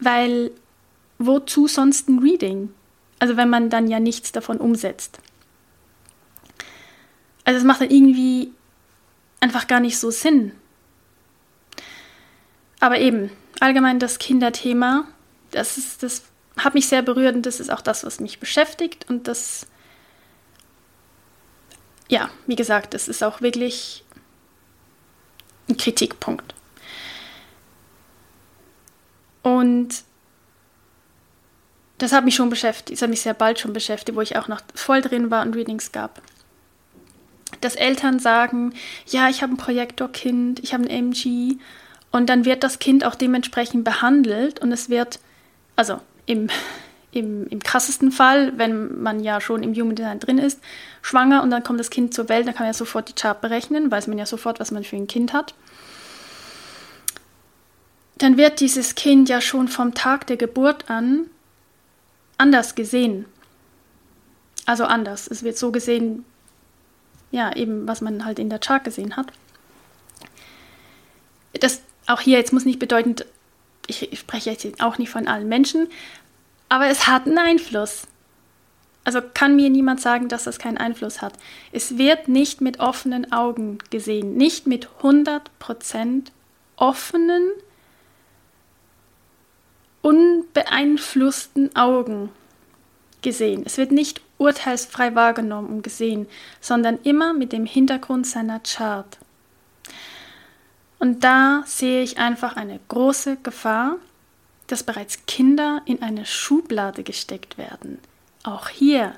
weil 0.00 0.50
wozu 1.18 1.66
sonst 1.66 2.08
ein 2.08 2.18
Reading? 2.18 2.70
Also 3.18 3.36
wenn 3.36 3.50
man 3.50 3.70
dann 3.70 3.88
ja 3.88 4.00
nichts 4.00 4.32
davon 4.32 4.58
umsetzt. 4.58 5.18
Also 7.44 7.58
es 7.58 7.64
macht 7.64 7.80
dann 7.80 7.90
irgendwie 7.90 8.52
einfach 9.40 9.66
gar 9.66 9.80
nicht 9.80 9.98
so 9.98 10.10
Sinn. 10.10 10.52
Aber 12.80 12.98
eben, 12.98 13.30
allgemein 13.60 13.98
das 13.98 14.18
Kinderthema, 14.18 15.06
das 15.50 15.78
ist 15.78 16.02
das 16.02 16.22
hat 16.64 16.74
mich 16.74 16.88
sehr 16.88 17.02
berührt 17.02 17.34
und 17.34 17.46
das 17.46 17.60
ist 17.60 17.70
auch 17.70 17.80
das, 17.80 18.04
was 18.04 18.20
mich 18.20 18.40
beschäftigt. 18.40 19.08
Und 19.08 19.28
das, 19.28 19.66
ja, 22.08 22.30
wie 22.46 22.56
gesagt, 22.56 22.94
das 22.94 23.08
ist 23.08 23.22
auch 23.22 23.40
wirklich 23.40 24.04
ein 25.68 25.76
Kritikpunkt. 25.76 26.54
Und 29.42 30.02
das 31.98 32.12
hat 32.12 32.24
mich 32.24 32.36
schon 32.36 32.50
beschäftigt, 32.50 32.96
das 32.96 33.02
hat 33.02 33.10
mich 33.10 33.22
sehr 33.22 33.34
bald 33.34 33.58
schon 33.58 33.72
beschäftigt, 33.72 34.16
wo 34.16 34.20
ich 34.20 34.36
auch 34.36 34.48
noch 34.48 34.60
voll 34.74 35.00
drin 35.00 35.30
war 35.30 35.42
und 35.42 35.54
Readings 35.56 35.90
gab. 35.90 36.22
Dass 37.60 37.74
Eltern 37.74 38.18
sagen, 38.18 38.74
ja, 39.06 39.28
ich 39.28 39.42
habe 39.42 39.54
ein 39.54 39.56
Projektorkind, 39.56 40.60
ich 40.60 40.74
habe 40.74 40.84
ein 40.84 40.90
MG 40.90 41.56
und 42.10 42.28
dann 42.28 42.44
wird 42.44 42.64
das 42.64 42.78
Kind 42.78 43.04
auch 43.04 43.14
dementsprechend 43.14 43.84
behandelt 43.84 44.60
und 44.60 44.72
es 44.72 44.88
wird, 44.88 45.20
also 45.76 46.00
im, 46.26 46.48
im, 47.12 47.46
im 47.48 47.62
krassesten 47.62 48.12
Fall, 48.12 48.52
wenn 48.56 49.02
man 49.02 49.20
ja 49.20 49.40
schon 49.40 49.62
im 49.62 49.74
Human 49.74 49.94
Design 49.94 50.20
drin 50.20 50.38
ist, 50.38 50.60
schwanger 51.02 51.42
und 51.42 51.50
dann 51.50 51.62
kommt 51.62 51.80
das 51.80 51.90
Kind 51.90 52.14
zur 52.14 52.28
Welt, 52.28 52.46
dann 52.46 52.54
kann 52.54 52.64
man 52.64 52.72
ja 52.72 52.78
sofort 52.78 53.08
die 53.08 53.14
Chart 53.14 53.40
berechnen, 53.40 53.90
weiß 53.90 54.06
man 54.06 54.18
ja 54.18 54.26
sofort, 54.26 54.60
was 54.60 54.70
man 54.70 54.84
für 54.84 54.96
ein 54.96 55.06
Kind 55.06 55.32
hat. 55.32 55.54
dann 58.18 58.36
wird 58.36 58.60
dieses 58.60 58.94
Kind 58.94 59.28
ja 59.28 59.40
schon 59.40 59.68
vom 59.68 59.94
Tag 59.94 60.26
der 60.26 60.36
Geburt 60.36 60.90
an 60.90 61.26
anders 62.36 62.74
gesehen. 62.74 63.26
Also 64.66 64.84
anders. 64.84 65.28
Es 65.28 65.42
wird 65.42 65.56
so 65.56 65.72
gesehen, 65.72 66.24
ja, 67.30 67.54
eben, 67.54 67.86
was 67.86 68.00
man 68.00 68.24
halt 68.24 68.38
in 68.38 68.50
der 68.50 68.58
Chart 68.58 68.82
gesehen 68.84 69.16
hat. 69.16 69.26
Das 71.60 71.80
auch 72.08 72.20
hier, 72.20 72.38
jetzt 72.38 72.52
muss 72.52 72.64
nicht 72.64 72.78
bedeuten, 72.78 73.16
ich, 73.86 74.18
spreche 74.18 74.50
jetzt 74.50 74.80
auch 74.80 74.98
nicht 74.98 75.10
von 75.10 75.28
allen 75.28 75.48
Menschen, 75.48 75.88
aber 76.68 76.86
es 76.86 77.06
hat 77.06 77.26
einen 77.26 77.38
Einfluss. 77.38 78.06
Also 79.04 79.20
kann 79.22 79.56
mir 79.56 79.70
niemand 79.70 80.00
sagen, 80.00 80.28
dass 80.28 80.44
das 80.44 80.58
keinen 80.58 80.76
Einfluss 80.76 81.22
hat. 81.22 81.32
Es 81.72 81.96
wird 81.96 82.28
nicht 82.28 82.60
mit 82.60 82.80
offenen 82.80 83.32
Augen 83.32 83.78
gesehen, 83.90 84.36
nicht 84.36 84.66
mit 84.66 84.88
100% 85.02 86.24
offenen, 86.76 87.50
unbeeinflussten 90.02 91.74
Augen 91.74 92.28
gesehen. 93.22 93.62
Es 93.64 93.78
wird 93.78 93.92
nicht 93.92 94.20
urteilsfrei 94.36 95.14
wahrgenommen 95.14 95.68
und 95.68 95.82
gesehen, 95.82 96.26
sondern 96.60 96.98
immer 97.02 97.32
mit 97.32 97.52
dem 97.52 97.64
Hintergrund 97.64 98.26
seiner 98.26 98.60
Chart. 98.60 99.18
Und 100.98 101.24
da 101.24 101.62
sehe 101.66 102.02
ich 102.02 102.18
einfach 102.18 102.56
eine 102.56 102.80
große 102.88 103.36
Gefahr, 103.38 103.96
dass 104.66 104.82
bereits 104.82 105.26
Kinder 105.26 105.82
in 105.84 106.02
eine 106.02 106.26
Schublade 106.26 107.02
gesteckt 107.02 107.56
werden. 107.56 107.98
Auch 108.42 108.68
hier 108.68 109.14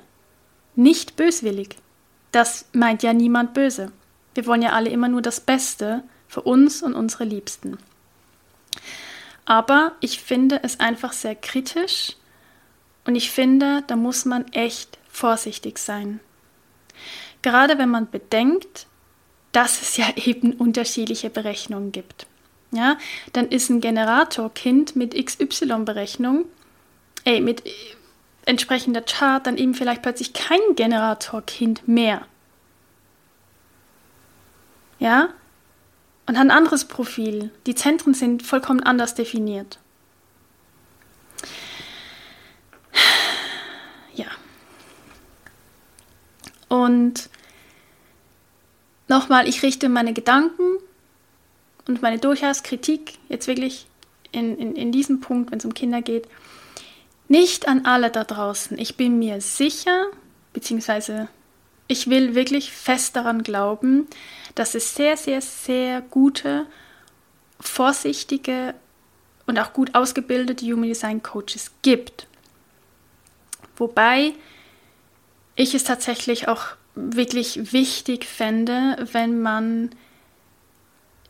nicht 0.75 1.15
böswillig. 1.15 1.77
Das 2.31 2.65
meint 2.71 3.03
ja 3.03 3.13
niemand 3.13 3.53
böse. 3.53 3.91
Wir 4.33 4.45
wollen 4.45 4.61
ja 4.61 4.71
alle 4.71 4.89
immer 4.89 5.09
nur 5.09 5.21
das 5.21 5.41
Beste 5.41 6.03
für 6.27 6.41
uns 6.41 6.81
und 6.81 6.93
unsere 6.93 7.25
Liebsten. 7.25 7.77
Aber 9.45 9.93
ich 9.99 10.21
finde 10.21 10.61
es 10.63 10.79
einfach 10.79 11.11
sehr 11.11 11.35
kritisch 11.35 12.15
und 13.05 13.15
ich 13.15 13.31
finde, 13.31 13.83
da 13.87 13.95
muss 13.95 14.23
man 14.23 14.47
echt 14.53 14.97
vorsichtig 15.09 15.77
sein. 15.77 16.21
Gerade 17.41 17.77
wenn 17.77 17.89
man 17.89 18.09
bedenkt, 18.09 18.87
dass 19.51 19.81
es 19.81 19.97
ja 19.97 20.05
eben 20.15 20.53
unterschiedliche 20.53 21.29
Berechnungen 21.29 21.91
gibt. 21.91 22.27
Ja, 22.71 22.97
dann 23.33 23.49
ist 23.49 23.69
ein 23.69 23.81
Generatorkind 23.81 24.95
mit 24.95 25.13
XY-Berechnung, 25.13 26.45
ey, 27.25 27.41
mit 27.41 27.63
entsprechender 28.45 29.01
Chart 29.01 29.45
dann 29.45 29.57
eben 29.57 29.73
vielleicht 29.73 30.01
plötzlich 30.01 30.33
kein 30.33 30.59
Generatorkind 30.75 31.87
mehr. 31.87 32.25
Ja? 34.99 35.29
Und 36.27 36.37
hat 36.37 36.45
ein 36.45 36.51
anderes 36.51 36.85
Profil. 36.85 37.51
Die 37.65 37.75
Zentren 37.75 38.13
sind 38.13 38.43
vollkommen 38.43 38.81
anders 38.81 39.15
definiert. 39.15 39.79
Ja. 44.13 44.25
Und 46.67 47.29
nochmal, 49.11 49.47
ich 49.47 49.61
richte 49.61 49.89
meine 49.89 50.13
Gedanken 50.13 50.77
und 51.87 52.01
meine 52.01 52.17
durchaus 52.17 52.63
Kritik 52.63 53.19
jetzt 53.29 53.45
wirklich 53.45 53.85
in, 54.31 54.57
in, 54.57 54.75
in 54.75 54.91
diesem 54.91 55.19
Punkt, 55.19 55.51
wenn 55.51 55.59
es 55.59 55.65
um 55.65 55.73
Kinder 55.73 56.01
geht, 56.01 56.27
nicht 57.27 57.67
an 57.67 57.85
alle 57.85 58.09
da 58.09 58.23
draußen. 58.23 58.79
Ich 58.79 58.97
bin 58.97 59.19
mir 59.19 59.39
sicher, 59.41 60.07
beziehungsweise 60.53 61.27
ich 61.87 62.09
will 62.09 62.35
wirklich 62.35 62.71
fest 62.71 63.15
daran 63.15 63.43
glauben, 63.43 64.07
dass 64.55 64.75
es 64.75 64.95
sehr, 64.95 65.17
sehr, 65.17 65.41
sehr 65.41 66.01
gute, 66.01 66.65
vorsichtige 67.59 68.73
und 69.45 69.59
auch 69.59 69.73
gut 69.73 69.93
ausgebildete 69.93 70.65
Human 70.65 70.87
Design 70.87 71.21
Coaches 71.21 71.71
gibt. 71.81 72.27
Wobei 73.75 74.33
ich 75.55 75.75
es 75.75 75.83
tatsächlich 75.83 76.47
auch 76.47 76.75
wirklich 76.95 77.73
wichtig 77.73 78.25
fände, 78.25 79.07
wenn 79.11 79.41
man 79.41 79.91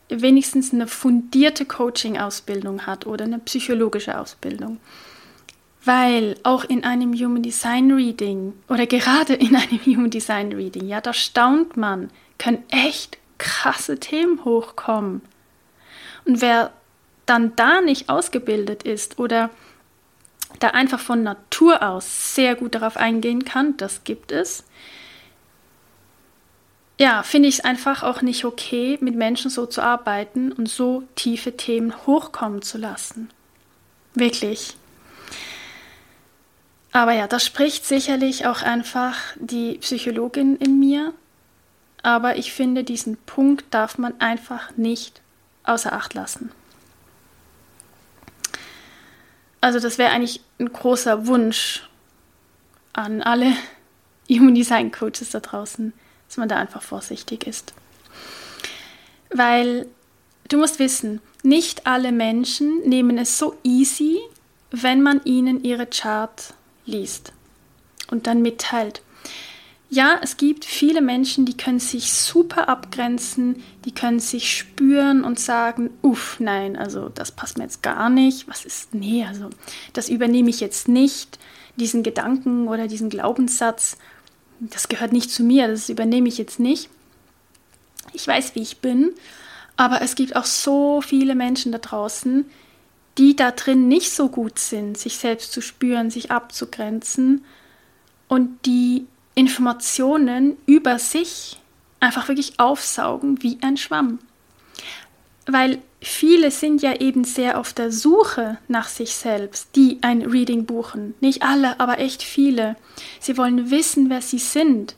wenigstens 0.09 0.73
eine 0.73 0.87
fundierte 0.87 1.65
Coaching-Ausbildung 1.65 2.85
hat 2.85 3.05
oder 3.05 3.25
eine 3.25 3.39
psychologische 3.39 4.19
Ausbildung. 4.19 4.79
Weil 5.83 6.35
auch 6.43 6.63
in 6.63 6.83
einem 6.83 7.13
Human 7.13 7.41
Design 7.41 7.91
Reading 7.91 8.53
oder 8.67 8.85
gerade 8.85 9.33
in 9.33 9.55
einem 9.55 9.79
Human 9.85 10.11
Design 10.11 10.53
Reading, 10.53 10.87
ja, 10.87 11.01
da 11.01 11.13
staunt 11.13 11.77
man, 11.77 12.11
können 12.37 12.63
echt 12.69 13.17
krasse 13.37 13.99
Themen 13.99 14.43
hochkommen. 14.45 15.21
Und 16.25 16.41
wer 16.41 16.71
dann 17.25 17.55
da 17.55 17.81
nicht 17.81 18.09
ausgebildet 18.09 18.83
ist 18.83 19.17
oder 19.17 19.49
da 20.59 20.69
einfach 20.69 20.99
von 20.99 21.23
Natur 21.23 21.81
aus 21.81 22.35
sehr 22.35 22.55
gut 22.55 22.75
darauf 22.75 22.97
eingehen 22.97 23.45
kann, 23.45 23.77
das 23.77 24.03
gibt 24.03 24.31
es, 24.31 24.65
ja, 27.01 27.23
finde 27.23 27.49
ich 27.49 27.55
es 27.55 27.65
einfach 27.65 28.03
auch 28.03 28.21
nicht 28.21 28.45
okay, 28.45 28.99
mit 29.01 29.15
Menschen 29.15 29.49
so 29.49 29.65
zu 29.65 29.81
arbeiten 29.81 30.51
und 30.51 30.69
so 30.69 31.01
tiefe 31.15 31.57
Themen 31.57 31.95
hochkommen 32.05 32.61
zu 32.61 32.77
lassen. 32.77 33.31
Wirklich. 34.13 34.75
Aber 36.91 37.13
ja, 37.13 37.25
das 37.25 37.43
spricht 37.43 37.87
sicherlich 37.87 38.45
auch 38.45 38.61
einfach 38.61 39.15
die 39.37 39.79
Psychologin 39.79 40.57
in 40.57 40.79
mir. 40.79 41.11
Aber 42.03 42.35
ich 42.37 42.53
finde, 42.53 42.83
diesen 42.83 43.17
Punkt 43.17 43.65
darf 43.71 43.97
man 43.97 44.21
einfach 44.21 44.77
nicht 44.77 45.23
außer 45.63 45.93
Acht 45.93 46.13
lassen. 46.13 46.51
Also 49.59 49.79
das 49.79 49.97
wäre 49.97 50.11
eigentlich 50.11 50.41
ein 50.59 50.71
großer 50.71 51.25
Wunsch 51.25 51.89
an 52.93 53.23
alle 53.23 53.53
Human 54.29 54.53
Design 54.53 54.91
Coaches 54.91 55.31
da 55.31 55.39
draußen 55.39 55.93
dass 56.31 56.37
man 56.37 56.47
da 56.47 56.55
einfach 56.55 56.81
vorsichtig 56.81 57.45
ist. 57.45 57.73
Weil 59.31 59.85
du 60.47 60.59
musst 60.59 60.79
wissen, 60.79 61.19
nicht 61.43 61.87
alle 61.87 62.13
Menschen 62.13 62.87
nehmen 62.87 63.17
es 63.17 63.37
so 63.37 63.57
easy, 63.65 64.17
wenn 64.71 65.01
man 65.01 65.19
ihnen 65.25 65.61
ihre 65.61 65.87
Chart 65.87 66.53
liest 66.85 67.33
und 68.11 68.27
dann 68.27 68.41
mitteilt. 68.41 69.01
Ja, 69.89 70.21
es 70.23 70.37
gibt 70.37 70.63
viele 70.63 71.01
Menschen, 71.01 71.45
die 71.45 71.57
können 71.57 71.81
sich 71.81 72.13
super 72.13 72.69
abgrenzen, 72.69 73.61
die 73.83 73.93
können 73.93 74.21
sich 74.21 74.57
spüren 74.57 75.25
und 75.25 75.37
sagen, 75.37 75.89
uff, 76.01 76.37
nein, 76.39 76.77
also 76.77 77.09
das 77.09 77.33
passt 77.33 77.57
mir 77.57 77.65
jetzt 77.65 77.83
gar 77.83 78.09
nicht. 78.09 78.47
Was 78.47 78.63
ist, 78.63 78.93
nee, 78.95 79.25
also 79.25 79.49
das 79.91 80.07
übernehme 80.07 80.49
ich 80.49 80.61
jetzt 80.61 80.87
nicht, 80.87 81.39
diesen 81.75 82.03
Gedanken 82.03 82.69
oder 82.69 82.87
diesen 82.87 83.09
Glaubenssatz 83.09 83.97
das 84.61 84.87
gehört 84.87 85.11
nicht 85.11 85.31
zu 85.31 85.43
mir, 85.43 85.67
das 85.67 85.89
übernehme 85.89 86.27
ich 86.27 86.37
jetzt 86.37 86.59
nicht. 86.59 86.89
Ich 88.13 88.27
weiß, 88.27 88.55
wie 88.55 88.61
ich 88.61 88.77
bin, 88.77 89.11
aber 89.75 90.01
es 90.01 90.15
gibt 90.15 90.35
auch 90.35 90.45
so 90.45 91.01
viele 91.01 91.33
Menschen 91.33 91.71
da 91.71 91.79
draußen, 91.79 92.45
die 93.17 93.35
da 93.35 93.51
drin 93.51 93.87
nicht 93.87 94.11
so 94.11 94.29
gut 94.29 94.59
sind, 94.59 94.97
sich 94.97 95.17
selbst 95.17 95.51
zu 95.51 95.61
spüren, 95.61 96.11
sich 96.11 96.31
abzugrenzen 96.31 97.43
und 98.27 98.65
die 98.65 99.07
Informationen 99.35 100.57
über 100.65 100.99
sich 100.99 101.59
einfach 101.99 102.27
wirklich 102.27 102.59
aufsaugen 102.59 103.41
wie 103.41 103.57
ein 103.61 103.77
Schwamm. 103.77 104.19
Weil 105.47 105.79
viele 106.01 106.51
sind 106.51 106.81
ja 106.81 106.95
eben 106.95 107.23
sehr 107.23 107.59
auf 107.59 107.73
der 107.73 107.91
Suche 107.91 108.57
nach 108.67 108.87
sich 108.87 109.15
selbst, 109.15 109.75
die 109.75 109.97
ein 110.01 110.21
Reading 110.21 110.65
buchen. 110.65 111.15
Nicht 111.19 111.43
alle, 111.43 111.79
aber 111.79 111.99
echt 111.99 112.23
viele. 112.23 112.75
Sie 113.19 113.37
wollen 113.37 113.71
wissen, 113.71 114.09
wer 114.09 114.21
sie 114.21 114.37
sind, 114.37 114.95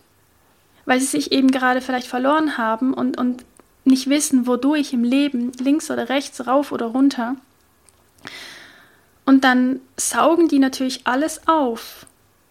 weil 0.86 1.00
sie 1.00 1.06
sich 1.06 1.32
eben 1.32 1.52
gerade 1.52 1.82
vielleicht 1.82 2.08
verloren 2.08 2.58
haben 2.58 2.94
und, 2.94 3.18
und 3.18 3.46
nicht 3.86 4.10
wissen, 4.10 4.48
wodurch 4.48 4.94
im 4.94 5.04
Leben, 5.04 5.52
links 5.60 5.92
oder 5.92 6.10
rechts, 6.10 6.46
rauf 6.48 6.72
oder 6.72 6.88
runter. 6.88 7.36
Und 9.26 9.44
dann 9.44 9.82
saugen 9.98 10.48
die 10.48 10.60
natürlich 10.60 11.02
alles 11.06 11.48
auf, 11.48 12.06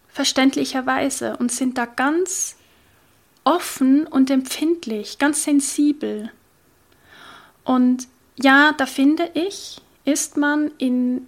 verständlicherweise, 0.09 1.37
und 1.37 1.51
sind 1.51 1.77
da 1.77 1.85
ganz 1.85 2.55
offen 3.43 4.07
und 4.07 4.29
empfindlich, 4.29 5.17
ganz 5.19 5.43
sensibel. 5.43 6.31
Und 7.63 8.07
ja, 8.35 8.73
da 8.77 8.85
finde 8.85 9.29
ich, 9.33 9.81
ist 10.05 10.37
man 10.37 10.71
in 10.77 11.27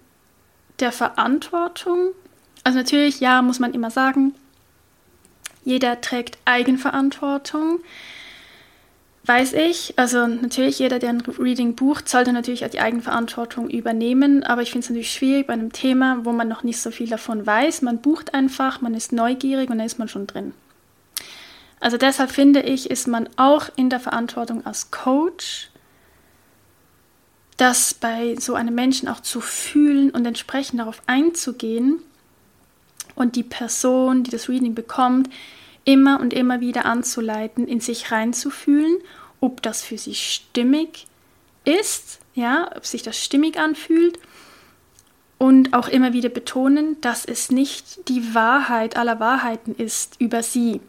der 0.80 0.92
Verantwortung, 0.92 2.10
also 2.64 2.78
natürlich, 2.78 3.20
ja, 3.20 3.42
muss 3.42 3.60
man 3.60 3.74
immer 3.74 3.90
sagen, 3.90 4.34
jeder 5.64 6.00
trägt 6.00 6.38
Eigenverantwortung, 6.44 7.80
weiß 9.24 9.54
ich. 9.54 9.94
Also 9.96 10.26
natürlich, 10.26 10.78
jeder, 10.78 10.98
der 10.98 11.10
ein 11.10 11.20
Reading 11.20 11.74
bucht, 11.74 12.08
sollte 12.08 12.32
natürlich 12.32 12.64
auch 12.64 12.70
die 12.70 12.80
Eigenverantwortung 12.80 13.68
übernehmen, 13.68 14.44
aber 14.44 14.62
ich 14.62 14.70
finde 14.70 14.84
es 14.84 14.90
natürlich 14.90 15.12
schwierig 15.12 15.46
bei 15.46 15.54
einem 15.54 15.72
Thema, 15.72 16.24
wo 16.24 16.32
man 16.32 16.48
noch 16.48 16.62
nicht 16.62 16.80
so 16.80 16.90
viel 16.90 17.08
davon 17.08 17.46
weiß. 17.46 17.82
Man 17.82 18.00
bucht 18.00 18.34
einfach, 18.34 18.80
man 18.80 18.94
ist 18.94 19.12
neugierig 19.12 19.70
und 19.70 19.78
dann 19.78 19.86
ist 19.86 19.98
man 19.98 20.08
schon 20.08 20.26
drin. 20.26 20.54
Also 21.80 21.96
deshalb 21.96 22.30
finde 22.30 22.60
ich, 22.60 22.90
ist 22.90 23.06
man 23.06 23.28
auch 23.36 23.68
in 23.76 23.90
der 23.90 24.00
Verantwortung 24.00 24.64
als 24.64 24.90
Coach, 24.90 25.70
das 27.56 27.94
bei 27.94 28.36
so 28.38 28.54
einem 28.54 28.74
Menschen 28.74 29.08
auch 29.08 29.20
zu 29.20 29.40
fühlen 29.40 30.10
und 30.10 30.26
entsprechend 30.26 30.80
darauf 30.80 31.00
einzugehen 31.06 31.98
und 33.14 33.36
die 33.36 33.42
Person, 33.42 34.24
die 34.24 34.30
das 34.30 34.48
Reading 34.48 34.74
bekommt, 34.74 35.30
immer 35.84 36.20
und 36.20 36.34
immer 36.34 36.60
wieder 36.60 36.84
anzuleiten, 36.84 37.66
in 37.66 37.80
sich 37.80 38.12
reinzufühlen, 38.12 38.98
ob 39.40 39.62
das 39.62 39.82
für 39.82 39.96
sie 39.96 40.14
stimmig 40.14 41.06
ist, 41.64 42.18
ja, 42.34 42.70
ob 42.76 42.84
sich 42.84 43.02
das 43.02 43.22
stimmig 43.22 43.58
anfühlt 43.58 44.18
und 45.38 45.74
auch 45.74 45.88
immer 45.88 46.12
wieder 46.12 46.28
betonen, 46.28 47.00
dass 47.00 47.24
es 47.24 47.50
nicht 47.50 48.08
die 48.08 48.34
Wahrheit 48.34 48.96
aller 48.96 49.20
Wahrheiten 49.20 49.74
ist 49.74 50.16
über 50.18 50.42
sie, 50.42 50.80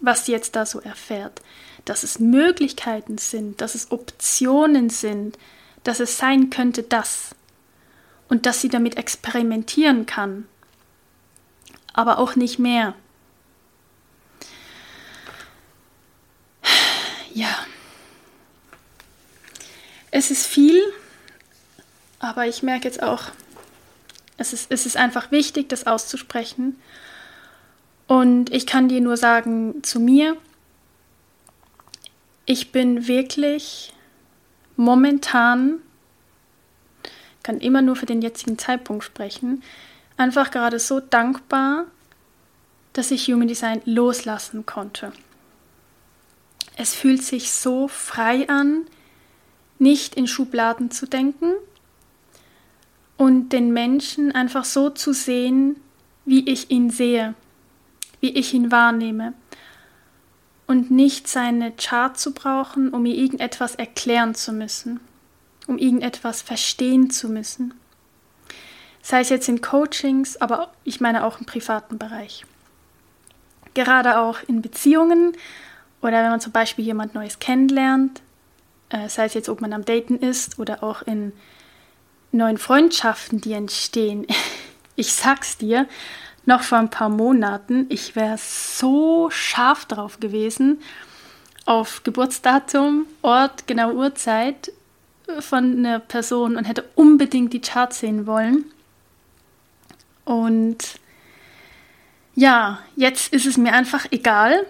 was 0.00 0.26
sie 0.26 0.32
jetzt 0.32 0.56
da 0.56 0.66
so 0.66 0.80
erfährt, 0.80 1.42
dass 1.84 2.02
es 2.02 2.18
Möglichkeiten 2.18 3.18
sind, 3.18 3.60
dass 3.60 3.74
es 3.74 3.90
Optionen 3.90 4.90
sind, 4.90 5.38
dass 5.86 6.00
es 6.00 6.18
sein 6.18 6.50
könnte 6.50 6.82
das 6.82 7.34
und 8.28 8.46
dass 8.46 8.60
sie 8.60 8.68
damit 8.68 8.96
experimentieren 8.96 10.06
kann, 10.06 10.48
aber 11.92 12.18
auch 12.18 12.34
nicht 12.36 12.58
mehr. 12.58 12.94
Ja, 17.32 17.54
es 20.10 20.30
ist 20.30 20.46
viel, 20.46 20.82
aber 22.18 22.46
ich 22.46 22.62
merke 22.62 22.88
jetzt 22.88 23.02
auch, 23.02 23.24
es 24.38 24.52
ist, 24.52 24.70
es 24.70 24.86
ist 24.86 24.96
einfach 24.96 25.30
wichtig, 25.30 25.68
das 25.68 25.86
auszusprechen. 25.86 26.80
Und 28.06 28.52
ich 28.52 28.66
kann 28.66 28.88
dir 28.88 29.00
nur 29.00 29.16
sagen, 29.16 29.82
zu 29.82 30.00
mir, 30.00 30.36
ich 32.44 32.72
bin 32.72 33.06
wirklich 33.06 33.92
momentan, 34.76 35.80
kann 37.42 37.58
immer 37.58 37.82
nur 37.82 37.96
für 37.96 38.06
den 38.06 38.22
jetzigen 38.22 38.58
Zeitpunkt 38.58 39.04
sprechen, 39.04 39.62
einfach 40.16 40.50
gerade 40.50 40.78
so 40.78 41.00
dankbar, 41.00 41.86
dass 42.92 43.10
ich 43.10 43.26
Human 43.26 43.48
Design 43.48 43.82
loslassen 43.84 44.66
konnte. 44.66 45.12
Es 46.76 46.94
fühlt 46.94 47.22
sich 47.22 47.52
so 47.52 47.88
frei 47.88 48.48
an, 48.48 48.86
nicht 49.78 50.14
in 50.14 50.26
Schubladen 50.26 50.90
zu 50.90 51.06
denken, 51.06 51.52
und 53.16 53.50
den 53.50 53.72
Menschen 53.72 54.32
einfach 54.32 54.66
so 54.66 54.90
zu 54.90 55.14
sehen, 55.14 55.76
wie 56.26 56.46
ich 56.50 56.70
ihn 56.70 56.90
sehe, 56.90 57.34
wie 58.20 58.30
ich 58.30 58.52
ihn 58.52 58.70
wahrnehme 58.70 59.32
und 60.66 60.90
nicht 60.90 61.28
seine 61.28 61.72
Chart 61.72 62.18
zu 62.18 62.32
brauchen, 62.32 62.90
um 62.90 63.02
mir 63.02 63.14
irgendetwas 63.14 63.74
erklären 63.74 64.34
zu 64.34 64.52
müssen, 64.52 65.00
um 65.66 65.78
irgendetwas 65.78 66.42
verstehen 66.42 67.10
zu 67.10 67.28
müssen. 67.28 67.74
Sei 69.02 69.20
es 69.20 69.28
jetzt 69.28 69.48
in 69.48 69.60
Coachings, 69.60 70.36
aber 70.38 70.72
ich 70.82 71.00
meine 71.00 71.24
auch 71.24 71.38
im 71.38 71.46
privaten 71.46 71.98
Bereich. 71.98 72.44
Gerade 73.74 74.18
auch 74.18 74.38
in 74.48 74.62
Beziehungen 74.62 75.36
oder 76.02 76.22
wenn 76.22 76.30
man 76.30 76.40
zum 76.40 76.52
Beispiel 76.52 76.84
jemand 76.84 77.14
Neues 77.14 77.38
kennenlernt, 77.38 78.20
äh, 78.88 79.08
sei 79.08 79.26
es 79.26 79.34
jetzt, 79.34 79.48
ob 79.48 79.60
man 79.60 79.72
am 79.72 79.84
Daten 79.84 80.16
ist 80.16 80.58
oder 80.58 80.82
auch 80.82 81.02
in 81.02 81.32
neuen 82.32 82.58
Freundschaften, 82.58 83.40
die 83.40 83.52
entstehen. 83.52 84.26
Ich 84.98 85.12
sag's 85.12 85.58
dir, 85.58 85.86
noch 86.46 86.62
vor 86.62 86.78
ein 86.78 86.90
paar 86.90 87.08
Monaten, 87.08 87.86
ich 87.88 88.16
wäre 88.16 88.38
so 88.38 89.28
scharf 89.30 89.84
drauf 89.84 90.20
gewesen, 90.20 90.80
auf 91.66 92.02
Geburtsdatum, 92.04 93.06
Ort, 93.22 93.66
genau 93.66 93.92
Uhrzeit 93.92 94.72
von 95.40 95.78
einer 95.78 95.98
Person 95.98 96.56
und 96.56 96.64
hätte 96.64 96.84
unbedingt 96.94 97.52
die 97.52 97.60
Chart 97.60 97.92
sehen 97.92 98.26
wollen. 98.26 98.64
Und 100.24 101.00
ja, 102.36 102.78
jetzt 102.94 103.32
ist 103.32 103.46
es 103.46 103.56
mir 103.56 103.72
einfach 103.72 104.06
egal. 104.12 104.66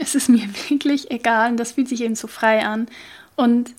Es 0.00 0.14
ist 0.14 0.28
mir 0.28 0.48
wirklich 0.68 1.10
egal 1.10 1.50
und 1.50 1.56
das 1.56 1.72
fühlt 1.72 1.88
sich 1.88 2.02
eben 2.02 2.14
so 2.14 2.28
frei 2.28 2.64
an. 2.64 2.86
Und 3.34 3.72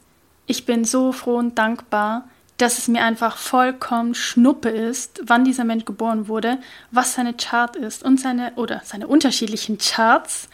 ich 0.45 0.65
bin 0.65 0.84
so 0.84 1.13
froh 1.13 1.38
und 1.38 1.57
dankbar, 1.57 2.28
dass 2.64 2.78
es 2.78 2.88
mir 2.88 3.03
einfach 3.03 3.36
vollkommen 3.36 4.16
schnuppe 4.16 4.70
ist, 4.70 5.22
wann 5.26 5.43
dieser 5.43 5.66
Mensch 5.66 5.84
geboren 5.84 6.30
wurde, 6.30 6.59
was 6.91 7.14
seine 7.14 7.34
Chart 7.34 7.76
ist 7.76 8.03
und 8.03 8.22
seine 8.22 8.53
oder 8.55 8.82
seine 8.86 9.07
unterschiedlichen 9.07 9.80
Charts 9.80 10.47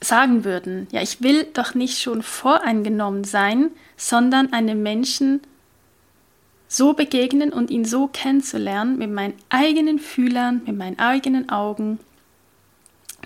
sagen 0.00 0.42
würden. 0.42 0.88
Ja, 0.90 1.00
ich 1.00 1.22
will 1.22 1.44
doch 1.44 1.74
nicht 1.74 2.00
schon 2.00 2.22
voreingenommen 2.22 3.22
sein, 3.22 3.70
sondern 3.96 4.52
einem 4.52 4.82
Menschen 4.82 5.42
so 6.66 6.92
begegnen 6.92 7.52
und 7.52 7.70
ihn 7.70 7.84
so 7.84 8.08
kennenzulernen 8.08 8.98
mit 8.98 9.12
meinen 9.12 9.34
eigenen 9.48 10.00
Fühlern, 10.00 10.62
mit 10.66 10.76
meinen 10.76 10.98
eigenen 10.98 11.50
Augen, 11.50 12.00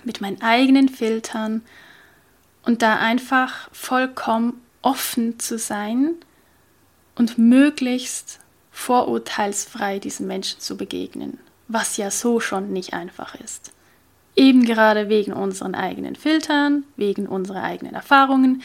mit 0.03 0.21
meinen 0.21 0.43
eigenen 0.43 0.87
Filtern 0.87 1.63
und 2.63 2.83
da 2.83 2.97
einfach 2.97 3.69
vollkommen 3.71 4.61
offen 4.83 5.39
zu 5.39 5.57
sein 5.57 6.13
und 7.17 7.37
möglichst 7.37 8.39
vorurteilsfrei 8.71 9.99
diesen 9.99 10.27
Menschen 10.27 10.59
zu 10.59 10.77
begegnen, 10.77 11.39
was 11.67 11.97
ja 11.97 12.11
so 12.11 12.39
schon 12.39 12.71
nicht 12.71 12.93
einfach 12.93 13.35
ist. 13.35 13.71
Eben 14.35 14.65
gerade 14.65 15.09
wegen 15.09 15.33
unseren 15.33 15.73
eigenen 15.73 16.15
Filtern, 16.15 16.83
wegen 16.95 17.25
unserer 17.27 17.63
eigenen 17.63 17.95
Erfahrungen, 17.95 18.61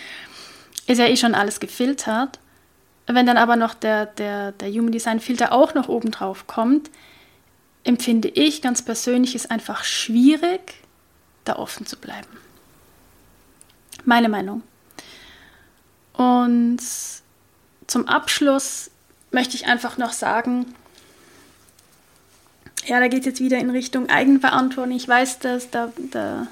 ist 0.87 0.99
ja 0.99 1.07
eh 1.07 1.17
schon 1.17 1.35
alles 1.35 1.61
gefiltert. 1.61 2.39
Wenn 3.07 3.27
dann 3.27 3.39
aber 3.39 3.57
noch 3.57 3.73
der, 3.73 4.07
der, 4.07 4.53
der 4.53 4.71
Human 4.71 4.93
Design 4.93 5.21
Filter 5.21 5.53
auch 5.53 5.75
noch 5.75 5.89
oben 5.89 6.11
drauf 6.11 6.47
kommt, 6.47 6.91
empfinde 7.85 8.29
ich 8.29 8.61
ganz 8.61 8.83
persönlich 8.83 9.35
es 9.35 9.51
einfach 9.51 9.83
schwierig, 9.83 10.75
da 11.45 11.57
offen 11.57 11.87
zu 11.87 11.97
bleiben. 11.97 12.29
Meine 14.05 14.29
Meinung. 14.29 14.63
Und 16.13 16.81
zum 17.87 18.09
Abschluss 18.09 18.91
möchte 19.31 19.57
ich 19.57 19.67
einfach 19.67 19.99
noch 19.99 20.13
sagen, 20.13 20.75
ja, 22.87 23.01
da 23.01 23.09
geht 23.09 23.21
es 23.21 23.27
jetzt 23.27 23.41
wieder 23.41 23.59
in 23.59 23.71
Richtung 23.71 24.09
Eigenverantwortung. 24.09 24.95
Ich 24.95 25.07
weiß, 25.07 25.39
dass 25.39 25.71
da, 25.71 25.93
da, 26.11 26.47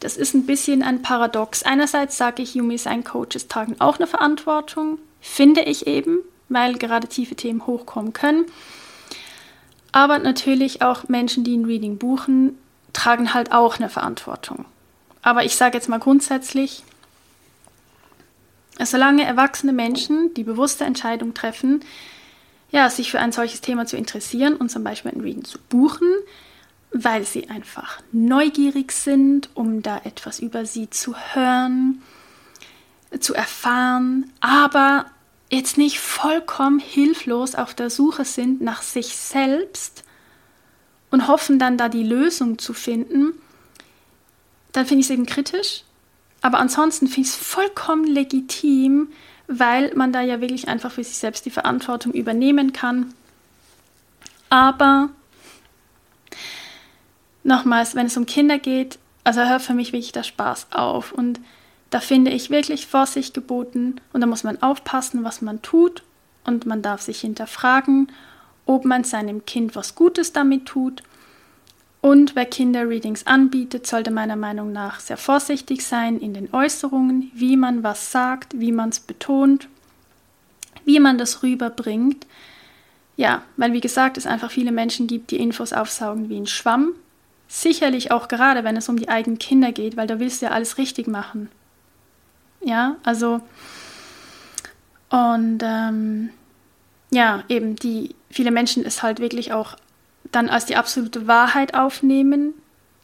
das 0.00 0.16
ist 0.16 0.34
ein 0.34 0.46
bisschen 0.46 0.82
ein 0.82 1.02
Paradox. 1.02 1.62
Einerseits 1.62 2.18
sage 2.18 2.42
ich, 2.42 2.54
Yumi 2.54 2.78
sein 2.78 3.04
Coaches 3.04 3.48
tragen 3.48 3.76
auch 3.78 3.96
eine 3.96 4.06
Verantwortung, 4.06 4.98
finde 5.20 5.62
ich 5.62 5.86
eben, 5.86 6.18
weil 6.48 6.74
gerade 6.74 7.08
tiefe 7.08 7.34
Themen 7.34 7.66
hochkommen 7.66 8.12
können. 8.12 8.46
Aber 9.90 10.18
natürlich 10.18 10.82
auch 10.82 11.08
Menschen, 11.08 11.44
die 11.44 11.56
ein 11.56 11.64
Reading 11.64 11.98
buchen, 11.98 12.58
tragen 12.92 13.32
halt 13.32 13.52
auch 13.52 13.78
eine 13.78 13.88
Verantwortung. 13.88 14.66
Aber 15.22 15.44
ich 15.44 15.56
sage 15.56 15.76
jetzt 15.76 15.88
mal 15.88 15.98
grundsätzlich, 15.98 16.84
Solange 18.84 19.24
erwachsene 19.24 19.72
Menschen 19.72 20.32
die 20.34 20.44
bewusste 20.44 20.84
Entscheidung 20.84 21.34
treffen, 21.34 21.80
ja, 22.70 22.90
sich 22.90 23.10
für 23.10 23.18
ein 23.18 23.32
solches 23.32 23.60
Thema 23.60 23.86
zu 23.86 23.96
interessieren 23.96 24.54
und 24.56 24.70
zum 24.70 24.84
Beispiel 24.84 25.10
ein 25.12 25.20
Reading 25.20 25.44
zu 25.44 25.58
buchen, 25.68 26.08
weil 26.92 27.24
sie 27.24 27.50
einfach 27.50 28.00
neugierig 28.12 28.92
sind, 28.92 29.50
um 29.54 29.82
da 29.82 30.00
etwas 30.04 30.38
über 30.40 30.64
sie 30.66 30.90
zu 30.90 31.14
hören, 31.16 32.02
zu 33.20 33.34
erfahren, 33.34 34.30
aber 34.40 35.06
jetzt 35.50 35.78
nicht 35.78 35.98
vollkommen 35.98 36.78
hilflos 36.78 37.54
auf 37.54 37.74
der 37.74 37.90
Suche 37.90 38.24
sind 38.24 38.60
nach 38.60 38.82
sich 38.82 39.16
selbst 39.16 40.04
und 41.10 41.26
hoffen 41.26 41.58
dann 41.58 41.78
da 41.78 41.88
die 41.88 42.02
Lösung 42.02 42.58
zu 42.58 42.74
finden, 42.74 43.32
dann 44.72 44.84
finde 44.84 45.00
ich 45.00 45.06
es 45.06 45.10
eben 45.10 45.24
kritisch 45.24 45.84
aber 46.48 46.60
ansonsten 46.60 47.08
finde 47.08 47.28
ich 47.28 47.34
es 47.34 47.36
vollkommen 47.36 48.06
legitim, 48.06 49.08
weil 49.48 49.94
man 49.94 50.14
da 50.14 50.22
ja 50.22 50.40
wirklich 50.40 50.66
einfach 50.66 50.90
für 50.90 51.04
sich 51.04 51.18
selbst 51.18 51.44
die 51.44 51.50
Verantwortung 51.50 52.14
übernehmen 52.14 52.72
kann. 52.72 53.12
Aber 54.48 55.10
nochmals, 57.44 57.94
wenn 57.94 58.06
es 58.06 58.16
um 58.16 58.24
Kinder 58.24 58.58
geht, 58.58 58.98
also 59.24 59.42
hört 59.42 59.60
für 59.60 59.74
mich 59.74 59.92
wirklich 59.92 60.12
der 60.12 60.22
Spaß 60.22 60.68
auf. 60.70 61.12
Und 61.12 61.38
da 61.90 62.00
finde 62.00 62.30
ich 62.30 62.48
wirklich 62.48 62.86
Vorsicht 62.86 63.34
geboten 63.34 64.00
und 64.14 64.22
da 64.22 64.26
muss 64.26 64.42
man 64.42 64.62
aufpassen, 64.62 65.24
was 65.24 65.42
man 65.42 65.60
tut 65.60 66.02
und 66.46 66.64
man 66.64 66.80
darf 66.80 67.02
sich 67.02 67.20
hinterfragen, 67.20 68.10
ob 68.64 68.86
man 68.86 69.04
seinem 69.04 69.44
Kind 69.44 69.76
was 69.76 69.94
Gutes 69.94 70.32
damit 70.32 70.64
tut 70.64 71.02
und 72.08 72.34
wer 72.34 72.46
Kinderreadings 72.46 73.26
anbietet, 73.26 73.86
sollte 73.86 74.10
meiner 74.10 74.36
Meinung 74.36 74.72
nach 74.72 74.98
sehr 74.98 75.18
vorsichtig 75.18 75.84
sein 75.84 76.18
in 76.18 76.32
den 76.32 76.54
Äußerungen, 76.54 77.30
wie 77.34 77.58
man 77.58 77.82
was 77.82 78.10
sagt, 78.10 78.58
wie 78.58 78.72
man 78.72 78.88
es 78.88 78.98
betont, 78.98 79.68
wie 80.86 81.00
man 81.00 81.18
das 81.18 81.42
rüberbringt. 81.42 82.26
Ja, 83.18 83.42
weil 83.58 83.74
wie 83.74 83.82
gesagt, 83.82 84.16
es 84.16 84.26
einfach 84.26 84.50
viele 84.50 84.72
Menschen 84.72 85.06
gibt, 85.06 85.32
die 85.32 85.36
Infos 85.36 85.74
aufsaugen 85.74 86.30
wie 86.30 86.38
ein 86.40 86.46
Schwamm. 86.46 86.94
Sicherlich 87.46 88.10
auch 88.10 88.28
gerade, 88.28 88.64
wenn 88.64 88.78
es 88.78 88.88
um 88.88 88.96
die 88.96 89.10
eigenen 89.10 89.38
Kinder 89.38 89.72
geht, 89.72 89.98
weil 89.98 90.06
da 90.06 90.18
willst 90.18 90.40
du 90.40 90.46
ja 90.46 90.52
alles 90.52 90.78
richtig 90.78 91.08
machen. 91.08 91.50
Ja, 92.62 92.96
also 93.02 93.42
Und 95.10 95.60
ähm, 95.62 96.30
ja, 97.10 97.44
eben 97.50 97.76
die 97.76 98.14
viele 98.30 98.50
Menschen 98.50 98.82
es 98.86 99.02
halt 99.02 99.20
wirklich 99.20 99.52
auch 99.52 99.76
dann 100.32 100.48
als 100.48 100.66
die 100.66 100.76
absolute 100.76 101.26
Wahrheit 101.26 101.74
aufnehmen, 101.74 102.54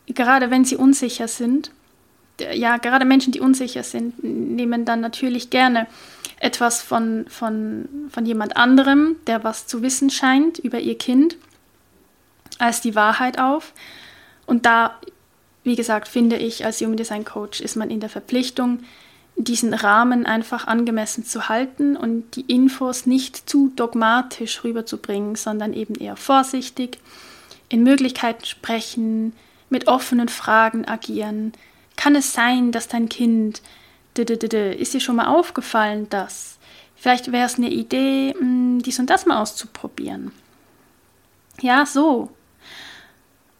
gerade 0.06 0.50
wenn 0.50 0.64
sie 0.64 0.76
unsicher 0.76 1.28
sind. 1.28 1.70
Ja, 2.52 2.78
gerade 2.78 3.04
Menschen, 3.04 3.32
die 3.32 3.40
unsicher 3.40 3.84
sind, 3.84 4.22
nehmen 4.22 4.84
dann 4.84 5.00
natürlich 5.00 5.50
gerne 5.50 5.86
etwas 6.40 6.82
von, 6.82 7.26
von, 7.28 7.88
von 8.10 8.26
jemand 8.26 8.56
anderem, 8.56 9.16
der 9.26 9.44
was 9.44 9.66
zu 9.66 9.82
wissen 9.82 10.10
scheint 10.10 10.58
über 10.58 10.80
ihr 10.80 10.98
Kind, 10.98 11.36
als 12.58 12.80
die 12.80 12.94
Wahrheit 12.94 13.38
auf. 13.38 13.72
Und 14.46 14.66
da, 14.66 14.98
wie 15.62 15.76
gesagt, 15.76 16.08
finde 16.08 16.36
ich, 16.36 16.64
als 16.64 16.80
Human 16.80 16.96
Design 16.96 17.24
Coach 17.24 17.60
ist 17.60 17.76
man 17.76 17.90
in 17.90 18.00
der 18.00 18.08
Verpflichtung, 18.10 18.80
diesen 19.36 19.74
Rahmen 19.74 20.26
einfach 20.26 20.66
angemessen 20.66 21.24
zu 21.24 21.48
halten 21.48 21.96
und 21.96 22.36
die 22.36 22.42
Infos 22.42 23.06
nicht 23.06 23.48
zu 23.48 23.72
dogmatisch 23.74 24.62
rüberzubringen, 24.62 25.34
sondern 25.34 25.72
eben 25.72 25.94
eher 25.96 26.16
vorsichtig, 26.16 26.98
in 27.68 27.82
Möglichkeiten 27.82 28.44
sprechen, 28.44 29.32
mit 29.70 29.88
offenen 29.88 30.28
Fragen 30.28 30.86
agieren. 30.86 31.52
Kann 31.96 32.14
es 32.14 32.32
sein, 32.32 32.70
dass 32.70 32.86
dein 32.86 33.08
Kind, 33.08 33.62
ist 34.16 34.94
dir 34.94 35.00
schon 35.00 35.16
mal 35.16 35.26
aufgefallen, 35.26 36.08
dass 36.10 36.58
vielleicht 36.94 37.32
wäre 37.32 37.46
es 37.46 37.56
eine 37.56 37.70
Idee, 37.70 38.34
hm, 38.38 38.82
dies 38.82 39.00
und 39.00 39.10
das 39.10 39.26
mal 39.26 39.40
auszuprobieren? 39.40 40.30
Ja, 41.60 41.86
so. 41.86 42.30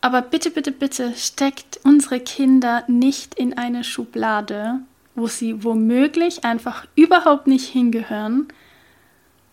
Aber 0.00 0.22
bitte, 0.22 0.50
bitte, 0.50 0.70
bitte 0.70 1.14
steckt 1.16 1.80
unsere 1.82 2.20
Kinder 2.20 2.84
nicht 2.86 3.34
in 3.34 3.56
eine 3.56 3.82
Schublade, 3.82 4.80
wo 5.14 5.26
sie 5.26 5.62
womöglich 5.62 6.44
einfach 6.44 6.86
überhaupt 6.94 7.46
nicht 7.46 7.68
hingehören 7.68 8.48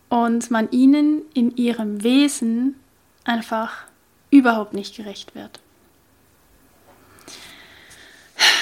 und 0.08 0.50
man 0.50 0.70
ihnen 0.70 1.22
in 1.34 1.56
ihrem 1.56 2.02
Wesen 2.02 2.76
einfach 3.24 3.84
überhaupt 4.30 4.74
nicht 4.74 4.96
gerecht 4.96 5.34
wird. 5.34 5.60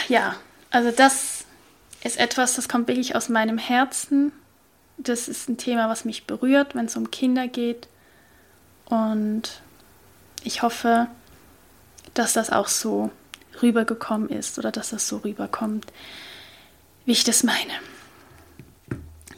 Ja, 0.08 0.36
also 0.70 0.90
das 0.90 1.44
ist 2.02 2.18
etwas, 2.18 2.54
das 2.54 2.68
kommt 2.68 2.88
wirklich 2.88 3.16
aus 3.16 3.28
meinem 3.28 3.58
Herzen. 3.58 4.32
Das 4.98 5.28
ist 5.28 5.48
ein 5.48 5.56
Thema, 5.56 5.88
was 5.88 6.04
mich 6.04 6.26
berührt, 6.26 6.74
wenn 6.74 6.86
es 6.86 6.96
um 6.96 7.10
Kinder 7.10 7.48
geht. 7.48 7.88
Und 8.86 9.62
ich 10.42 10.62
hoffe, 10.62 11.06
dass 12.14 12.32
das 12.32 12.50
auch 12.50 12.68
so 12.68 13.10
rübergekommen 13.62 14.28
ist 14.28 14.58
oder 14.58 14.72
dass 14.72 14.90
das 14.90 15.08
so 15.08 15.18
rüberkommt, 15.18 15.86
wie 17.04 17.12
ich 17.12 17.24
das 17.24 17.42
meine. 17.42 17.72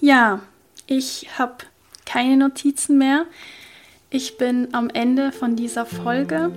Ja, 0.01 0.41
ich 0.87 1.29
habe 1.39 1.59
keine 2.05 2.37
Notizen 2.37 2.99
mehr. 2.99 3.27
Ich 4.11 4.37
bin 4.37 4.69
am 4.73 4.91
Ende 4.91 5.33
von 5.33 5.57
dieser 5.57 5.87
Folge. 5.87 6.53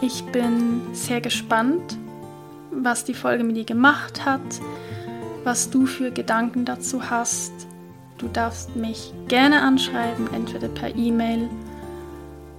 Ich 0.00 0.24
bin 0.26 0.80
sehr 0.94 1.20
gespannt, 1.20 1.98
was 2.70 3.04
die 3.04 3.14
Folge 3.14 3.44
mit 3.44 3.56
dir 3.56 3.64
gemacht 3.64 4.24
hat, 4.24 4.40
was 5.44 5.68
du 5.68 5.84
für 5.84 6.10
Gedanken 6.10 6.64
dazu 6.64 7.10
hast. 7.10 7.52
Du 8.18 8.28
darfst 8.28 8.76
mich 8.76 9.12
gerne 9.28 9.62
anschreiben, 9.62 10.32
entweder 10.32 10.68
per 10.68 10.94
E-Mail, 10.94 11.50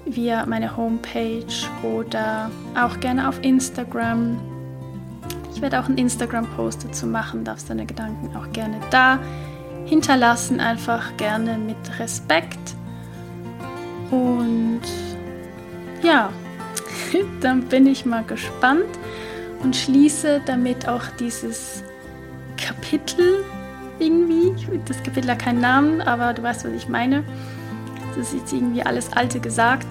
via 0.05 0.45
meine 0.45 0.76
Homepage 0.76 1.45
oder 1.84 2.51
auch 2.76 2.99
gerne 2.99 3.28
auf 3.30 3.41
Instagram. 3.43 4.39
Ich 5.53 5.61
werde 5.61 5.79
auch 5.79 5.85
einen 5.85 5.97
Instagram-Post 5.97 6.85
dazu 6.85 7.07
machen, 7.07 7.43
darfst 7.43 7.69
deine 7.69 7.85
Gedanken 7.85 8.35
auch 8.35 8.51
gerne 8.51 8.79
da 8.89 9.19
hinterlassen, 9.85 10.59
einfach 10.59 11.17
gerne 11.17 11.57
mit 11.57 11.99
Respekt. 11.99 12.75
Und 14.09 14.81
ja, 16.03 16.29
dann 17.41 17.63
bin 17.63 17.87
ich 17.87 18.05
mal 18.05 18.23
gespannt 18.23 18.85
und 19.63 19.75
schließe 19.75 20.41
damit 20.45 20.87
auch 20.87 21.03
dieses 21.19 21.83
Kapitel 22.57 23.43
irgendwie. 23.99 24.53
Das 24.85 25.01
Kapitel 25.03 25.29
hat 25.29 25.39
keinen 25.39 25.61
Namen, 25.61 26.01
aber 26.01 26.33
du 26.33 26.43
weißt, 26.43 26.65
was 26.65 26.73
ich 26.73 26.87
meine. 26.89 27.23
Das 28.15 28.27
ist 28.27 28.33
jetzt 28.33 28.53
irgendwie 28.53 28.83
alles 28.83 29.13
Alte 29.13 29.39
gesagt. 29.39 29.87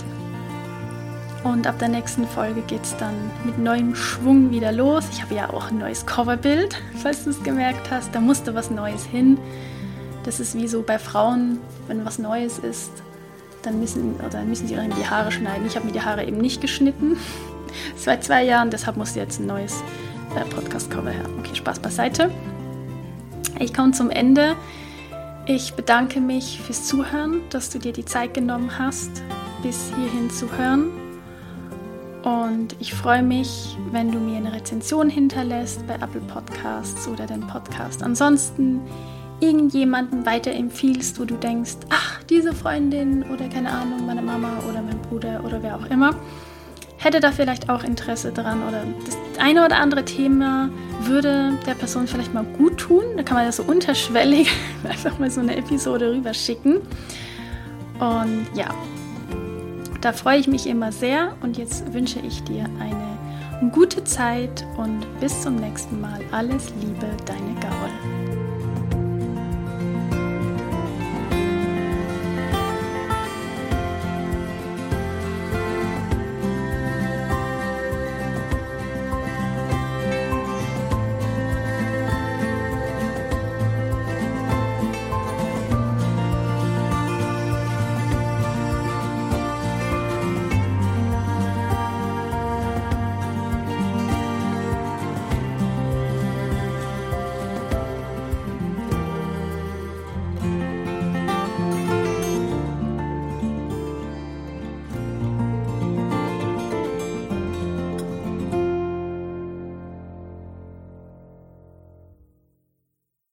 Und 1.43 1.66
ab 1.66 1.78
der 1.78 1.88
nächsten 1.88 2.26
Folge 2.26 2.61
geht 2.62 2.82
es 2.82 2.97
dann 2.99 3.14
mit 3.45 3.59
neuem 3.59 3.95
Schwung 3.95 4.51
wieder 4.51 4.72
los. 4.72 5.05
Ich 5.11 5.22
habe 5.22 5.34
ja 5.34 5.49
auch 5.49 5.70
ein 5.70 5.78
neues 5.78 6.05
Coverbild, 6.05 6.76
falls 6.97 7.24
du 7.24 7.30
es 7.30 7.43
gemerkt 7.43 7.91
hast. 7.91 8.14
Da 8.14 8.20
musste 8.20 8.55
was 8.55 8.70
Neues 8.70 9.05
hin. 9.05 9.38
Das 10.24 10.38
ist 10.38 10.55
wie 10.55 10.68
so 10.68 10.82
bei 10.82 10.99
Frauen, 10.99 11.59
wenn 11.86 12.05
was 12.05 12.18
Neues 12.18 12.59
ist, 12.59 12.91
dann 13.62 13.80
müssen, 13.80 14.16
oder 14.26 14.43
müssen 14.43 14.68
sie 14.68 14.74
die 14.74 15.09
Haare 15.09 15.32
schneiden. 15.32 15.66
Ich 15.66 15.76
habe 15.76 15.86
mir 15.86 15.93
die 15.93 16.03
Haare 16.03 16.24
eben 16.26 16.38
nicht 16.38 16.61
geschnitten. 16.61 17.16
Seit 17.97 18.22
zwei 18.22 18.45
Jahren, 18.45 18.70
deshalb 18.70 18.99
musste 18.99 19.18
jetzt 19.18 19.41
ein 19.41 19.47
neues 19.47 19.82
äh, 20.36 20.45
Podcast-Cover 20.55 21.11
her. 21.11 21.24
Okay, 21.38 21.55
Spaß 21.55 21.78
beiseite. 21.78 22.30
Ich 23.59 23.72
komme 23.72 23.93
zum 23.93 24.11
Ende. 24.11 24.57
Ich 25.47 25.72
bedanke 25.72 26.20
mich 26.20 26.61
fürs 26.61 26.86
Zuhören, 26.86 27.41
dass 27.49 27.70
du 27.70 27.78
dir 27.78 27.93
die 27.93 28.05
Zeit 28.05 28.34
genommen 28.34 28.78
hast, 28.78 29.22
bis 29.62 29.91
hierhin 29.97 30.28
zu 30.28 30.53
hören. 30.53 30.99
Und 32.23 32.77
ich 32.81 32.93
freue 32.93 33.23
mich, 33.23 33.77
wenn 33.93 34.12
du 34.12 34.18
mir 34.18 34.37
eine 34.37 34.53
Rezension 34.53 35.09
hinterlässt 35.09 35.87
bei 35.87 35.95
Apple 35.95 36.21
Podcasts 36.21 37.09
oder 37.09 37.27
den 37.27 37.47
Podcast. 37.47 38.03
Ansonsten 38.03 38.83
irgendjemanden 39.41 40.27
weiterempfiehlst, 40.27 41.18
wo 41.18 41.25
du 41.25 41.37
denkst, 41.37 41.77
ach, 41.89 42.23
diese 42.25 42.53
Freundin 42.53 43.23
oder 43.25 43.49
keine 43.49 43.71
Ahnung, 43.71 44.05
meine 44.07 44.21
Mama 44.21 44.51
oder 44.68 44.83
mein 44.83 45.01
Bruder 45.03 45.43
oder 45.45 45.62
wer 45.62 45.77
auch 45.77 45.87
immer, 45.87 46.14
hätte 46.99 47.21
da 47.21 47.33
vielleicht 47.33 47.71
auch 47.71 47.83
Interesse 47.83 48.33
dran 48.33 48.62
oder 48.68 48.85
das 49.07 49.16
eine 49.39 49.64
oder 49.64 49.79
andere 49.79 50.05
Thema 50.05 50.68
würde 51.01 51.55
der 51.66 51.75
Person 51.75 52.07
vielleicht 52.07 52.35
mal 52.35 52.45
gut 52.45 52.77
tun. 52.77 53.03
Da 53.16 53.23
kann 53.23 53.39
man 53.39 53.47
das 53.47 53.57
so 53.57 53.62
unterschwellig 53.62 54.51
einfach 54.89 55.18
mal 55.18 55.31
so 55.31 55.41
eine 55.41 55.57
Episode 55.57 56.12
rüberschicken. 56.12 56.83
Und 57.99 58.47
ja, 58.55 58.66
da 60.01 60.12
freue 60.12 60.38
ich 60.38 60.48
mich 60.48 60.66
immer 60.66 60.92
sehr 60.92 61.36
und 61.42 61.59
jetzt 61.59 61.92
wünsche 61.92 62.20
ich 62.20 62.42
dir 62.44 62.64
eine 62.80 63.70
gute 63.70 64.03
Zeit 64.05 64.64
und 64.76 65.05
bis 65.20 65.42
zum 65.42 65.57
nächsten 65.57 66.01
Mal. 66.01 66.20
Alles 66.32 66.72
Liebe, 66.80 67.07
deine 67.26 67.61
Gaul. 67.61 68.30